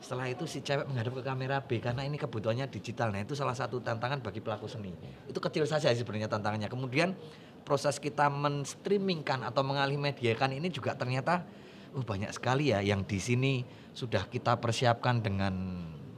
Setelah 0.00 0.28
itu 0.28 0.44
si 0.44 0.60
cewek 0.60 0.84
menghadap 0.84 1.16
ke 1.16 1.22
kamera 1.24 1.64
B 1.64 1.80
karena 1.80 2.04
ini 2.04 2.20
kebutuhannya 2.20 2.68
digital. 2.68 3.08
Nah 3.12 3.24
itu 3.24 3.32
salah 3.32 3.56
satu 3.56 3.80
tantangan 3.80 4.20
bagi 4.20 4.40
pelaku 4.44 4.68
seni. 4.68 4.92
Itu 5.28 5.40
kecil 5.40 5.64
saja 5.64 5.92
sih 5.92 6.04
sebenarnya 6.04 6.28
tantangannya. 6.28 6.68
Kemudian 6.68 7.16
proses 7.64 7.96
kita 7.96 8.28
menstreamingkan 8.28 9.44
atau 9.48 9.64
mengalih 9.64 9.96
mediakan 9.96 10.60
ini 10.60 10.68
juga 10.68 10.92
ternyata 10.92 11.44
oh 11.94 12.04
banyak 12.04 12.30
sekali 12.34 12.74
ya 12.74 12.82
yang 12.82 13.06
di 13.06 13.22
sini 13.22 13.62
sudah 13.94 14.26
kita 14.26 14.58
persiapkan 14.58 15.22
dengan 15.22 15.54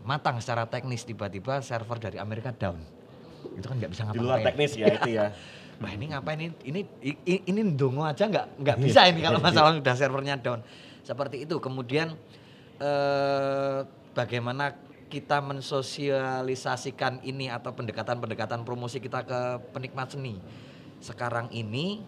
matang 0.07 0.41
secara 0.41 0.65
teknis 0.71 1.05
tiba-tiba 1.05 1.61
server 1.61 1.99
dari 2.01 2.17
Amerika 2.17 2.55
down. 2.55 2.81
Itu 3.59 3.67
kan 3.69 3.77
nggak 3.77 3.91
bisa 3.93 4.03
Di 4.03 4.07
ngapa-ngapain. 4.09 4.33
luar 4.33 4.47
teknis 4.47 4.73
ya 4.75 4.87
itu 4.97 5.11
ya. 5.13 5.27
Wah 5.83 5.93
ini 5.93 6.09
ngapain 6.09 6.41
ini 6.41 6.55
ini 6.65 6.81
ini, 7.05 7.37
ini 7.53 7.61
ndongo 7.61 8.01
aja 8.01 8.25
nggak 8.25 8.65
nggak 8.65 8.79
bisa 8.81 9.13
ini 9.13 9.21
kalau 9.21 9.37
masalah 9.47 9.77
udah 9.77 9.97
servernya 9.99 10.41
down. 10.41 10.65
Seperti 11.05 11.45
itu. 11.45 11.61
Kemudian 11.61 12.17
eh, 12.81 13.79
bagaimana 14.17 14.73
kita 15.07 15.39
mensosialisasikan 15.45 17.23
ini 17.23 17.47
atau 17.53 17.77
pendekatan-pendekatan 17.77 18.65
promosi 18.67 18.99
kita 18.99 19.23
ke 19.23 19.41
penikmat 19.77 20.17
seni. 20.17 20.41
Sekarang 20.99 21.53
ini 21.53 22.01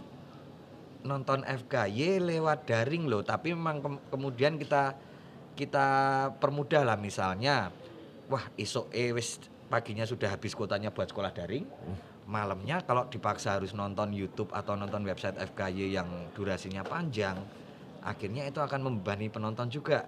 nonton 1.09 1.41
FKY 1.43 2.21
lewat 2.21 2.69
daring 2.69 3.09
loh, 3.09 3.25
tapi 3.25 3.57
memang 3.57 3.81
kem- 3.81 4.03
kemudian 4.13 4.61
kita 4.61 4.95
kita 5.57 5.87
permudah 6.39 6.85
lah 6.85 6.95
misalnya, 6.95 7.73
wah 8.29 8.45
isok 8.55 8.93
eh 8.93 9.11
wis 9.11 9.41
paginya 9.67 10.05
sudah 10.05 10.31
habis 10.31 10.53
kuotanya 10.55 10.93
buat 10.93 11.09
sekolah 11.09 11.33
daring, 11.33 11.65
malamnya 12.29 12.85
kalau 12.85 13.09
dipaksa 13.09 13.57
harus 13.57 13.73
nonton 13.73 14.13
YouTube 14.13 14.53
atau 14.53 14.77
nonton 14.77 15.03
website 15.03 15.35
FKY 15.35 15.99
yang 15.99 16.09
durasinya 16.37 16.85
panjang, 16.85 17.41
akhirnya 18.05 18.47
itu 18.47 18.61
akan 18.61 18.81
membebani 18.85 19.33
penonton 19.33 19.67
juga. 19.67 20.07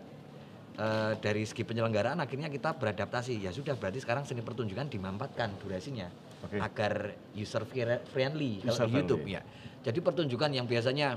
Eh, 0.70 1.12
dari 1.20 1.44
segi 1.44 1.66
penyelenggaraan 1.66 2.22
akhirnya 2.22 2.48
kita 2.48 2.78
beradaptasi 2.78 3.42
ya 3.42 3.50
sudah 3.52 3.74
berarti 3.76 4.00
sekarang 4.00 4.24
seni 4.24 4.40
pertunjukan 4.40 4.88
dimampatkan 4.88 5.58
durasinya 5.60 6.08
Oke. 6.46 6.56
agar 6.56 7.10
user 7.36 7.68
fri- 7.68 8.00
friendly 8.08 8.64
kalau 8.64 8.78
User 8.78 8.86
di 8.88 8.94
YouTube 8.96 9.20
friendly. 9.28 9.36
ya. 9.36 9.42
Jadi 9.80 9.98
pertunjukan 9.98 10.50
yang 10.52 10.68
biasanya 10.68 11.16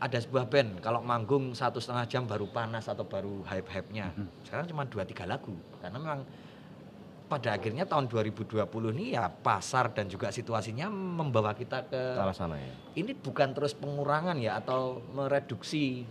ada 0.00 0.18
sebuah 0.20 0.44
band 0.50 0.84
kalau 0.84 1.00
manggung 1.00 1.52
satu 1.52 1.80
setengah 1.80 2.04
jam 2.04 2.22
baru 2.24 2.44
panas 2.48 2.88
atau 2.88 3.06
baru 3.06 3.40
hype 3.46 3.68
hype 3.72 3.88
nya 3.88 4.12
sekarang 4.44 4.68
cuma 4.68 4.84
dua 4.84 5.06
tiga 5.06 5.24
lagu 5.24 5.54
karena 5.80 5.96
memang 5.96 6.20
pada 7.24 7.56
akhirnya 7.56 7.88
tahun 7.88 8.12
2020 8.12 8.68
ini 8.92 9.16
ya 9.16 9.32
pasar 9.32 9.96
dan 9.96 10.12
juga 10.12 10.28
situasinya 10.28 10.92
membawa 10.92 11.56
kita 11.56 11.88
ke 11.88 11.96
Ke 11.96 12.20
arah 12.20 12.36
sana 12.36 12.60
ya. 12.60 12.74
ini 13.00 13.16
bukan 13.16 13.56
terus 13.56 13.72
pengurangan 13.72 14.36
ya 14.36 14.60
atau 14.60 15.00
mereduksi 15.16 16.04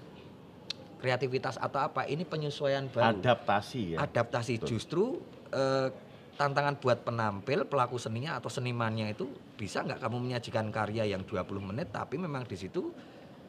kreativitas 0.98 1.62
atau 1.62 1.84
apa 1.86 2.08
ini 2.10 2.26
penyesuaian 2.26 2.90
baru 2.90 3.20
Adaptasi 3.22 3.94
ya. 3.94 3.98
adaptasi 4.02 4.58
Betul. 4.58 4.68
justru 4.74 5.04
eh, 5.54 5.94
tantangan 6.34 6.82
buat 6.82 7.06
penampil 7.06 7.70
pelaku 7.70 8.02
seninya 8.02 8.42
atau 8.42 8.50
senimannya 8.50 9.14
itu 9.14 9.30
bisa 9.54 9.86
nggak 9.86 10.02
kamu 10.02 10.18
menyajikan 10.30 10.74
karya 10.74 11.06
yang 11.06 11.22
20 11.22 11.46
menit 11.62 11.94
tapi 11.94 12.18
memang 12.18 12.44
di 12.50 12.58
situ 12.58 12.90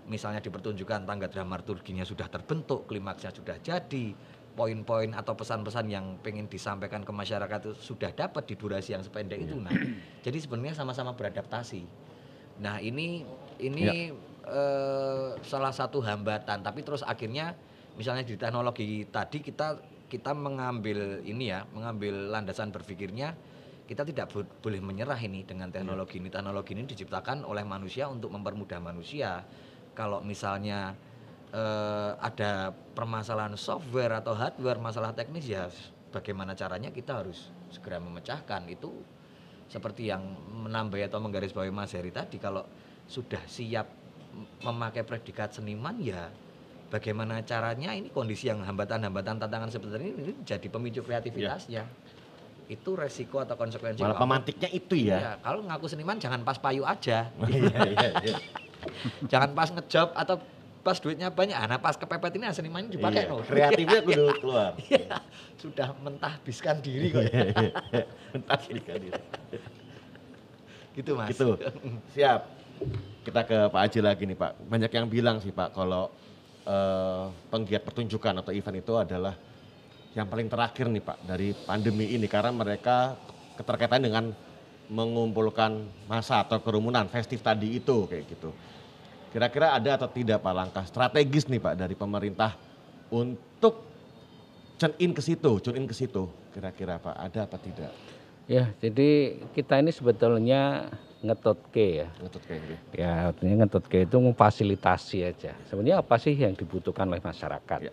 misalnya 0.04 0.44
di 0.44 0.52
pertunjukan 0.52 1.08
tangga 1.08 1.32
dramaturginya 1.32 2.04
sudah 2.04 2.28
terbentuk 2.28 2.84
klimaksnya 2.84 3.32
sudah 3.32 3.56
jadi 3.64 4.12
poin-poin 4.54 5.10
atau 5.16 5.34
pesan-pesan 5.34 5.90
yang 5.90 6.20
pengen 6.22 6.46
disampaikan 6.46 7.02
ke 7.02 7.10
masyarakat 7.10 7.58
itu 7.68 7.72
sudah 7.74 8.12
dapat 8.14 8.46
di 8.46 8.54
durasi 8.54 8.94
yang 8.94 9.02
sependek 9.02 9.48
itu 9.48 9.56
nah 9.58 9.72
jadi 10.24 10.38
sebenarnya 10.38 10.78
sama-sama 10.78 11.12
beradaptasi. 11.12 11.82
Nah 12.62 12.78
ini 12.78 13.26
ini 13.58 14.14
eh, 14.46 15.30
salah 15.42 15.74
satu 15.74 15.98
hambatan 15.98 16.62
tapi 16.62 16.86
terus 16.86 17.02
akhirnya 17.02 17.58
misalnya 17.98 18.22
di 18.22 18.38
teknologi 18.38 19.06
tadi 19.10 19.42
kita 19.42 19.93
kita 20.14 20.30
mengambil 20.30 21.18
ini 21.26 21.50
ya 21.50 21.66
mengambil 21.74 22.30
landasan 22.30 22.70
berpikirnya 22.70 23.34
kita 23.90 24.06
tidak 24.06 24.30
bo- 24.30 24.46
boleh 24.62 24.78
menyerah 24.78 25.18
ini 25.18 25.42
dengan 25.42 25.74
teknologi 25.74 26.22
ini. 26.22 26.30
Teknologi 26.30 26.72
ini 26.72 26.86
diciptakan 26.86 27.42
oleh 27.42 27.66
manusia 27.66 28.06
untuk 28.06 28.30
mempermudah 28.30 28.78
manusia. 28.78 29.42
Kalau 29.92 30.22
misalnya 30.22 30.94
eh, 31.50 32.12
ada 32.16 32.70
permasalahan 32.70 33.58
software 33.58 34.22
atau 34.22 34.38
hardware, 34.38 34.78
masalah 34.78 35.10
teknis 35.12 35.50
ya 35.50 35.66
bagaimana 36.14 36.54
caranya 36.54 36.94
kita 36.94 37.26
harus 37.26 37.50
segera 37.74 37.98
memecahkan. 37.98 38.70
Itu 38.70 39.02
seperti 39.66 40.14
yang 40.14 40.22
menambah 40.64 41.02
atau 41.10 41.18
menggarisbawahi 41.18 41.74
Mas 41.74 41.92
Heri 41.92 42.14
tadi 42.14 42.38
kalau 42.38 42.62
sudah 43.04 43.42
siap 43.50 43.90
memakai 44.62 45.04
predikat 45.04 45.52
seniman 45.58 45.98
ya 46.00 46.30
bagaimana 46.88 47.40
caranya 47.42 47.92
ini 47.92 48.08
kondisi 48.08 48.46
yang 48.46 48.60
hambatan-hambatan 48.60 49.40
tantangan 49.40 49.68
seperti 49.68 49.96
ini, 49.98 50.10
ini 50.14 50.32
jadi 50.42 50.66
pemicu 50.68 51.00
kreativitasnya 51.00 51.84
itu 52.64 52.90
resiko 52.96 53.44
atau 53.44 53.60
konsekuensi 53.60 54.00
Malah 54.00 54.16
pemantiknya 54.16 54.72
itu 54.72 54.96
ya. 54.96 55.18
Iya, 55.20 55.32
kalau 55.44 55.60
ngaku 55.68 55.84
seniman 55.84 56.16
jangan 56.16 56.40
pas 56.40 56.56
payu 56.56 56.80
aja 56.80 57.28
Iya, 57.44 57.80
iya, 57.92 58.08
iya. 58.24 58.36
jangan 59.28 59.52
pas 59.52 59.68
ngejob 59.68 60.16
atau 60.16 60.40
pas 60.80 60.96
duitnya 60.96 61.28
banyak 61.28 61.56
nah 61.56 61.76
pas 61.76 61.96
kepepet 61.96 62.36
ini 62.40 62.48
seniman 62.52 62.88
dipakai 62.88 63.24
Iya, 63.24 63.32
loh 63.32 63.40
Kreatifnya 63.44 64.00
kudu 64.08 64.24
keluar. 64.40 64.72
Iya, 64.80 65.16
sudah 65.60 65.88
mentahbiskan 66.00 66.80
diri 66.80 67.12
kok 67.12 67.24
Iya, 67.24 67.44
ya. 67.52 68.02
Entar 68.32 68.56
berikan 68.64 68.96
diri. 68.96 69.20
gitu 70.94 71.10
mas 71.18 71.28
Gitu. 71.34 71.48
Siap. 72.16 72.40
Kita 73.24 73.40
ke 73.44 73.58
Pak 73.68 73.80
Aji 73.80 74.00
lagi 74.00 74.24
nih 74.28 74.36
Pak. 74.36 74.52
Banyak 74.68 74.92
yang 74.92 75.06
bilang 75.08 75.36
sih 75.40 75.52
Pak 75.52 75.72
kalau 75.72 76.12
eh, 76.64 77.24
penggiat 77.52 77.82
pertunjukan 77.84 78.40
atau 78.44 78.52
event 78.52 78.76
itu 78.80 78.94
adalah 78.96 79.34
yang 80.14 80.30
paling 80.30 80.46
terakhir 80.46 80.86
nih 80.86 81.02
Pak 81.02 81.18
dari 81.26 81.50
pandemi 81.52 82.14
ini 82.14 82.30
karena 82.30 82.54
mereka 82.54 83.18
keterkaitan 83.58 84.02
dengan 84.02 84.24
mengumpulkan 84.88 85.88
masa 86.06 86.44
atau 86.44 86.60
kerumunan 86.60 87.08
festif 87.08 87.40
tadi 87.40 87.78
itu 87.80 88.06
kayak 88.06 88.24
gitu. 88.30 88.50
Kira-kira 89.34 89.74
ada 89.74 89.98
atau 89.98 90.06
tidak 90.06 90.44
Pak 90.44 90.54
langkah 90.54 90.84
strategis 90.86 91.50
nih 91.50 91.58
Pak 91.58 91.74
dari 91.74 91.98
pemerintah 91.98 92.54
untuk 93.10 93.82
tune 94.78 94.94
in 95.02 95.10
ke 95.10 95.22
situ, 95.24 95.58
tune 95.58 95.82
in 95.82 95.86
ke 95.90 95.94
situ. 95.96 96.30
Kira-kira 96.54 97.02
Pak 97.02 97.16
ada 97.18 97.40
apa 97.42 97.58
tidak? 97.58 97.90
Ya, 98.44 98.70
jadi 98.78 99.40
kita 99.56 99.80
ini 99.80 99.90
sebetulnya 99.90 100.92
ngetotke 101.24 102.04
ya. 102.04 102.08
Ngetut 102.20 102.42
kayak 102.44 102.62
gitu. 102.68 102.82
Ya, 103.00 103.32
artinya 103.32 103.54
ngetotke 103.64 103.98
itu 104.04 104.16
memfasilitasi 104.20 105.18
aja. 105.24 105.52
Sebenarnya 105.66 106.04
apa 106.04 106.20
sih 106.20 106.36
yang 106.36 106.52
dibutuhkan 106.52 107.08
oleh 107.08 107.24
masyarakat? 107.24 107.78
Ya. 107.80 107.92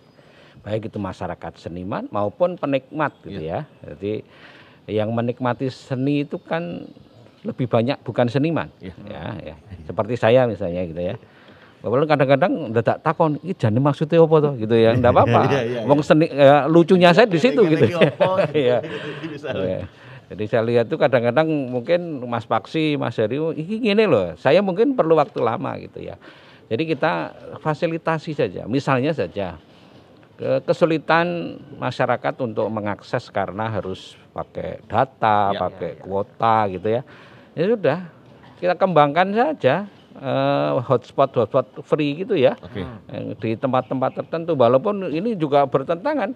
Baik 0.62 0.92
itu 0.92 1.00
masyarakat 1.00 1.58
seniman 1.58 2.12
maupun 2.12 2.60
penikmat 2.60 3.16
gitu 3.24 3.42
ya. 3.42 3.64
Jadi 3.82 4.22
yang 4.92 5.16
menikmati 5.16 5.72
seni 5.72 6.28
itu 6.28 6.36
kan 6.38 6.86
lebih 7.42 7.66
banyak 7.66 7.98
bukan 8.04 8.28
seniman. 8.28 8.68
Ya. 8.84 8.94
Ya, 9.08 9.24
ya. 9.42 9.56
Seperti 9.88 10.20
saya 10.20 10.46
misalnya 10.46 10.84
gitu 10.86 11.02
ya. 11.02 11.16
Walaupun 11.82 12.14
kadang-kadang 12.14 12.54
dadak 12.78 13.02
takon, 13.02 13.42
ini 13.42 13.58
jane 13.58 13.82
maksudnya 13.82 14.22
apa 14.22 14.38
toh 14.38 14.54
gitu 14.54 14.76
ya. 14.78 14.94
Enggak 14.94 15.18
apa-apa. 15.18 15.40
Iya, 15.50 15.62
iya, 15.74 15.80
Wong 15.90 16.06
seni 16.06 16.30
ya, 16.30 16.70
lucunya 16.70 17.10
saya 17.10 17.26
di 17.26 17.42
situ 17.42 17.58
gitu. 17.66 17.90
Gitu. 17.90 17.98
Iya. 18.54 18.86
Jadi 20.32 20.44
saya 20.48 20.64
lihat 20.64 20.88
tuh 20.88 20.96
kadang-kadang 20.96 21.44
mungkin 21.68 22.24
Mas 22.24 22.48
Paksi, 22.48 22.96
Mas 22.96 23.20
Heri, 23.20 23.36
ini 23.36 23.92
gini 23.92 24.08
loh, 24.08 24.32
saya 24.40 24.64
mungkin 24.64 24.96
perlu 24.96 25.20
waktu 25.20 25.44
lama 25.44 25.76
gitu 25.76 26.00
ya. 26.00 26.16
Jadi 26.72 26.88
kita 26.88 27.36
fasilitasi 27.60 28.32
saja, 28.32 28.64
misalnya 28.64 29.12
saja 29.12 29.60
ke- 30.40 30.64
kesulitan 30.64 31.60
masyarakat 31.76 32.40
untuk 32.40 32.72
mengakses 32.72 33.28
karena 33.28 33.68
harus 33.68 34.16
pakai 34.32 34.80
data, 34.88 35.52
Ya. 35.52 35.60
pakai 35.60 36.00
kuota 36.00 36.72
gitu 36.72 36.88
ya. 36.88 37.02
Ya 37.52 37.64
sudah, 37.68 38.00
kita 38.64 38.80
kembangkan 38.80 39.36
saja 39.36 39.92
eh, 40.12 40.72
hotspot-hotspot 40.92 41.84
free 41.88 42.24
gitu 42.24 42.36
ya. 42.40 42.56
Oke. 42.60 42.84
Yang 43.12 43.26
di 43.40 43.50
tempat-tempat 43.56 44.12
tertentu 44.12 44.56
walaupun 44.60 45.08
ini 45.08 45.36
juga 45.40 45.64
bertentangan 45.68 46.36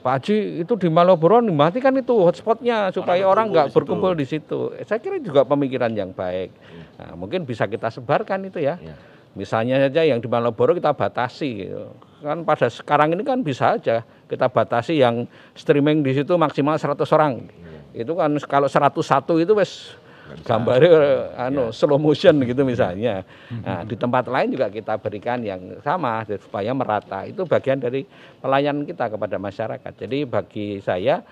Pak 0.00 0.12
Haji 0.16 0.64
itu 0.64 0.72
di 0.80 0.88
Malioboro 0.88 1.44
dimatikan 1.44 1.92
itu 1.92 2.16
hotspotnya 2.24 2.88
supaya 2.88 3.20
orang 3.28 3.52
nggak 3.52 3.68
berkumpul 3.76 4.16
di 4.16 4.24
situ. 4.24 4.72
Saya 4.88 4.96
kira 4.96 5.20
juga 5.20 5.44
pemikiran 5.44 5.92
yang 5.92 6.16
baik. 6.16 6.56
Nah, 6.96 7.12
mungkin 7.20 7.44
bisa 7.44 7.68
kita 7.68 7.92
sebarkan 7.92 8.48
itu 8.48 8.64
ya. 8.64 8.80
Iya. 8.80 8.96
Misalnya 9.36 9.76
saja 9.76 10.02
yang 10.02 10.18
di 10.18 10.26
Malioboro 10.26 10.72
kita 10.72 10.96
batasi. 10.96 11.68
gitu. 11.68 11.92
Kan 12.24 12.48
pada 12.48 12.72
sekarang 12.72 13.12
ini 13.12 13.22
kan 13.28 13.44
bisa 13.44 13.76
aja 13.76 14.00
kita 14.24 14.48
batasi 14.48 15.00
yang 15.00 15.28
streaming 15.52 16.00
di 16.00 16.16
situ 16.16 16.32
maksimal 16.32 16.80
100 16.80 17.04
orang. 17.12 17.44
Itu 17.92 18.16
kan 18.16 18.32
kalau 18.48 18.72
101 18.72 19.44
itu 19.44 19.52
wes 19.52 19.99
gambarnya 20.46 21.34
anu 21.36 21.70
slow 21.74 21.98
motion 21.98 22.40
gitu 22.44 22.62
misalnya. 22.62 23.22
Nah, 23.50 23.82
di 23.84 23.96
tempat 23.98 24.26
lain 24.26 24.54
juga 24.54 24.70
kita 24.70 24.96
berikan 24.98 25.42
yang 25.42 25.80
sama 25.82 26.22
supaya 26.26 26.70
merata. 26.74 27.26
Itu 27.26 27.44
bagian 27.46 27.82
dari 27.82 28.06
pelayanan 28.38 28.86
kita 28.86 29.10
kepada 29.10 29.36
masyarakat. 29.36 29.92
Jadi 29.94 30.18
bagi 30.28 30.78
saya 30.82 31.22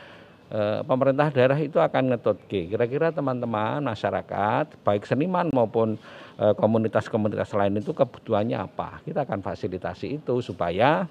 eh, 0.50 0.80
pemerintah 0.84 1.28
daerah 1.30 1.58
itu 1.58 1.78
akan 1.78 2.14
ngetotke. 2.14 2.72
Kira-kira 2.72 3.12
teman-teman 3.12 3.84
masyarakat 3.84 4.80
baik 4.82 5.04
seniman 5.04 5.50
maupun 5.52 6.00
eh, 6.38 6.54
komunitas-komunitas 6.56 7.52
lain 7.52 7.80
itu 7.80 7.92
kebutuhannya 7.92 8.58
apa. 8.58 9.02
Kita 9.04 9.24
akan 9.28 9.42
fasilitasi 9.44 10.22
itu 10.22 10.40
supaya 10.40 11.08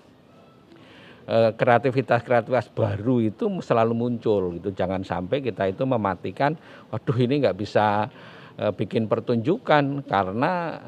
eh, 1.27 1.51
kreativitas-kreativitas 1.53 2.71
baru 2.71 3.19
itu 3.21 3.45
selalu 3.59 3.93
muncul 3.93 4.55
gitu. 4.57 4.71
Jangan 4.71 5.03
sampai 5.03 5.43
kita 5.43 5.67
itu 5.67 5.83
mematikan, 5.83 6.55
waduh 6.89 7.17
ini 7.19 7.43
nggak 7.43 7.57
bisa 7.59 8.07
eh, 8.57 8.71
bikin 8.71 9.05
pertunjukan 9.05 10.07
karena 10.07 10.79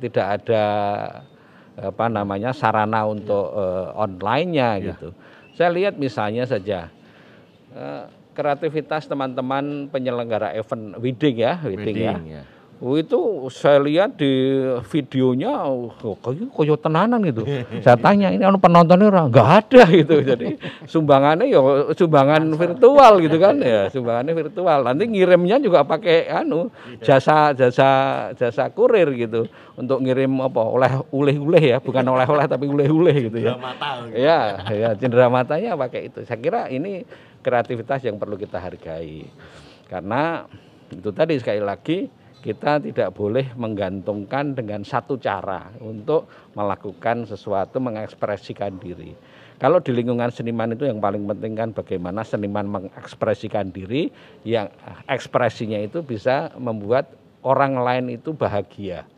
tidak 0.00 0.26
ada 0.42 0.64
apa 1.74 2.06
namanya 2.06 2.54
sarana 2.54 3.02
untuk 3.06 3.50
eh, 3.54 3.88
online-nya 3.94 4.68
Ya. 4.78 4.94
gitu. 4.94 5.10
Saya 5.54 5.70
lihat 5.70 5.94
misalnya 5.94 6.46
saja 6.46 6.90
eh, 7.74 8.04
kreativitas 8.34 9.06
teman-teman 9.06 9.86
penyelenggara 9.88 10.50
event 10.58 10.98
wedding 10.98 11.36
ya, 11.38 11.54
wedding, 11.62 11.96
ya. 11.98 12.14
Wedding, 12.18 12.26
ya. 12.30 12.42
Oh, 12.82 12.98
itu 12.98 13.46
saya 13.54 13.78
lihat 13.78 14.18
di 14.18 14.58
videonya 14.90 15.62
oh, 15.62 15.94
kayak 15.94 16.50
koyo 16.50 16.74
tenanan 16.74 17.22
gitu. 17.22 17.46
saya 17.78 17.94
tanya 17.94 18.34
ini 18.34 18.42
anu 18.42 18.58
penontonnya 18.58 19.14
orang 19.14 19.30
nggak 19.30 19.48
ada 19.62 19.82
gitu. 20.02 20.16
Jadi 20.26 20.58
sumbangannya 20.90 21.46
ya 21.54 21.60
sumbangan 21.94 22.42
virtual 22.58 23.12
gitu 23.22 23.36
kan 23.38 23.62
ya, 23.62 23.86
sumbangannya 23.94 24.34
virtual. 24.34 24.78
Nanti 24.90 25.06
ngirimnya 25.06 25.62
juga 25.62 25.86
pakai 25.86 26.26
anu 26.26 26.74
jasa 26.98 27.54
jasa 27.54 27.88
jasa 28.34 28.66
kurir 28.74 29.06
gitu 29.14 29.46
untuk 29.78 30.02
ngirim 30.02 30.34
apa 30.42 30.62
oleh 30.66 30.92
uleh-uleh 31.14 31.62
ya, 31.62 31.78
bukan 31.78 32.02
oleh-oleh 32.02 32.46
tapi 32.50 32.66
uleh-uleh 32.66 33.30
gitu 33.30 33.38
ya. 33.38 33.54
mata. 33.54 34.02
Ya, 34.10 34.60
ya 34.66 34.88
cindera 34.98 35.30
matanya 35.30 35.78
pakai 35.78 36.10
itu. 36.10 36.26
Saya 36.26 36.42
kira 36.42 36.66
ini 36.68 37.06
kreativitas 37.38 38.02
yang 38.02 38.18
perlu 38.18 38.34
kita 38.34 38.58
hargai. 38.58 39.30
Karena 39.86 40.42
itu 40.90 41.10
tadi 41.14 41.38
sekali 41.38 41.62
lagi 41.62 42.23
kita 42.44 42.76
tidak 42.84 43.16
boleh 43.16 43.56
menggantungkan 43.56 44.52
dengan 44.52 44.84
satu 44.84 45.16
cara 45.16 45.72
untuk 45.80 46.28
melakukan 46.52 47.24
sesuatu 47.24 47.80
mengekspresikan 47.80 48.76
diri. 48.76 49.16
Kalau 49.56 49.80
di 49.80 49.96
lingkungan 49.96 50.28
seniman 50.28 50.76
itu 50.76 50.84
yang 50.84 51.00
paling 51.00 51.24
penting 51.24 51.56
kan 51.56 51.72
bagaimana 51.72 52.20
seniman 52.20 52.68
mengekspresikan 52.68 53.72
diri 53.72 54.12
yang 54.44 54.68
ekspresinya 55.08 55.80
itu 55.80 56.04
bisa 56.04 56.52
membuat 56.60 57.08
orang 57.40 57.80
lain 57.80 58.12
itu 58.12 58.36
bahagia 58.36 59.08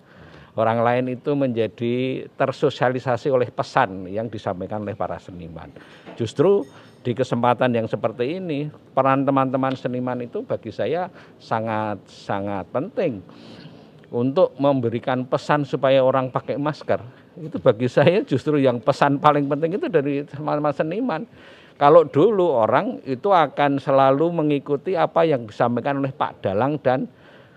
orang 0.56 0.80
lain 0.80 1.04
itu 1.12 1.36
menjadi 1.36 2.26
tersosialisasi 2.32 3.28
oleh 3.28 3.52
pesan 3.52 4.08
yang 4.08 4.32
disampaikan 4.32 4.82
oleh 4.82 4.96
para 4.96 5.20
seniman. 5.20 5.68
Justru 6.16 6.64
di 7.06 7.14
kesempatan 7.14 7.70
yang 7.70 7.86
seperti 7.86 8.42
ini, 8.42 8.66
peran 8.90 9.22
teman-teman 9.22 9.78
seniman 9.78 10.18
itu 10.18 10.42
bagi 10.42 10.74
saya 10.74 11.06
sangat 11.38 12.02
sangat 12.10 12.66
penting 12.74 13.22
untuk 14.10 14.58
memberikan 14.58 15.22
pesan 15.22 15.62
supaya 15.62 16.02
orang 16.02 16.34
pakai 16.34 16.58
masker. 16.58 16.98
Itu 17.38 17.62
bagi 17.62 17.86
saya 17.86 18.26
justru 18.26 18.58
yang 18.58 18.82
pesan 18.82 19.22
paling 19.22 19.46
penting 19.46 19.78
itu 19.78 19.86
dari 19.86 20.26
teman-teman 20.26 20.74
seniman. 20.74 21.22
Kalau 21.78 22.02
dulu 22.08 22.50
orang 22.50 22.98
itu 23.06 23.30
akan 23.30 23.78
selalu 23.78 24.32
mengikuti 24.34 24.98
apa 24.98 25.22
yang 25.22 25.46
disampaikan 25.46 26.02
oleh 26.02 26.10
Pak 26.10 26.42
Dalang 26.42 26.80
dan 26.82 27.06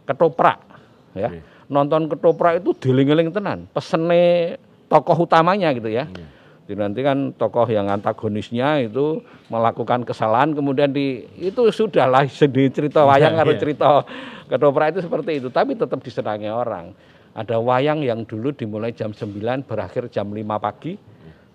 Ketoprak 0.06 0.70
ya 1.18 1.30
Oke. 1.30 1.40
nonton 1.70 2.10
ketoprak 2.10 2.62
itu 2.62 2.74
diling-eling 2.78 3.30
tenan 3.34 3.66
pesene 3.74 4.58
tokoh 4.90 5.26
utamanya 5.26 5.70
gitu 5.74 5.90
ya 5.90 6.10
Jadi 6.70 6.78
nanti 6.86 7.02
kan 7.02 7.34
tokoh 7.34 7.66
yang 7.66 7.90
antagonisnya 7.90 8.86
itu 8.86 9.26
melakukan 9.50 10.06
kesalahan 10.06 10.54
kemudian 10.54 10.94
di 10.94 11.26
itu 11.41 11.66
sudahlah 11.74 12.30
sedih 12.30 12.70
cerita 12.70 13.02
wayang 13.10 13.34
Iya, 13.34 13.41
harus 13.41 13.58
iya. 13.58 13.62
cerita 13.66 14.06
ketoprak 14.46 14.94
itu 14.94 15.02
seperti 15.02 15.41
itu. 15.41 15.50
Tapi 15.50 15.74
tetap 15.74 15.98
disenangi 16.06 16.46
orang. 16.46 16.94
Ada 17.34 17.58
wayang 17.58 18.06
yang 18.06 18.22
dulu 18.22 18.54
dimulai 18.54 18.94
jam 18.94 19.10
9 19.10 19.66
berakhir 19.66 20.14
jam 20.14 20.30
5 20.30 20.46
pagi. 20.62 20.94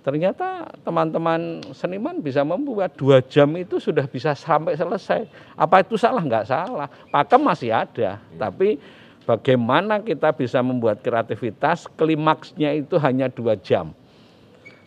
Ternyata 0.02 0.66
teman-teman 0.82 1.62
seniman 1.70 2.18
bisa 2.18 2.42
membuat 2.42 2.98
dua 2.98 3.22
jam 3.22 3.54
itu 3.54 3.78
sudah 3.78 4.10
bisa 4.10 4.34
sampai 4.34 4.74
selesai. 4.74 5.30
Apa 5.54 5.86
itu 5.86 5.94
salah? 5.94 6.26
Nggak 6.26 6.50
salah. 6.50 6.90
Pakem 7.14 7.38
masih 7.38 7.70
ada. 7.70 8.18
Tapi 8.34 8.82
bagaimana 9.22 10.02
kita 10.02 10.34
bisa 10.34 10.58
membuat 10.58 11.06
kreativitas? 11.06 11.86
Klimaksnya 11.94 12.74
itu 12.74 12.98
hanya 12.98 13.30
dua 13.30 13.54
jam. 13.54 13.94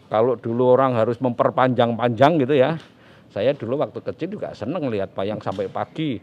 Kalau 0.08 0.40
dulu 0.40 0.72
orang 0.72 0.96
harus 0.96 1.20
memperpanjang-panjang 1.20 2.40
gitu 2.40 2.56
ya, 2.56 2.80
saya 3.28 3.52
dulu 3.52 3.84
waktu 3.84 4.00
kecil 4.00 4.40
juga 4.40 4.56
seneng 4.56 4.88
lihat 4.88 5.12
wayang 5.14 5.44
sampai 5.44 5.68
pagi. 5.68 6.16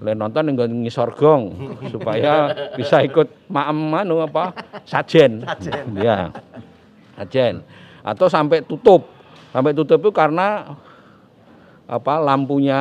Le 0.00 0.16
nonton 0.16 0.48
yang 0.48 0.56
ngisor 0.56 1.12
gong 1.12 1.52
supaya 1.92 2.50
bisa 2.72 3.04
ikut 3.04 3.46
maem 3.52 3.92
anu 3.92 4.24
apa 4.24 4.56
sajen. 4.88 5.44
Ya. 6.00 6.32
Sajen. 7.20 7.60
Atau 8.00 8.32
sampai 8.32 8.64
tutup. 8.64 9.04
Sampai 9.52 9.76
tutup 9.76 10.00
itu 10.00 10.10
karena 10.10 10.76
apa 11.84 12.20
lampunya 12.20 12.80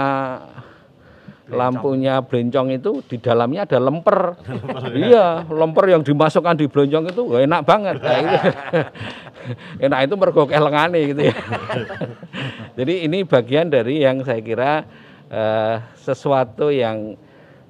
lampunya 1.47 2.19
blencong 2.19 2.75
itu 2.75 2.99
di 3.07 3.17
dalamnya 3.19 3.63
ada 3.63 3.79
lemper. 3.79 4.35
iya, 5.07 5.47
lemper 5.47 5.85
yang 5.87 6.03
dimasukkan 6.03 6.59
di 6.59 6.67
blencong 6.67 7.11
itu 7.11 7.21
wah, 7.23 7.41
enak 7.43 7.61
banget. 7.63 7.95
Nah, 8.07 8.19
itu. 8.23 8.37
enak 9.85 9.99
itu 10.07 10.13
mergo 10.15 10.43
kelengane 10.47 11.11
gitu 11.11 11.21
ya. 11.27 11.35
Jadi 12.79 13.03
ini 13.07 13.27
bagian 13.27 13.67
dari 13.67 13.99
yang 13.99 14.23
saya 14.23 14.39
kira 14.39 14.83
eh, 15.27 15.75
sesuatu 15.99 16.71
yang 16.71 17.19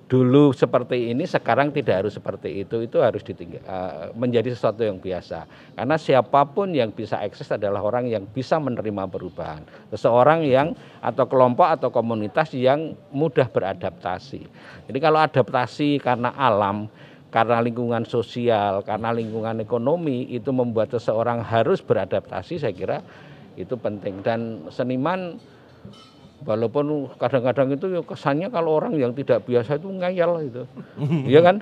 dulu 0.08 0.56
seperti 0.56 1.12
ini 1.12 1.28
sekarang 1.28 1.76
tidak 1.76 2.04
harus 2.04 2.16
seperti 2.16 2.64
itu. 2.64 2.80
Itu 2.88 3.04
harus 3.04 3.22
ditinggal, 3.22 3.62
uh, 3.68 4.16
menjadi 4.16 4.56
sesuatu 4.56 4.88
yang 4.88 4.98
biasa. 4.98 5.46
Karena 5.76 5.96
siapa 6.00 6.48
pun 6.48 6.72
yang 6.72 6.96
bisa 6.96 7.20
akses 7.20 7.52
adalah 7.52 7.84
orang 7.84 8.08
yang 8.08 8.24
bisa 8.24 8.56
menerima 8.58 9.12
perubahan. 9.12 9.68
Seseorang 9.92 10.48
yang 10.48 10.74
atau 11.04 11.28
kelompok 11.28 11.68
atau 11.68 11.92
komunitas 11.92 12.56
yang 12.56 12.96
mudah 13.12 13.52
beradaptasi. 13.52 14.42
Jadi 14.88 15.00
kalau 15.04 15.20
adaptasi 15.20 16.00
karena 16.00 16.32
alam 16.34 16.88
karena 17.28 17.60
lingkungan 17.60 18.08
sosial 18.08 18.88
karena 18.88 19.12
lingkungan 19.12 19.60
ekonomi 19.60 20.32
itu 20.32 20.48
membuat 20.56 20.96
seseorang 20.96 21.44
harus 21.44 21.84
beradaptasi 21.84 22.56
saya 22.56 22.72
kira 22.72 22.98
itu 23.60 23.76
penting. 23.76 24.24
Dan 24.24 24.72
seniman 24.72 25.36
walaupun 26.46 27.10
kadang-kadang 27.18 27.74
itu 27.74 27.86
ya 27.90 28.02
kesannya 28.06 28.48
kalau 28.54 28.78
orang 28.78 28.94
yang 28.98 29.16
tidak 29.16 29.46
biasa 29.48 29.82
itu 29.82 29.90
ngeyel 29.90 30.32
gitu. 30.50 30.64
Iya 31.32 31.40
kan? 31.42 31.56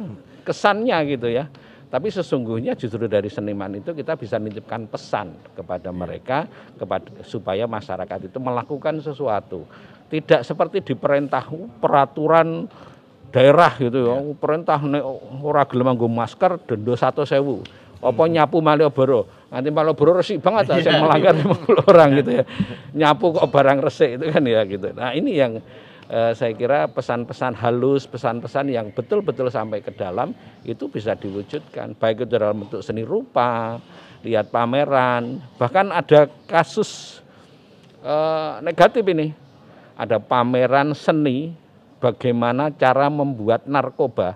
Kesannya 0.44 0.98
gitu 1.08 1.28
ya. 1.32 1.48
Tapi 1.86 2.12
sesungguhnya 2.12 2.76
justru 2.76 3.08
dari 3.08 3.32
seniman 3.32 3.72
itu 3.78 3.96
kita 3.96 4.20
bisa 4.20 4.36
nitipkan 4.36 4.84
pesan 4.90 5.32
kepada 5.56 5.94
mereka 5.96 6.44
kepada 6.76 7.08
supaya 7.24 7.70
masyarakat 7.70 8.28
itu 8.28 8.38
melakukan 8.42 9.00
sesuatu. 9.00 9.64
Tidak 10.12 10.44
seperti 10.44 10.84
diperintah 10.84 11.48
peraturan 11.80 12.68
daerah 13.32 13.72
gitu 13.80 14.12
ya. 14.12 14.16
Perintah 14.36 14.82
nek 14.82 15.04
ora 15.40 15.64
gelem 15.64 15.94
nganggo 15.94 16.10
masker 16.12 16.60
denda 16.68 16.94
satu 17.00 17.24
sewu. 17.24 17.64
Apa 18.04 18.28
nyapu 18.28 18.60
Malioboro 18.60 19.26
nanti 19.56 19.72
Malioboro 19.72 20.20
resik 20.20 20.44
banget 20.44 20.68
lah 20.68 20.84
saya 20.84 21.00
melanggar 21.00 21.32
50 21.32 21.88
orang 21.96 22.10
gitu 22.20 22.32
ya. 22.36 22.44
Nyapu 22.92 23.32
kok 23.40 23.48
barang 23.48 23.80
resik 23.80 24.20
itu 24.20 24.26
kan 24.28 24.44
ya 24.44 24.62
gitu. 24.68 24.92
Nah 24.92 25.16
ini 25.16 25.32
yang 25.40 25.64
eh, 26.12 26.32
saya 26.36 26.52
kira 26.52 26.92
pesan-pesan 26.92 27.56
halus 27.64 28.04
pesan-pesan 28.04 28.68
yang 28.68 28.92
betul-betul 28.92 29.48
sampai 29.48 29.80
ke 29.80 29.96
dalam 29.96 30.36
itu 30.68 30.92
bisa 30.92 31.16
diwujudkan. 31.16 31.96
Baik 31.96 32.28
itu 32.28 32.36
dalam 32.36 32.68
bentuk 32.68 32.84
seni 32.84 33.08
rupa 33.08 33.80
lihat 34.28 34.52
pameran 34.52 35.40
bahkan 35.56 35.88
ada 35.96 36.28
kasus 36.52 37.24
eh, 38.04 38.60
negatif 38.60 39.08
ini. 39.08 39.32
Ada 39.96 40.20
pameran 40.20 40.92
seni 40.92 41.56
bagaimana 42.04 42.68
cara 42.76 43.08
membuat 43.08 43.64
narkoba 43.64 44.36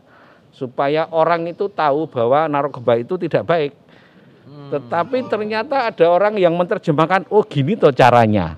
supaya 0.56 1.12
orang 1.12 1.52
itu 1.52 1.68
tahu 1.68 2.08
bahwa 2.08 2.48
narkoba 2.48 2.96
itu 2.96 3.20
tidak 3.20 3.44
baik. 3.44 3.72
Tetapi 4.70 5.26
ternyata 5.26 5.90
ada 5.90 6.06
orang 6.10 6.38
yang 6.38 6.54
menerjemahkan, 6.54 7.30
oh 7.34 7.42
gini 7.42 7.74
toh 7.74 7.94
caranya. 7.94 8.58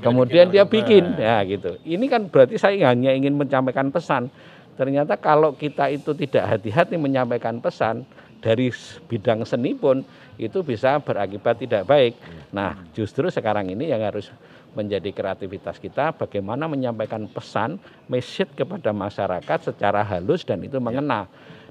Kemudian 0.00 0.48
dia 0.48 0.64
bikin, 0.64 1.20
ya 1.20 1.44
gitu. 1.44 1.76
Ini 1.84 2.04
kan 2.08 2.32
berarti 2.32 2.56
saya 2.56 2.88
hanya 2.88 3.12
ingin 3.12 3.36
menyampaikan 3.36 3.92
pesan. 3.92 4.32
Ternyata 4.80 5.20
kalau 5.20 5.52
kita 5.52 5.92
itu 5.92 6.16
tidak 6.16 6.56
hati-hati 6.56 6.96
menyampaikan 6.96 7.60
pesan 7.60 8.08
dari 8.40 8.72
bidang 9.04 9.44
seni 9.44 9.76
pun 9.76 10.00
itu 10.40 10.64
bisa 10.64 10.96
berakibat 11.04 11.60
tidak 11.60 11.84
baik. 11.84 12.16
Nah, 12.48 12.80
justru 12.96 13.28
sekarang 13.28 13.68
ini 13.68 13.92
yang 13.92 14.00
harus 14.00 14.32
menjadi 14.72 15.12
kreativitas 15.12 15.76
kita 15.76 16.16
bagaimana 16.16 16.64
menyampaikan 16.64 17.28
pesan 17.28 17.76
message 18.08 18.48
kepada 18.56 18.96
masyarakat 18.96 19.58
secara 19.68 20.00
halus 20.00 20.48
dan 20.48 20.64
itu 20.64 20.80
mengena. 20.80 21.28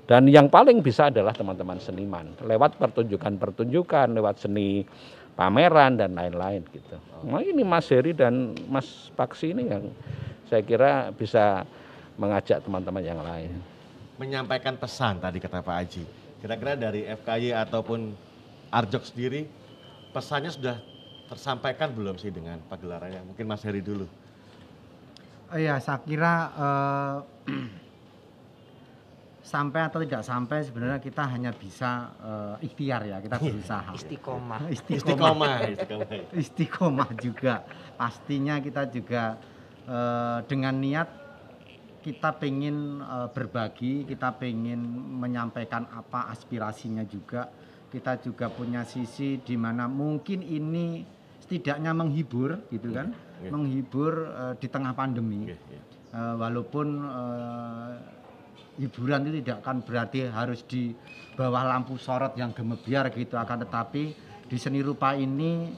Dan 0.09 0.25
yang 0.25 0.49
paling 0.49 0.81
bisa 0.81 1.13
adalah 1.13 1.37
teman-teman 1.37 1.77
seniman 1.77 2.33
lewat 2.41 2.81
pertunjukan-pertunjukan, 2.81 4.17
lewat 4.17 4.41
seni 4.41 4.81
pameran 5.37 6.01
dan 6.01 6.17
lain-lain 6.17 6.65
gitu. 6.73 6.97
Nah 7.29 7.45
ini 7.45 7.61
Mas 7.61 7.85
Heri 7.93 8.17
dan 8.17 8.57
Mas 8.65 9.13
Paksi 9.13 9.53
ini 9.53 9.69
yang 9.69 9.93
saya 10.49 10.65
kira 10.65 11.13
bisa 11.13 11.61
mengajak 12.17 12.65
teman-teman 12.65 13.05
yang 13.05 13.21
lain. 13.21 13.53
Menyampaikan 14.17 14.81
pesan 14.81 15.21
tadi 15.21 15.37
kata 15.37 15.61
Pak 15.61 15.77
Aji. 15.77 16.03
Kira-kira 16.41 16.73
dari 16.73 17.05
FKY 17.05 17.53
ataupun 17.69 18.09
Arjok 18.73 19.05
sendiri 19.05 19.45
pesannya 20.09 20.49
sudah 20.49 20.81
tersampaikan 21.29 21.93
belum 21.93 22.17
sih 22.17 22.33
dengan 22.33 22.57
pagelarannya? 22.65 23.29
Mungkin 23.29 23.45
Mas 23.45 23.61
Heri 23.61 23.85
dulu. 23.85 24.09
Iya, 25.53 25.77
saya 25.77 26.01
kira 26.01 26.33
eh, 26.57 27.17
sampai 29.49 29.81
atau 29.89 29.97
tidak 30.05 30.21
sampai 30.21 30.61
sebenarnya 30.61 31.01
kita 31.01 31.25
hanya 31.25 31.49
bisa 31.49 32.13
eh, 32.21 32.69
ikhtiar 32.69 33.01
ya, 33.09 33.17
kita 33.17 33.41
berusaha. 33.41 33.89
Istiqomah. 33.97 34.61
Istiqomah. 34.69 35.55
Istiqomah, 36.37 37.09
juga. 37.17 37.65
Pastinya 37.97 38.61
kita 38.61 38.85
juga 38.93 39.41
eh, 39.89 40.39
dengan 40.45 40.77
niat 40.77 41.09
kita 42.05 42.37
pengen 42.37 43.01
eh, 43.01 43.27
berbagi, 43.33 44.05
kita 44.05 44.37
pengen 44.37 44.85
menyampaikan 45.17 45.89
apa 45.89 46.29
aspirasinya 46.29 47.01
juga. 47.09 47.49
Kita 47.89 48.21
juga 48.21 48.53
punya 48.53 48.85
sisi 48.85 49.41
di 49.41 49.57
mana 49.57 49.89
mungkin 49.89 50.45
ini 50.45 51.01
setidaknya 51.41 51.89
menghibur 51.97 52.69
gitu 52.69 52.93
kan, 52.93 53.17
iya. 53.41 53.49
menghibur 53.49 54.13
eh, 54.29 54.53
di 54.61 54.67
tengah 54.69 54.93
pandemi. 54.93 55.49
Oke, 55.49 55.57
iya. 55.57 55.81
Eh, 56.09 56.35
walaupun 56.37 56.87
eh, 57.01 58.18
hiburan 58.79 59.27
itu 59.27 59.43
tidak 59.43 59.61
akan 59.67 59.83
berarti 59.83 60.31
harus 60.31 60.63
di 60.63 60.95
bawah 61.35 61.67
lampu 61.67 61.99
sorot 61.99 62.33
yang 62.39 62.55
gemebiar 62.55 63.11
gitu 63.11 63.35
akan 63.35 63.67
tetapi 63.67 64.03
di 64.47 64.57
seni 64.57 64.79
rupa 64.79 65.13
ini 65.13 65.69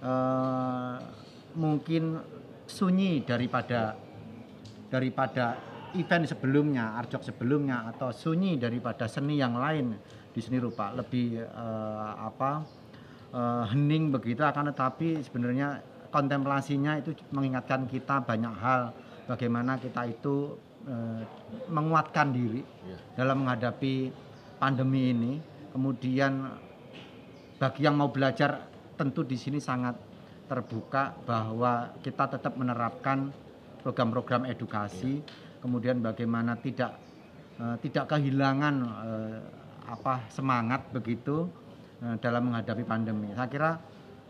eh, 0.00 0.96
mungkin 1.58 2.16
sunyi 2.66 3.26
daripada 3.26 3.98
daripada 4.86 5.58
event 5.98 6.24
sebelumnya 6.28 6.94
arjok 7.02 7.22
sebelumnya 7.26 7.90
atau 7.90 8.12
sunyi 8.14 8.60
daripada 8.60 9.10
seni 9.10 9.40
yang 9.40 9.58
lain 9.58 9.96
di 10.30 10.40
seni 10.40 10.62
rupa. 10.62 10.94
Lebih 10.94 11.42
eh, 11.42 12.12
apa 12.16 12.62
eh, 13.34 13.64
hening 13.74 14.14
begitu 14.14 14.46
akan 14.46 14.70
tetapi 14.70 15.24
sebenarnya 15.26 15.82
kontemplasinya 16.14 16.96
itu 16.96 17.12
mengingatkan 17.34 17.84
kita 17.90 18.22
banyak 18.22 18.54
hal. 18.56 18.94
Bagaimana 19.26 19.76
kita 19.82 20.06
itu 20.06 20.54
eh, 20.86 21.22
menguatkan 21.68 22.30
diri 22.30 22.62
Iya. 22.62 22.98
dalam 23.18 23.42
menghadapi 23.44 24.10
pandemi 24.56 25.10
ini. 25.12 25.32
Kemudian 25.74 26.48
bagi 27.58 27.84
yang 27.84 28.00
mau 28.00 28.08
belajar 28.08 28.64
tentu 28.96 29.20
di 29.26 29.36
sini 29.36 29.60
sangat 29.60 29.96
terbuka 30.46 31.12
bahwa 31.26 31.92
kita 32.00 32.30
tetap 32.38 32.56
menerapkan 32.56 33.28
program-program 33.82 34.46
edukasi. 34.48 35.20
Kemudian 35.60 36.00
bagaimana 36.00 36.56
tidak 36.56 36.96
eh, 37.58 37.76
tidak 37.82 38.16
kehilangan 38.16 38.74
eh, 39.04 39.38
apa 39.86 40.26
semangat 40.30 40.86
begitu 40.90 41.46
eh, 42.02 42.16
dalam 42.22 42.50
menghadapi 42.50 42.84
pandemi. 42.86 43.34
Saya 43.34 43.48
kira 43.50 43.70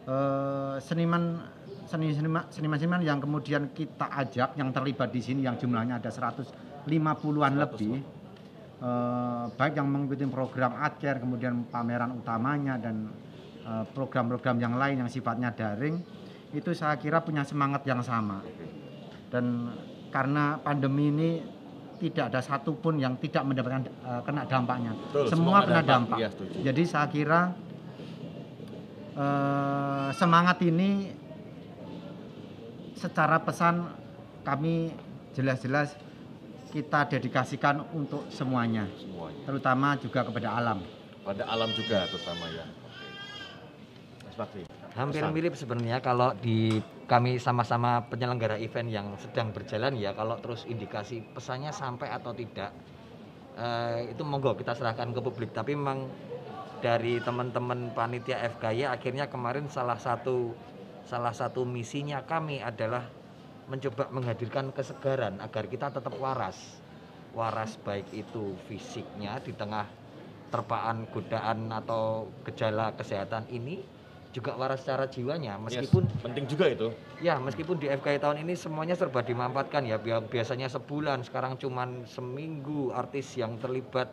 eh, 0.08 0.74
seniman 0.80 1.40
seni 1.86 2.10
seniman 2.12 2.50
seniman 2.50 3.00
yang 3.00 3.22
kemudian 3.22 3.70
kita 3.70 4.10
ajak 4.10 4.58
yang 4.58 4.74
terlibat 4.74 5.14
di 5.14 5.22
sini 5.22 5.46
yang 5.46 5.54
jumlahnya 5.54 6.02
ada 6.02 6.10
150-an 6.10 7.52
lebih 7.54 7.94
eh, 8.82 9.44
baik 9.54 9.74
yang 9.78 9.86
mengikuti 9.86 10.26
program 10.26 10.74
ADCARE 10.82 11.22
kemudian 11.22 11.70
pameran 11.70 12.10
utamanya 12.18 12.74
dan 12.76 13.06
eh, 13.62 13.84
program-program 13.94 14.58
yang 14.58 14.74
lain 14.74 15.06
yang 15.06 15.10
sifatnya 15.10 15.54
daring 15.54 16.02
itu 16.50 16.70
saya 16.74 16.98
kira 16.98 17.22
punya 17.22 17.46
semangat 17.46 17.86
yang 17.86 18.02
sama 18.02 18.42
dan 19.30 19.70
karena 20.10 20.58
pandemi 20.62 21.10
ini 21.10 21.30
tidak 21.96 22.28
ada 22.28 22.40
satupun 22.44 23.00
yang 23.00 23.14
tidak 23.22 23.46
mendapatkan 23.46 23.86
eh, 23.86 24.20
kena 24.26 24.42
dampaknya 24.44 24.92
Betul, 24.94 25.30
semua 25.30 25.62
semua 25.62 25.70
kena 25.70 25.82
dampak. 25.86 26.18
dampak 26.18 26.30
setuju. 26.34 26.56
jadi 26.66 26.82
saya 26.82 27.06
kira 27.14 27.40
eh, 29.14 30.08
semangat 30.18 30.58
ini 30.66 30.90
secara 32.96 33.38
pesan 33.44 33.92
kami 34.42 34.90
jelas-jelas 35.36 35.92
kita 36.72 37.08
dedikasikan 37.08 37.84
untuk 37.92 38.26
semuanya, 38.32 38.88
semuanya. 38.96 39.42
terutama 39.48 39.96
juga 40.00 40.24
kepada 40.26 40.48
alam. 40.56 40.80
Pada 41.24 41.44
alam 41.48 41.70
juga 41.74 42.06
terutama 42.08 42.46
ya. 42.52 42.66
Oke. 44.36 44.62
Hampir 44.96 45.20
pesan. 45.24 45.32
mirip 45.32 45.54
sebenarnya 45.56 45.98
kalau 46.00 46.32
di 46.40 46.80
kami 47.04 47.36
sama-sama 47.36 48.04
penyelenggara 48.08 48.56
event 48.56 48.88
yang 48.88 49.06
sedang 49.20 49.52
berjalan 49.52 49.92
ya 49.96 50.16
kalau 50.16 50.40
terus 50.40 50.64
indikasi 50.64 51.20
pesannya 51.36 51.68
sampai 51.72 52.08
atau 52.12 52.32
tidak 52.32 52.72
eh, 53.60 54.12
itu 54.12 54.22
monggo 54.24 54.56
kita 54.56 54.72
serahkan 54.72 55.12
ke 55.12 55.20
publik 55.20 55.52
tapi 55.52 55.76
memang 55.76 56.08
dari 56.80 57.20
teman-teman 57.20 57.92
panitia 57.92 58.40
FKY 58.56 58.88
akhirnya 58.88 59.28
kemarin 59.28 59.68
salah 59.68 59.96
satu 59.96 60.52
salah 61.06 61.30
satu 61.30 61.62
misinya 61.62 62.20
kami 62.26 62.58
adalah 62.58 63.06
mencoba 63.70 64.10
menghadirkan 64.10 64.74
kesegaran 64.74 65.38
agar 65.38 65.66
kita 65.70 65.90
tetap 65.90 66.14
waras 66.18 66.82
waras 67.34 67.78
baik 67.82 68.10
itu 68.14 68.54
fisiknya 68.66 69.38
di 69.42 69.54
tengah 69.54 69.86
terpaan 70.50 71.06
godaan 71.10 71.70
atau 71.70 72.30
gejala 72.46 72.94
kesehatan 72.94 73.46
ini 73.50 73.82
juga 74.30 74.54
waras 74.54 74.84
secara 74.84 75.08
jiwanya 75.08 75.56
meskipun 75.56 76.04
Yes, 76.06 76.22
penting 76.22 76.44
juga 76.44 76.66
itu. 76.68 76.88
Ya, 77.24 77.40
meskipun 77.40 77.80
di 77.80 77.88
FKI 77.88 78.20
tahun 78.20 78.44
ini 78.44 78.52
semuanya 78.52 78.92
serba 78.92 79.24
dimanfaatkan 79.24 79.88
ya. 79.88 79.96
Bi- 79.96 80.12
Biasanya 80.28 80.68
sebulan, 80.68 81.24
sekarang 81.24 81.56
cuman 81.56 82.04
seminggu 82.04 82.92
artis 82.92 83.32
yang 83.40 83.56
terlibat 83.56 84.12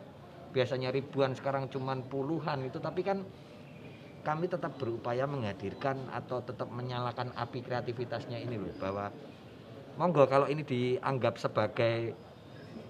biasanya 0.56 0.88
ribuan, 0.88 1.36
sekarang 1.36 1.68
cuman 1.68 2.00
puluhan 2.08 2.64
itu. 2.64 2.80
Tapi 2.80 3.04
kan 3.04 3.20
kami 4.24 4.48
tetap 4.48 4.80
berupaya 4.80 5.28
menghadirkan 5.28 6.00
atau 6.10 6.40
tetap 6.40 6.72
menyalakan 6.72 7.30
api 7.36 7.60
kreativitasnya 7.60 8.40
ini 8.40 8.56
loh 8.56 8.74
bahwa 8.80 9.12
monggo 10.00 10.24
kalau 10.26 10.48
ini 10.48 10.64
dianggap 10.64 11.36
sebagai 11.36 12.16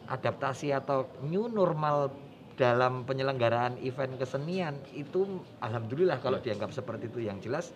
adaptasi 0.09 0.73
atau 0.73 1.11
new 1.27 1.51
normal 1.51 2.15
dalam 2.55 3.03
penyelenggaraan 3.03 3.83
event 3.83 4.15
kesenian 4.15 4.79
itu 4.95 5.43
alhamdulillah 5.59 6.23
kalau 6.23 6.39
dianggap 6.39 6.71
seperti 6.71 7.11
itu 7.11 7.27
yang 7.27 7.43
jelas 7.43 7.75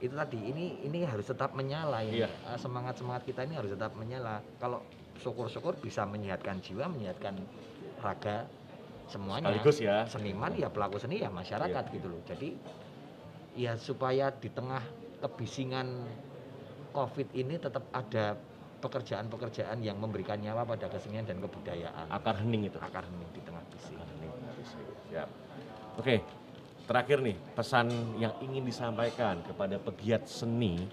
itu 0.00 0.16
tadi 0.16 0.40
ini 0.40 0.82
ini 0.82 1.04
harus 1.04 1.28
tetap 1.28 1.52
menyala 1.52 2.00
ini. 2.02 2.24
Iya. 2.24 2.28
semangat 2.56 2.96
semangat 2.96 3.22
kita 3.28 3.44
ini 3.44 3.54
harus 3.54 3.76
tetap 3.76 3.92
menyala. 3.94 4.40
Kalau 4.56 4.80
syukur-syukur 5.20 5.76
bisa 5.76 6.08
menyehatkan 6.08 6.64
jiwa 6.64 6.88
menyehatkan 6.88 7.36
raga 8.00 8.48
semuanya 9.10 9.50
Sekaligus 9.50 9.78
ya. 9.82 10.06
seniman 10.06 10.52
ya 10.54 10.70
pelaku 10.70 10.96
seni 11.02 11.18
ya 11.18 11.28
masyarakat 11.28 11.84
gitu 11.90 12.06
loh 12.06 12.22
jadi 12.22 12.54
ya 13.58 13.74
supaya 13.74 14.30
di 14.30 14.46
tengah 14.48 14.80
kebisingan 15.18 16.06
covid 16.94 17.28
ini 17.34 17.58
tetap 17.58 17.84
ada 17.90 18.38
pekerjaan-pekerjaan 18.80 19.84
yang 19.84 20.00
memberikan 20.00 20.40
nyawa 20.40 20.64
pada 20.64 20.88
kesenian 20.88 21.28
dan 21.28 21.36
kebudayaan 21.42 22.08
Akar 22.08 22.40
hening 22.40 22.72
itu. 22.72 22.78
akar 22.80 23.04
hening 23.04 23.28
di 23.36 23.40
tengah 23.44 23.60
bising 23.68 23.98
Akar 24.00 24.08
hening. 24.16 24.32
Siap. 25.12 25.28
Oke. 26.00 26.16
Terakhir 26.88 27.22
nih 27.22 27.36
pesan 27.54 27.86
yang 28.18 28.34
ingin 28.42 28.66
disampaikan 28.66 29.38
kepada 29.46 29.78
pegiat 29.78 30.26
seni 30.26 30.90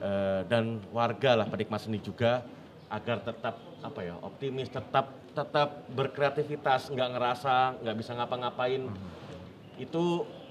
eh, 0.00 0.40
dan 0.48 0.80
warga 0.96 1.36
lah 1.36 1.46
penikmat 1.50 1.82
seni 1.82 2.00
juga 2.00 2.40
agar 2.90 3.22
tetap 3.22 3.58
apa 3.82 4.00
ya 4.02 4.14
optimis 4.22 4.70
tetap 4.70 5.10
tetap 5.34 5.84
berkreativitas 5.92 6.90
nggak 6.94 7.10
ngerasa 7.18 7.82
nggak 7.82 7.96
bisa 7.98 8.12
ngapa-ngapain 8.14 8.86
itu 9.76 10.04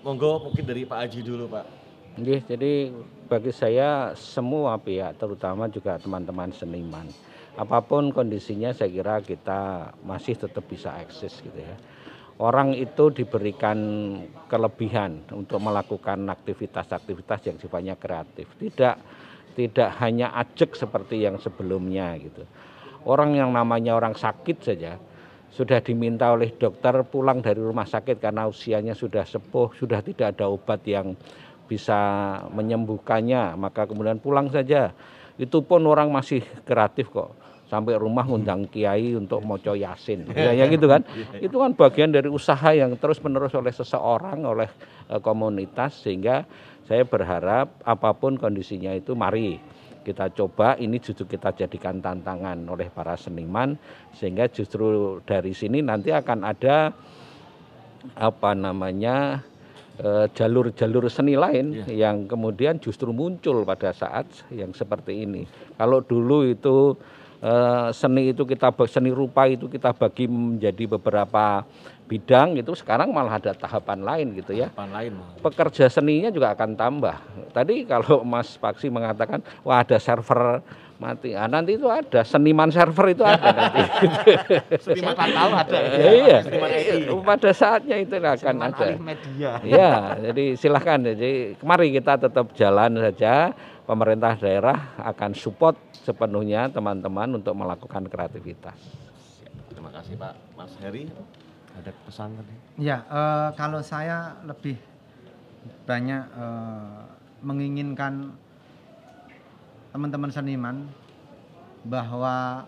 monggo 0.05 0.49
mungkin 0.49 0.63
dari 0.67 0.85
Pak 0.85 0.99
Aji 1.09 1.19
dulu 1.23 1.49
Pak 1.49 1.65
jadi 2.21 2.91
bagi 3.27 3.51
saya 3.51 4.15
semua 4.15 4.79
pihak 4.79 5.19
terutama 5.19 5.67
juga 5.67 5.99
teman-teman 5.99 6.51
seniman 6.53 7.07
apa 7.55 7.79
pun 7.79 8.11
kondisinya 8.11 8.75
saya 8.75 8.91
kira 8.91 9.23
kita 9.23 9.91
masih 10.03 10.35
tetap 10.35 10.67
bisa 10.67 10.91
eksis 10.99 11.39
gitu 11.39 11.55
ya. 11.55 11.75
Orang 12.35 12.75
itu 12.75 13.15
diberikan 13.15 13.79
kelebihan 14.51 15.23
untuk 15.31 15.63
melakukan 15.63 16.27
aktivitas-aktivitas 16.27 17.47
yang 17.47 17.55
sifatnya 17.55 17.95
kreatif. 17.95 18.51
Tidak 18.59 19.14
tidak 19.55 19.95
hanya 20.03 20.35
ajek 20.35 20.75
seperti 20.75 21.23
yang 21.23 21.39
sebelumnya 21.39 22.13
gitu. 22.19 22.43
Orang 23.07 23.33
yang 23.33 23.55
namanya 23.55 23.95
orang 23.95 24.13
sakit 24.13 24.57
saja 24.59 24.99
sudah 25.55 25.79
diminta 25.79 26.35
oleh 26.35 26.51
dokter 26.51 26.91
pulang 27.07 27.39
dari 27.39 27.63
rumah 27.63 27.87
sakit 27.87 28.19
karena 28.19 28.43
usianya 28.43 28.91
sudah 28.91 29.23
sepuh, 29.23 29.71
sudah 29.79 30.03
tidak 30.03 30.35
ada 30.35 30.51
obat 30.51 30.83
yang 30.83 31.15
bisa 31.65 31.95
menyembuhkannya, 32.51 33.55
maka 33.55 33.87
kemudian 33.87 34.19
pulang 34.19 34.51
saja. 34.51 34.91
Itu 35.39 35.63
pun 35.63 35.87
orang 35.87 36.11
masih 36.11 36.43
kreatif 36.67 37.07
kok. 37.07 37.31
Sampai 37.65 37.97
rumah 37.97 38.27
ngundang 38.27 38.69
kiai 38.69 39.17
untuk 39.17 39.41
moco 39.41 39.73
yasin. 39.73 40.29
Ya 40.35 40.67
gitu 40.67 40.85
kan. 40.85 41.01
Itu 41.39 41.57
kan 41.57 41.73
bagian 41.73 42.11
dari 42.13 42.29
usaha 42.29 42.75
yang 42.75 42.93
terus-menerus 42.99 43.55
oleh 43.57 43.73
seseorang, 43.73 44.43
oleh 44.43 44.69
eh, 45.09 45.19
komunitas 45.23 46.03
sehingga 46.03 46.45
saya 46.85 47.03
berharap 47.05 47.81
apa 47.81 48.09
pun 48.13 48.37
kondisinya 48.37 48.93
itu 48.93 49.17
mari 49.17 49.57
kita 50.05 50.29
coba 50.37 50.77
ini 50.77 51.01
justru 51.01 51.25
kita 51.25 51.49
jadikan 51.57 51.97
tantangan 51.97 52.61
oleh 52.69 52.93
para 52.93 53.17
seniman 53.17 53.73
sehingga 54.13 54.45
justru 54.53 55.17
dari 55.25 55.49
sini 55.57 55.81
nanti 55.81 56.13
akan 56.13 56.45
ada 56.45 56.93
apa 58.13 58.53
namanya 58.53 59.41
eh, 59.97 60.29
jalur-jalur 60.29 61.09
seni 61.09 61.33
lain 61.33 61.89
yang 61.89 62.29
kemudian 62.29 62.77
justru 62.77 63.09
muncul 63.09 63.65
pada 63.65 63.89
saat 63.89 64.29
yang 64.53 64.69
seperti 64.77 65.25
ini. 65.25 65.49
Kalau 65.73 66.05
dulu 66.05 66.45
itu 66.45 66.93
eh, 67.41 67.89
seni 67.89 68.29
itu 68.29 68.45
kita 68.45 68.69
seni 68.85 69.09
rupa 69.09 69.49
itu 69.49 69.65
kita 69.65 69.97
bagi 69.97 70.29
menjadi 70.29 70.85
beberapa 70.85 71.65
bidang 72.05 72.53
itu 72.53 72.69
sekarang 72.71 73.09
malah 73.09 73.35
ada 73.35 73.51
tahapan 73.51 73.99
lain 73.99 74.27
gitu 74.35 74.53
ya 74.53 74.69
Tahapan 74.69 74.89
lain 74.93 75.11
pekerja 75.41 75.85
seninya 75.87 76.29
juga 76.29 76.53
akan 76.53 76.73
tambah. 76.73 77.15
Tadi 77.49 77.81
kalau 77.83 78.21
Mas 78.21 78.53
Paksi 78.55 78.89
mengatakan, 78.89 79.41
wah 79.61 79.81
ada 79.81 79.97
server 79.97 80.61
mati, 80.95 81.33
ah, 81.33 81.45
nanti 81.45 81.75
itu 81.75 81.85
ada 81.85 82.21
seniman 82.21 82.69
server 82.69 83.11
itu 83.11 83.21
ada 83.21 83.49
nanti. 83.51 83.81
seniman 84.85 85.11
tahu 85.11 85.51
ada 85.51 85.77
Ya, 85.91 86.11
iya, 86.15 86.37
seniman 86.41 86.69
IT. 86.71 87.09
pada 87.21 87.51
saatnya 87.51 87.95
itu 87.97 88.15
akan 88.15 88.37
Seniman 88.37 88.69
ada. 88.71 88.85
media 88.95 89.51
Ya, 89.61 89.91
jadi 90.21 90.45
silahkan. 90.55 90.99
Jadi 91.03 91.57
mari 91.59 91.89
kita 91.91 92.17
tetap 92.17 92.53
jalan 92.53 93.01
saja. 93.01 93.51
Pemerintah 93.85 94.33
daerah 94.33 94.97
akan 94.97 95.37
support 95.37 95.77
sepenuhnya 95.93 96.69
teman-teman 96.69 97.37
untuk 97.37 97.53
melakukan 97.53 98.01
kreativitas. 98.05 98.73
terima 99.69 99.93
kasih 99.93 100.17
Pak 100.17 100.33
Mas 100.57 100.73
Heri 100.81 101.05
ada 101.75 101.91
pesan 102.07 102.35
tadi? 102.39 102.53
Ya, 102.79 103.03
eh, 103.07 103.49
kalau 103.59 103.83
saya 103.83 104.39
lebih 104.47 104.79
banyak 105.85 106.23
eh, 106.23 107.01
menginginkan 107.45 108.33
teman-teman 109.91 110.31
seniman 110.31 110.77
bahwa 111.85 112.65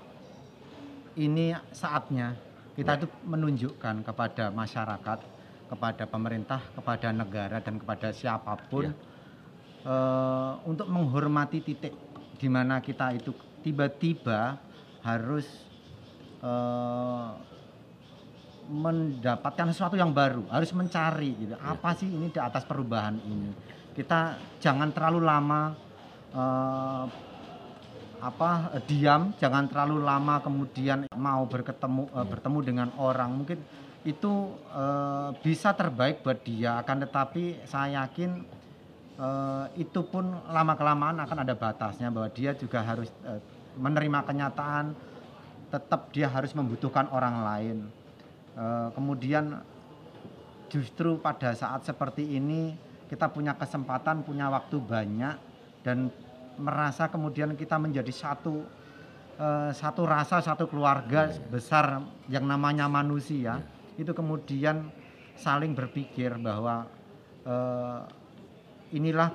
ini 1.17 1.57
saatnya 1.73 2.38
kita 2.77 3.01
itu 3.01 3.07
menunjukkan 3.25 4.05
kepada 4.05 4.53
masyarakat, 4.53 5.19
kepada 5.67 6.03
pemerintah, 6.05 6.61
kepada 6.77 7.09
negara 7.09 7.57
dan 7.57 7.81
kepada 7.81 8.13
siapa 8.13 8.53
pun 8.69 8.93
eh, 9.84 10.53
untuk 10.63 10.88
menghormati 10.88 11.65
titik 11.65 11.93
di 12.38 12.47
mana 12.47 12.77
kita 12.77 13.17
itu 13.17 13.34
tiba-tiba 13.65 14.61
harus 15.01 15.49
eh, 16.45 17.29
mendapatkan 18.68 19.72
sesuatu 19.72 19.95
yang 19.95 20.11
baru, 20.11 20.44
harus 20.52 20.72
mencari 20.76 21.31
gitu. 21.39 21.56
Apa 21.57 21.95
sih 21.95 22.07
ini 22.07 22.27
di 22.27 22.39
atas 22.39 22.68
perubahan 22.68 23.15
ini? 23.23 23.52
Kita 23.95 24.38
jangan 24.60 24.91
terlalu 24.91 25.23
lama 25.23 25.61
eh, 26.35 27.06
apa 28.18 28.76
diam, 28.85 29.31
jangan 29.38 29.69
terlalu 29.69 30.03
lama 30.03 30.41
kemudian 30.44 31.07
mau 31.15 31.48
berketemu 31.48 32.11
eh, 32.11 32.27
bertemu 32.27 32.60
dengan 32.61 32.89
orang. 32.99 33.31
Mungkin 33.34 33.60
itu 34.03 34.34
eh, 34.76 35.30
bisa 35.41 35.73
terbaik 35.73 36.22
buat 36.22 36.44
dia, 36.44 36.84
akan 36.84 37.07
tetapi 37.07 37.64
saya 37.65 38.06
yakin 38.06 38.44
eh, 39.18 39.65
itu 39.80 40.03
pun 40.06 40.27
lama 40.52 40.76
kelamaan 40.76 41.23
akan 41.23 41.48
ada 41.48 41.56
batasnya 41.56 42.11
bahwa 42.11 42.30
dia 42.35 42.52
juga 42.53 42.84
harus 42.84 43.10
eh, 43.23 43.39
menerima 43.80 44.19
kenyataan 44.27 44.94
tetap 45.68 46.11
dia 46.15 46.27
harus 46.31 46.52
membutuhkan 46.56 47.07
orang 47.11 47.44
lain. 47.44 47.77
Eh, 48.57 48.89
kemudian 48.97 49.61
justru 50.65 51.21
pada 51.21 51.53
saat 51.53 51.85
seperti 51.85 52.41
ini 52.41 52.73
kita 53.05 53.29
punya 53.29 53.53
kesempatan, 53.53 54.25
punya 54.25 54.49
waktu 54.49 54.81
banyak 54.81 55.35
dan 55.85 56.09
merasa 56.57 57.05
kemudian 57.05 57.53
kita 57.53 57.77
menjadi 57.77 58.09
satu 58.09 58.65
eh, 59.38 59.69
satu 59.77 60.09
rasa, 60.09 60.41
satu 60.41 60.65
keluarga 60.65 61.29
besar 61.53 62.01
yang 62.34 62.49
namanya 62.49 62.89
manusia. 62.89 63.61
Itu 63.93 64.17
kemudian 64.17 64.89
saling 65.38 65.77
berpikir 65.77 66.41
bahwa 66.41 66.89
eh, 67.45 68.01
inilah 68.97 69.29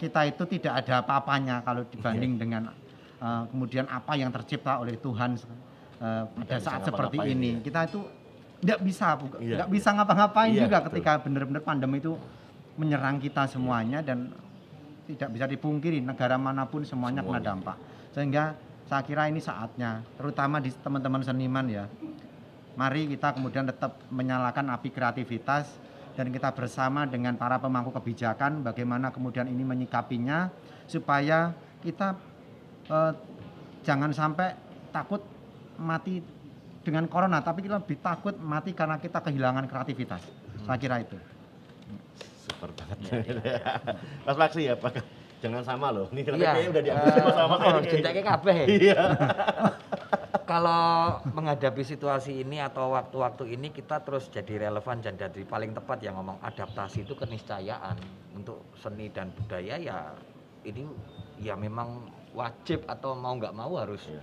kita 0.00 0.24
itu 0.24 0.48
tidak 0.56 0.84
ada 0.84 1.04
apa-apanya 1.04 1.60
kalau 1.64 1.84
dibanding 1.88 2.36
dengan 2.36 2.68
kemudian 3.48 3.88
apa 3.88 4.12
yang 4.12 4.28
tercipta 4.28 4.76
oleh 4.76 5.00
Tuhan 5.00 5.40
eh, 5.96 6.22
pada 6.26 6.56
saat 6.58 6.80
seperti 6.82 7.16
ini 7.26 7.50
ya. 7.56 7.62
kita 7.62 7.80
itu 7.86 8.00
nggak 8.56 8.80
bisa 8.80 9.06
buka- 9.14 9.38
Iya. 9.38 9.64
bisa 9.66 9.92
ngapa-ngapain 9.92 10.50
Iya, 10.50 10.64
juga 10.64 10.76
betul. 10.80 10.86
ketika 10.90 11.12
benar-benar 11.20 11.62
pandemi 11.62 11.98
itu 11.98 12.16
menyerang 12.74 13.16
kita 13.16 13.44
semuanya 13.46 14.00
dan 14.00 14.32
tidak 15.06 15.28
bisa 15.30 15.46
dipungkiri 15.46 16.02
negara 16.02 16.34
mana 16.34 16.66
pun 16.66 16.82
semuanya, 16.82 17.22
kena 17.22 17.38
Semuanya. 17.38 17.46
dampak 17.46 17.76
sehingga 18.10 18.44
saya 18.84 19.02
kira 19.02 19.26
ini 19.26 19.38
saatnya 19.38 20.00
terutama 20.14 20.56
di 20.56 20.72
teman-teman 20.72 21.20
seniman 21.20 21.66
ya 21.66 21.84
mari 22.74 23.06
kita 23.06 23.32
kemudian 23.32 23.64
tetap 23.64 23.96
menyalakan 24.08 24.68
api 24.70 24.88
kreativitas 24.90 25.68
dan 26.12 26.28
kita 26.28 26.48
bersama 26.50 27.04
dengan 27.04 27.36
para 27.36 27.56
pemangku 27.56 27.92
kebijakan 27.92 28.60
bagaimana 28.62 29.08
kemudian 29.08 29.46
ini 29.46 29.62
menyikapinya 29.62 30.48
supaya 30.84 31.52
kita 31.80 32.16
eh, 32.86 33.12
jangan 33.82 34.10
sampai 34.10 34.56
takut 34.90 35.20
mati 35.78 36.20
dengan 36.82 37.08
corona 37.10 37.42
tapi 37.42 37.66
kita 37.66 37.82
lebih 37.82 37.98
takut 37.98 38.34
mati 38.38 38.72
karena 38.72 38.96
kita 39.00 39.22
kehilangan 39.22 39.66
kreativitas 39.66 40.22
saya 40.66 40.78
kira 40.78 41.02
itu 41.02 41.16
Super 42.46 42.70
banget. 42.78 42.98
Mas 44.26 44.36
Maksi 44.38 44.70
ya, 44.70 44.74
Pak. 44.78 45.02
Jangan 45.44 45.62
sama 45.66 45.92
loh. 45.92 46.08
Ini 46.14 46.24
Iya. 46.24 46.32
kayaknya 46.32 46.70
udah 46.72 46.82
diambil 46.82 47.10
semua 47.12 47.34
sama 47.34 47.54
Mas 47.60 47.74
oh, 47.76 48.22
kabeh. 48.24 48.56
Iya. 48.64 49.00
Kalau 50.50 50.86
menghadapi 51.34 51.82
situasi 51.82 52.46
ini 52.46 52.62
atau 52.62 52.94
waktu-waktu 52.94 53.58
ini 53.58 53.74
kita 53.74 53.98
terus 54.06 54.30
jadi 54.30 54.70
relevan 54.70 55.02
dan 55.02 55.18
jadi 55.18 55.42
paling 55.42 55.74
tepat 55.74 55.98
yang 56.06 56.14
ngomong 56.22 56.38
adaptasi 56.38 57.02
itu 57.02 57.18
keniscayaan 57.18 57.98
untuk 58.30 58.62
seni 58.78 59.10
dan 59.10 59.34
budaya 59.34 59.74
ya 59.74 60.14
ini 60.62 60.86
ya 61.42 61.58
memang 61.58 62.06
wajib 62.30 62.86
atau 62.86 63.18
mau 63.18 63.34
nggak 63.34 63.58
mau 63.58 63.74
harus 63.74 64.06
Iya. 64.06 64.22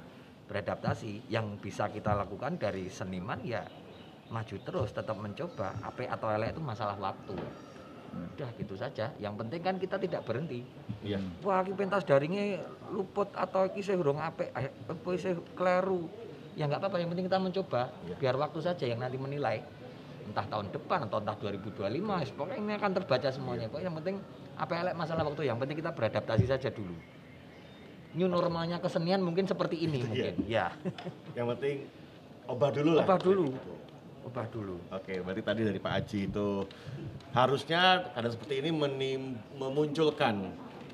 Beradaptasi. 0.53 1.25
Yang 1.33 1.57
bisa 1.57 1.89
kita 1.89 2.13
lakukan 2.13 2.61
dari 2.61 2.85
seniman 2.85 3.41
ya 3.41 3.65
maju 4.29 4.55
terus 4.61 4.93
tetap 4.93 5.17
mencoba 5.17 5.73
apa 5.81 6.05
atau 6.05 6.29
elek 6.29 6.53
itu 6.53 6.61
masalah 6.61 6.93
waktu. 7.01 7.33
Udah 8.13 8.49
gitu 8.61 8.77
saja. 8.77 9.09
Yang 9.17 9.33
penting 9.41 9.61
kan 9.65 9.75
kita 9.81 9.97
tidak 9.97 10.21
berhenti 10.21 10.61
Iya. 11.03 11.19
wah 11.43 11.59
iki 11.59 11.75
pentas 11.75 12.07
daringnya 12.07 12.63
luput 12.87 13.27
atau 13.35 13.67
iki 13.67 13.83
sih 13.83 13.91
urung 13.91 14.15
apik 14.23 14.55
eh, 14.55 14.71
apa 14.87 15.09
sih 15.19 15.35
kleru 15.51 16.07
ya 16.55 16.63
nggak 16.63 16.79
apa-apa 16.79 16.95
yang 17.03 17.11
penting 17.11 17.27
kita 17.27 17.39
mencoba 17.43 17.91
Iya. 18.07 18.15
biar 18.23 18.35
waktu 18.39 18.59
saja 18.63 18.85
yang 18.87 19.03
nanti 19.03 19.19
menilai 19.19 19.59
entah 20.23 20.47
tahun 20.47 20.71
depan 20.71 21.11
atau 21.11 21.19
entah 21.19 21.35
2025 21.35 21.83
ya, 22.23 22.31
pokoknya 22.31 22.55
ini 22.55 22.73
akan 22.79 22.91
terbaca 22.95 23.27
semuanya 23.35 23.67
kok 23.67 23.83
yang 23.83 23.91
penting 23.99 24.15
apa 24.55 24.73
elek 24.79 24.95
masalah 24.95 25.23
waktu 25.27 25.43
yang 25.43 25.59
penting 25.59 25.75
kita 25.75 25.91
beradaptasi 25.91 26.45
saja 26.47 26.69
dulu 26.71 26.95
new 28.13 28.27
normalnya 28.27 28.77
kesenian 28.77 29.19
mungkin 29.19 29.45
seperti 29.45 29.79
ini 29.79 30.01
mungkin 30.01 30.35
ya 30.45 30.69
Yang 31.33 31.47
penting 31.57 31.75
obah 32.45 32.69
dulu 32.69 32.91
lah. 32.93 33.05
ubah 33.05 33.19
dulu 33.19 33.45
ubah 34.23 34.45
dulu 34.47 34.75
Oke, 34.89 35.19
berarti 35.19 35.41
tadi 35.41 35.61
dari 35.63 35.79
Pak 35.79 35.93
Aji 35.93 36.19
itu 36.27 36.47
harusnya 37.31 37.81
keadaan 38.09 38.31
seperti 38.31 38.53
ini 38.61 38.69
menim- 38.69 39.37
memunculkan 39.53 40.53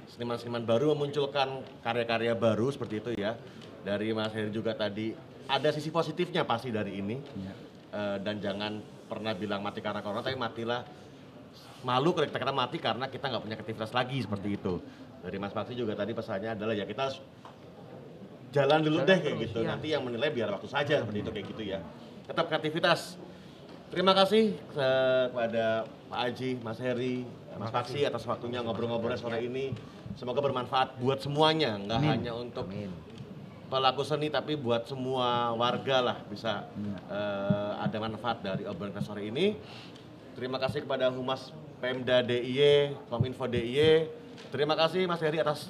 seniman-seniman 0.09 0.65
baru, 0.65 0.91
memunculkan 0.91 1.61
karya-karya 1.79 2.33
baru 2.33 2.73
seperti 2.73 2.95
itu 2.97 3.11
ya. 3.13 3.37
Dari 3.79 4.09
Mas 4.11 4.33
Heri 4.33 4.49
juga 4.49 4.73
tadi 4.73 5.13
ada 5.45 5.69
sisi 5.69 5.87
positifnya 5.87 6.41
pasti 6.41 6.73
dari 6.73 6.97
ini. 6.97 7.15
Eh, 7.89 8.17
dan 8.19 8.37
jangan 8.37 8.77
pernah 9.05 9.33
bilang 9.33 9.61
mati 9.61 9.79
karena 9.79 10.01
corona, 10.01 10.21
tapi 10.21 10.33
matilah 10.33 10.81
malu 11.81 12.11
kalau 12.11 12.25
kita 12.25 12.37
kata 12.37 12.51
mati 12.51 12.77
karena 12.77 13.05
kita 13.05 13.25
nggak 13.25 13.43
punya 13.43 13.55
aktivitas 13.55 13.91
lagi 13.91 14.17
seperti 14.19 14.57
itu. 14.57 14.81
Dari 15.19 15.37
Mas 15.37 15.51
Bakti 15.51 15.75
juga 15.75 15.93
tadi 15.95 16.15
pesannya 16.15 16.55
adalah 16.55 16.73
ya 16.73 16.87
kita 16.87 17.11
jalan 18.49 18.79
dulu 18.81 18.97
Jalan 19.03 19.09
deh 19.09 19.17
kayak 19.19 19.35
terus, 19.35 19.43
gitu. 19.51 19.59
iya. 19.61 19.69
Nanti 19.75 19.87
yang 19.91 20.03
menilai 20.07 20.29
biar 20.31 20.49
waktu 20.55 20.69
saja 20.71 21.03
seperti 21.03 21.19
itu 21.21 21.29
kayak 21.35 21.47
gitu 21.53 21.63
ya. 21.67 21.79
Tetap 22.25 22.45
kreativitas. 22.47 23.19
Terima 23.89 24.13
kasih 24.13 24.53
eh, 24.53 25.23
kepada 25.33 25.89
Pak 26.09 26.19
Aji, 26.29 26.49
Mas 26.61 26.77
Heri, 26.77 27.25
Mas 27.57 27.73
Paksi 27.73 28.05
atas 28.05 28.21
waktunya 28.29 28.61
ngobrol-ngobrolnya 28.61 29.17
sore 29.17 29.41
ini. 29.43 29.73
Semoga 30.13 30.41
bermanfaat 30.41 30.97
buat 31.01 31.21
semuanya, 31.21 31.77
nggak 31.77 31.99
Amin. 32.01 32.09
hanya 32.09 32.33
untuk 32.37 32.65
amin 32.69 33.09
pelaku 33.69 34.01
seni 34.01 34.33
tapi 34.33 34.57
buat 34.57 34.89
semua 34.89 35.53
warga 35.53 36.01
lah 36.01 36.17
bisa 36.25 36.65
eh, 37.07 37.71
ada 37.77 37.97
manfaat 38.01 38.41
dari 38.41 38.65
obrolan 38.65 38.91
kita 38.91 39.05
sore 39.05 39.29
ini. 39.29 39.53
Terima 40.33 40.57
kasih 40.57 40.83
kepada 40.83 41.13
Humas 41.13 41.53
Pemda 41.77 42.25
DIY, 42.25 42.97
Kominfo 43.07 43.45
DIY. 43.45 44.09
Terima 44.47 44.73
kasih 44.79 45.03
Mas 45.05 45.19
Heri 45.19 45.43
atas 45.43 45.67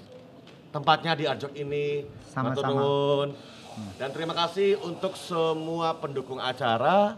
tempatnya 0.70 1.18
di 1.18 1.26
Arjok 1.26 1.54
ini. 1.58 2.06
Sama-sama. 2.30 3.34
Dan 3.98 4.10
terima 4.12 4.36
kasih 4.36 4.78
untuk 4.86 5.18
semua 5.18 5.98
pendukung 5.98 6.38
acara. 6.38 7.18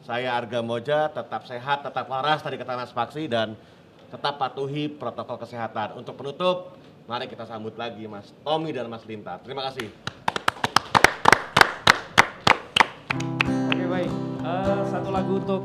Saya 0.00 0.32
Arga 0.34 0.64
Moja, 0.64 1.12
tetap 1.12 1.44
sehat, 1.46 1.84
tetap 1.84 2.08
waras 2.08 2.40
tadi 2.40 2.56
kata 2.56 2.72
Mas 2.74 2.90
Paksi 2.90 3.30
dan 3.30 3.54
tetap 4.10 4.40
patuhi 4.40 4.90
protokol 4.90 5.38
kesehatan. 5.38 5.94
Untuk 5.94 6.18
penutup, 6.18 6.74
mari 7.06 7.30
kita 7.30 7.46
sambut 7.46 7.76
lagi 7.78 8.08
Mas 8.10 8.32
Tommy 8.42 8.74
dan 8.74 8.90
Mas 8.90 9.04
Lintar. 9.06 9.38
Terima 9.44 9.62
kasih. 9.70 9.86
Oke 13.70 13.84
baik, 13.86 14.10
Eh, 14.40 14.82
satu 14.88 15.12
lagu 15.12 15.36
untuk 15.36 15.62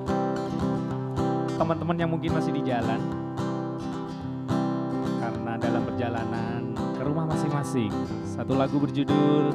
teman-teman 1.56 1.96
yang 1.96 2.12
mungkin 2.12 2.36
masih 2.36 2.52
di 2.52 2.62
jalan 2.68 3.25
dalam 5.66 5.82
perjalanan 5.82 6.62
ke 6.78 7.02
rumah 7.02 7.26
masing-masing. 7.26 7.90
Satu 8.30 8.54
lagu 8.54 8.78
berjudul 8.78 9.50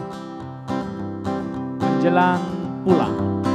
Menjelang 1.78 2.42
Pulang. 2.82 3.49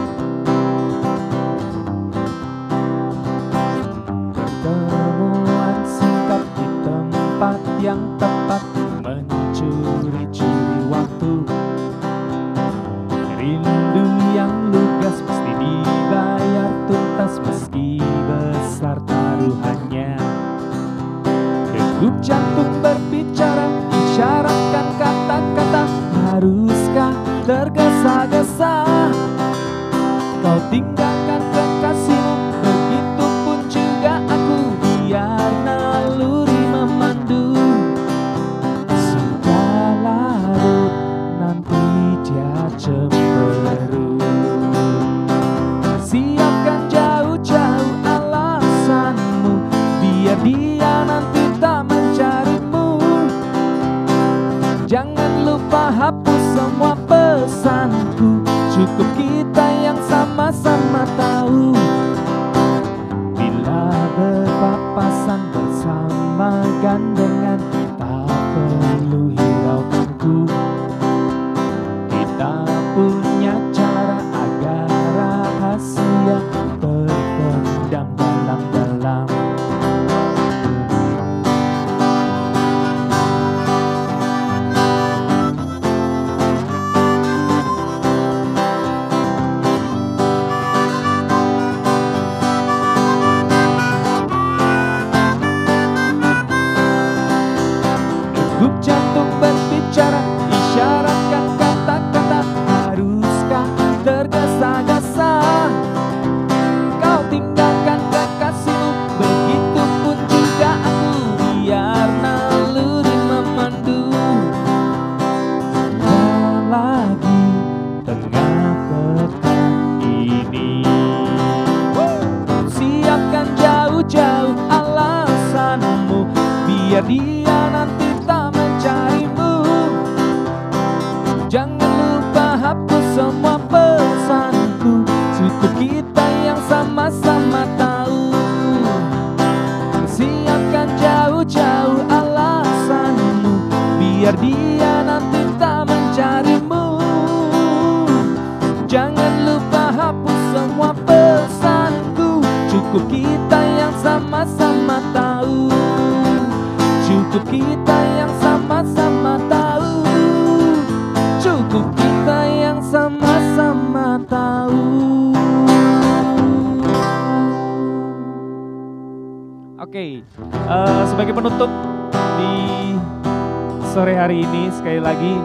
Lagi 175.05 175.37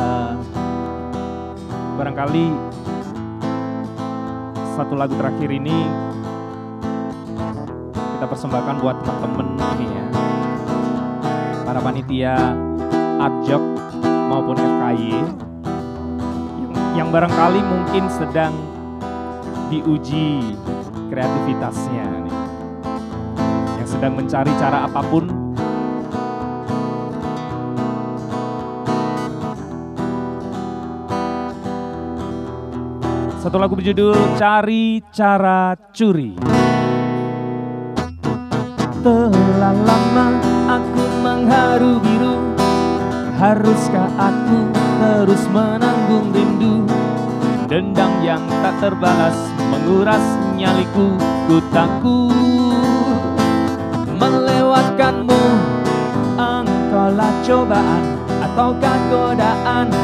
eh, 0.00 0.32
barangkali 2.00 2.46
satu 4.80 4.96
lagu 4.96 5.12
terakhir 5.20 5.52
ini 5.52 5.84
kita 8.16 8.24
persembahkan 8.24 8.80
buat 8.80 8.96
teman-teman 9.04 9.76
ini 9.76 9.86
ya. 9.92 10.04
Para 11.68 11.84
panitia 11.84 12.56
Arjok 13.20 13.60
maupun 14.32 14.56
FKY 14.56 15.12
yang, 16.64 16.72
yang 16.96 17.08
barangkali 17.12 17.60
mungkin 17.60 18.08
sedang 18.08 18.56
diuji 19.68 20.56
kreativitasnya 21.12 22.08
nih. 22.24 22.36
Yang 23.84 23.88
sedang 24.00 24.16
mencari 24.16 24.48
cara 24.56 24.88
apa 24.88 25.04
pun 25.04 25.28
Satu 33.54 33.70
lagu 33.70 33.78
berjudul 33.78 34.34
Cari 34.34 34.98
Cara 35.14 35.78
Curi. 35.94 36.34
Telah 38.98 39.74
lama 39.78 40.26
aku 40.74 41.04
mengharu 41.22 42.02
biru. 42.02 42.34
Haruskah 43.38 44.10
aku 44.18 44.58
terus 44.74 45.46
menanggung 45.54 46.34
rindu? 46.34 46.82
Dendam 47.70 48.26
yang 48.26 48.42
tak 48.58 48.74
terbalas 48.82 49.38
menguras 49.70 50.26
nyaliku 50.58 51.14
Ku 51.46 51.62
takut 51.70 52.34
melewatkanmu 54.18 55.42
Engkaulah 56.42 57.30
cobaan 57.46 58.02
ataukah 58.50 58.98
godaan? 59.14 59.94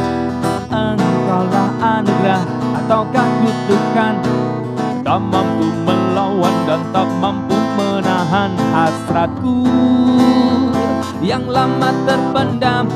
Engkaulah 0.70 1.98
anugerah 1.98 2.60
ataukah 2.91 3.29
kutukan? 3.39 4.15
Tak 5.07 5.21
mampu 5.23 5.71
melawan 5.87 6.55
dan 6.67 6.83
tak 6.91 7.07
mampu 7.23 7.55
menahan 7.79 8.51
hasratku. 8.75 9.62
Yang 11.23 11.55
lama 11.55 11.95
terpendam 12.09 12.91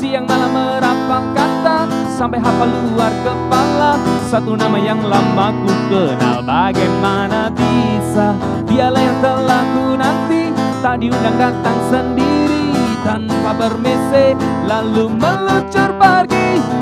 Siang 0.00 0.24
malam 0.24 0.56
merapal 0.56 1.20
kata 1.36 1.84
Sampai 2.08 2.40
hafal 2.40 2.66
luar 2.66 3.12
kepala. 3.22 4.00
Satu 4.26 4.56
nama 4.56 4.80
yang 4.80 5.04
lama 5.04 5.52
ku 5.60 5.70
kenal 5.92 6.40
Bagaimana 6.42 7.52
bisa? 7.52 8.32
Dialah 8.64 9.02
yang 9.04 9.18
telah 9.20 9.62
ku 9.76 9.84
nanti 10.00 10.48
Tak 10.80 10.98
diundang 11.04 11.36
datang 11.38 11.78
sendiri. 11.92 12.72
Tanpa 13.04 13.52
bermese 13.54 14.32
Lalu 14.64 15.12
meluncur 15.12 15.92
pergi 16.00 16.81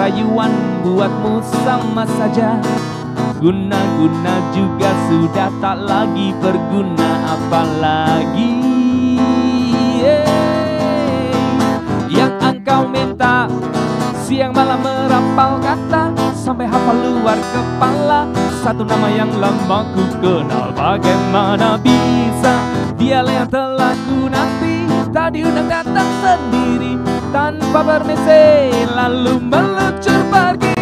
rayuan 0.00 0.52
buatmu 0.80 1.44
sama 1.60 2.08
saja. 2.16 2.56
Guna-guna 3.36 4.34
juga 4.56 4.90
sudah 5.12 5.52
tak 5.60 5.76
lagi 5.84 6.32
berguna 6.40 7.36
apalagi. 7.36 8.52
Yeay. 10.00 11.36
Yang 12.08 12.32
engkau 12.40 12.88
minta 12.88 13.48
Siang 14.24 14.52
malam 14.52 14.82
merapal 14.84 15.56
kata 15.62 16.12
Sampai 16.36 16.68
hafal 16.68 16.96
luar 17.00 17.38
kepala. 17.52 18.28
Satu 18.60 18.84
nama 18.84 19.08
yang 19.08 19.32
lama 19.40 19.88
ku 19.92 20.04
kenal 20.20 20.72
Bagaimana 20.76 21.80
bisa? 21.80 22.60
Dialah 22.96 23.44
yang 23.44 23.48
telah 23.48 23.92
ku 24.04 24.28
nanti. 24.28 24.84
Tak 25.12 25.32
diundang 25.32 25.68
datang 25.68 26.08
sendiri 26.20 26.99
tanpa 27.30 27.80
permisi 27.86 28.74
lalu 28.90 29.38
meluncur 29.38 30.20
pergi. 30.30 30.74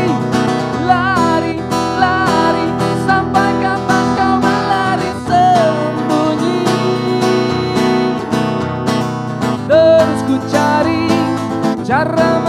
Lari 0.88 1.60
lari 2.00 2.66
sampai 3.04 3.52
kapan 3.60 4.04
kau 4.16 4.34
melari 4.40 5.12
sembunyi? 5.28 6.60
Terus 9.68 10.20
ku 10.24 10.36
cari 10.48 11.04
cara 11.84 12.47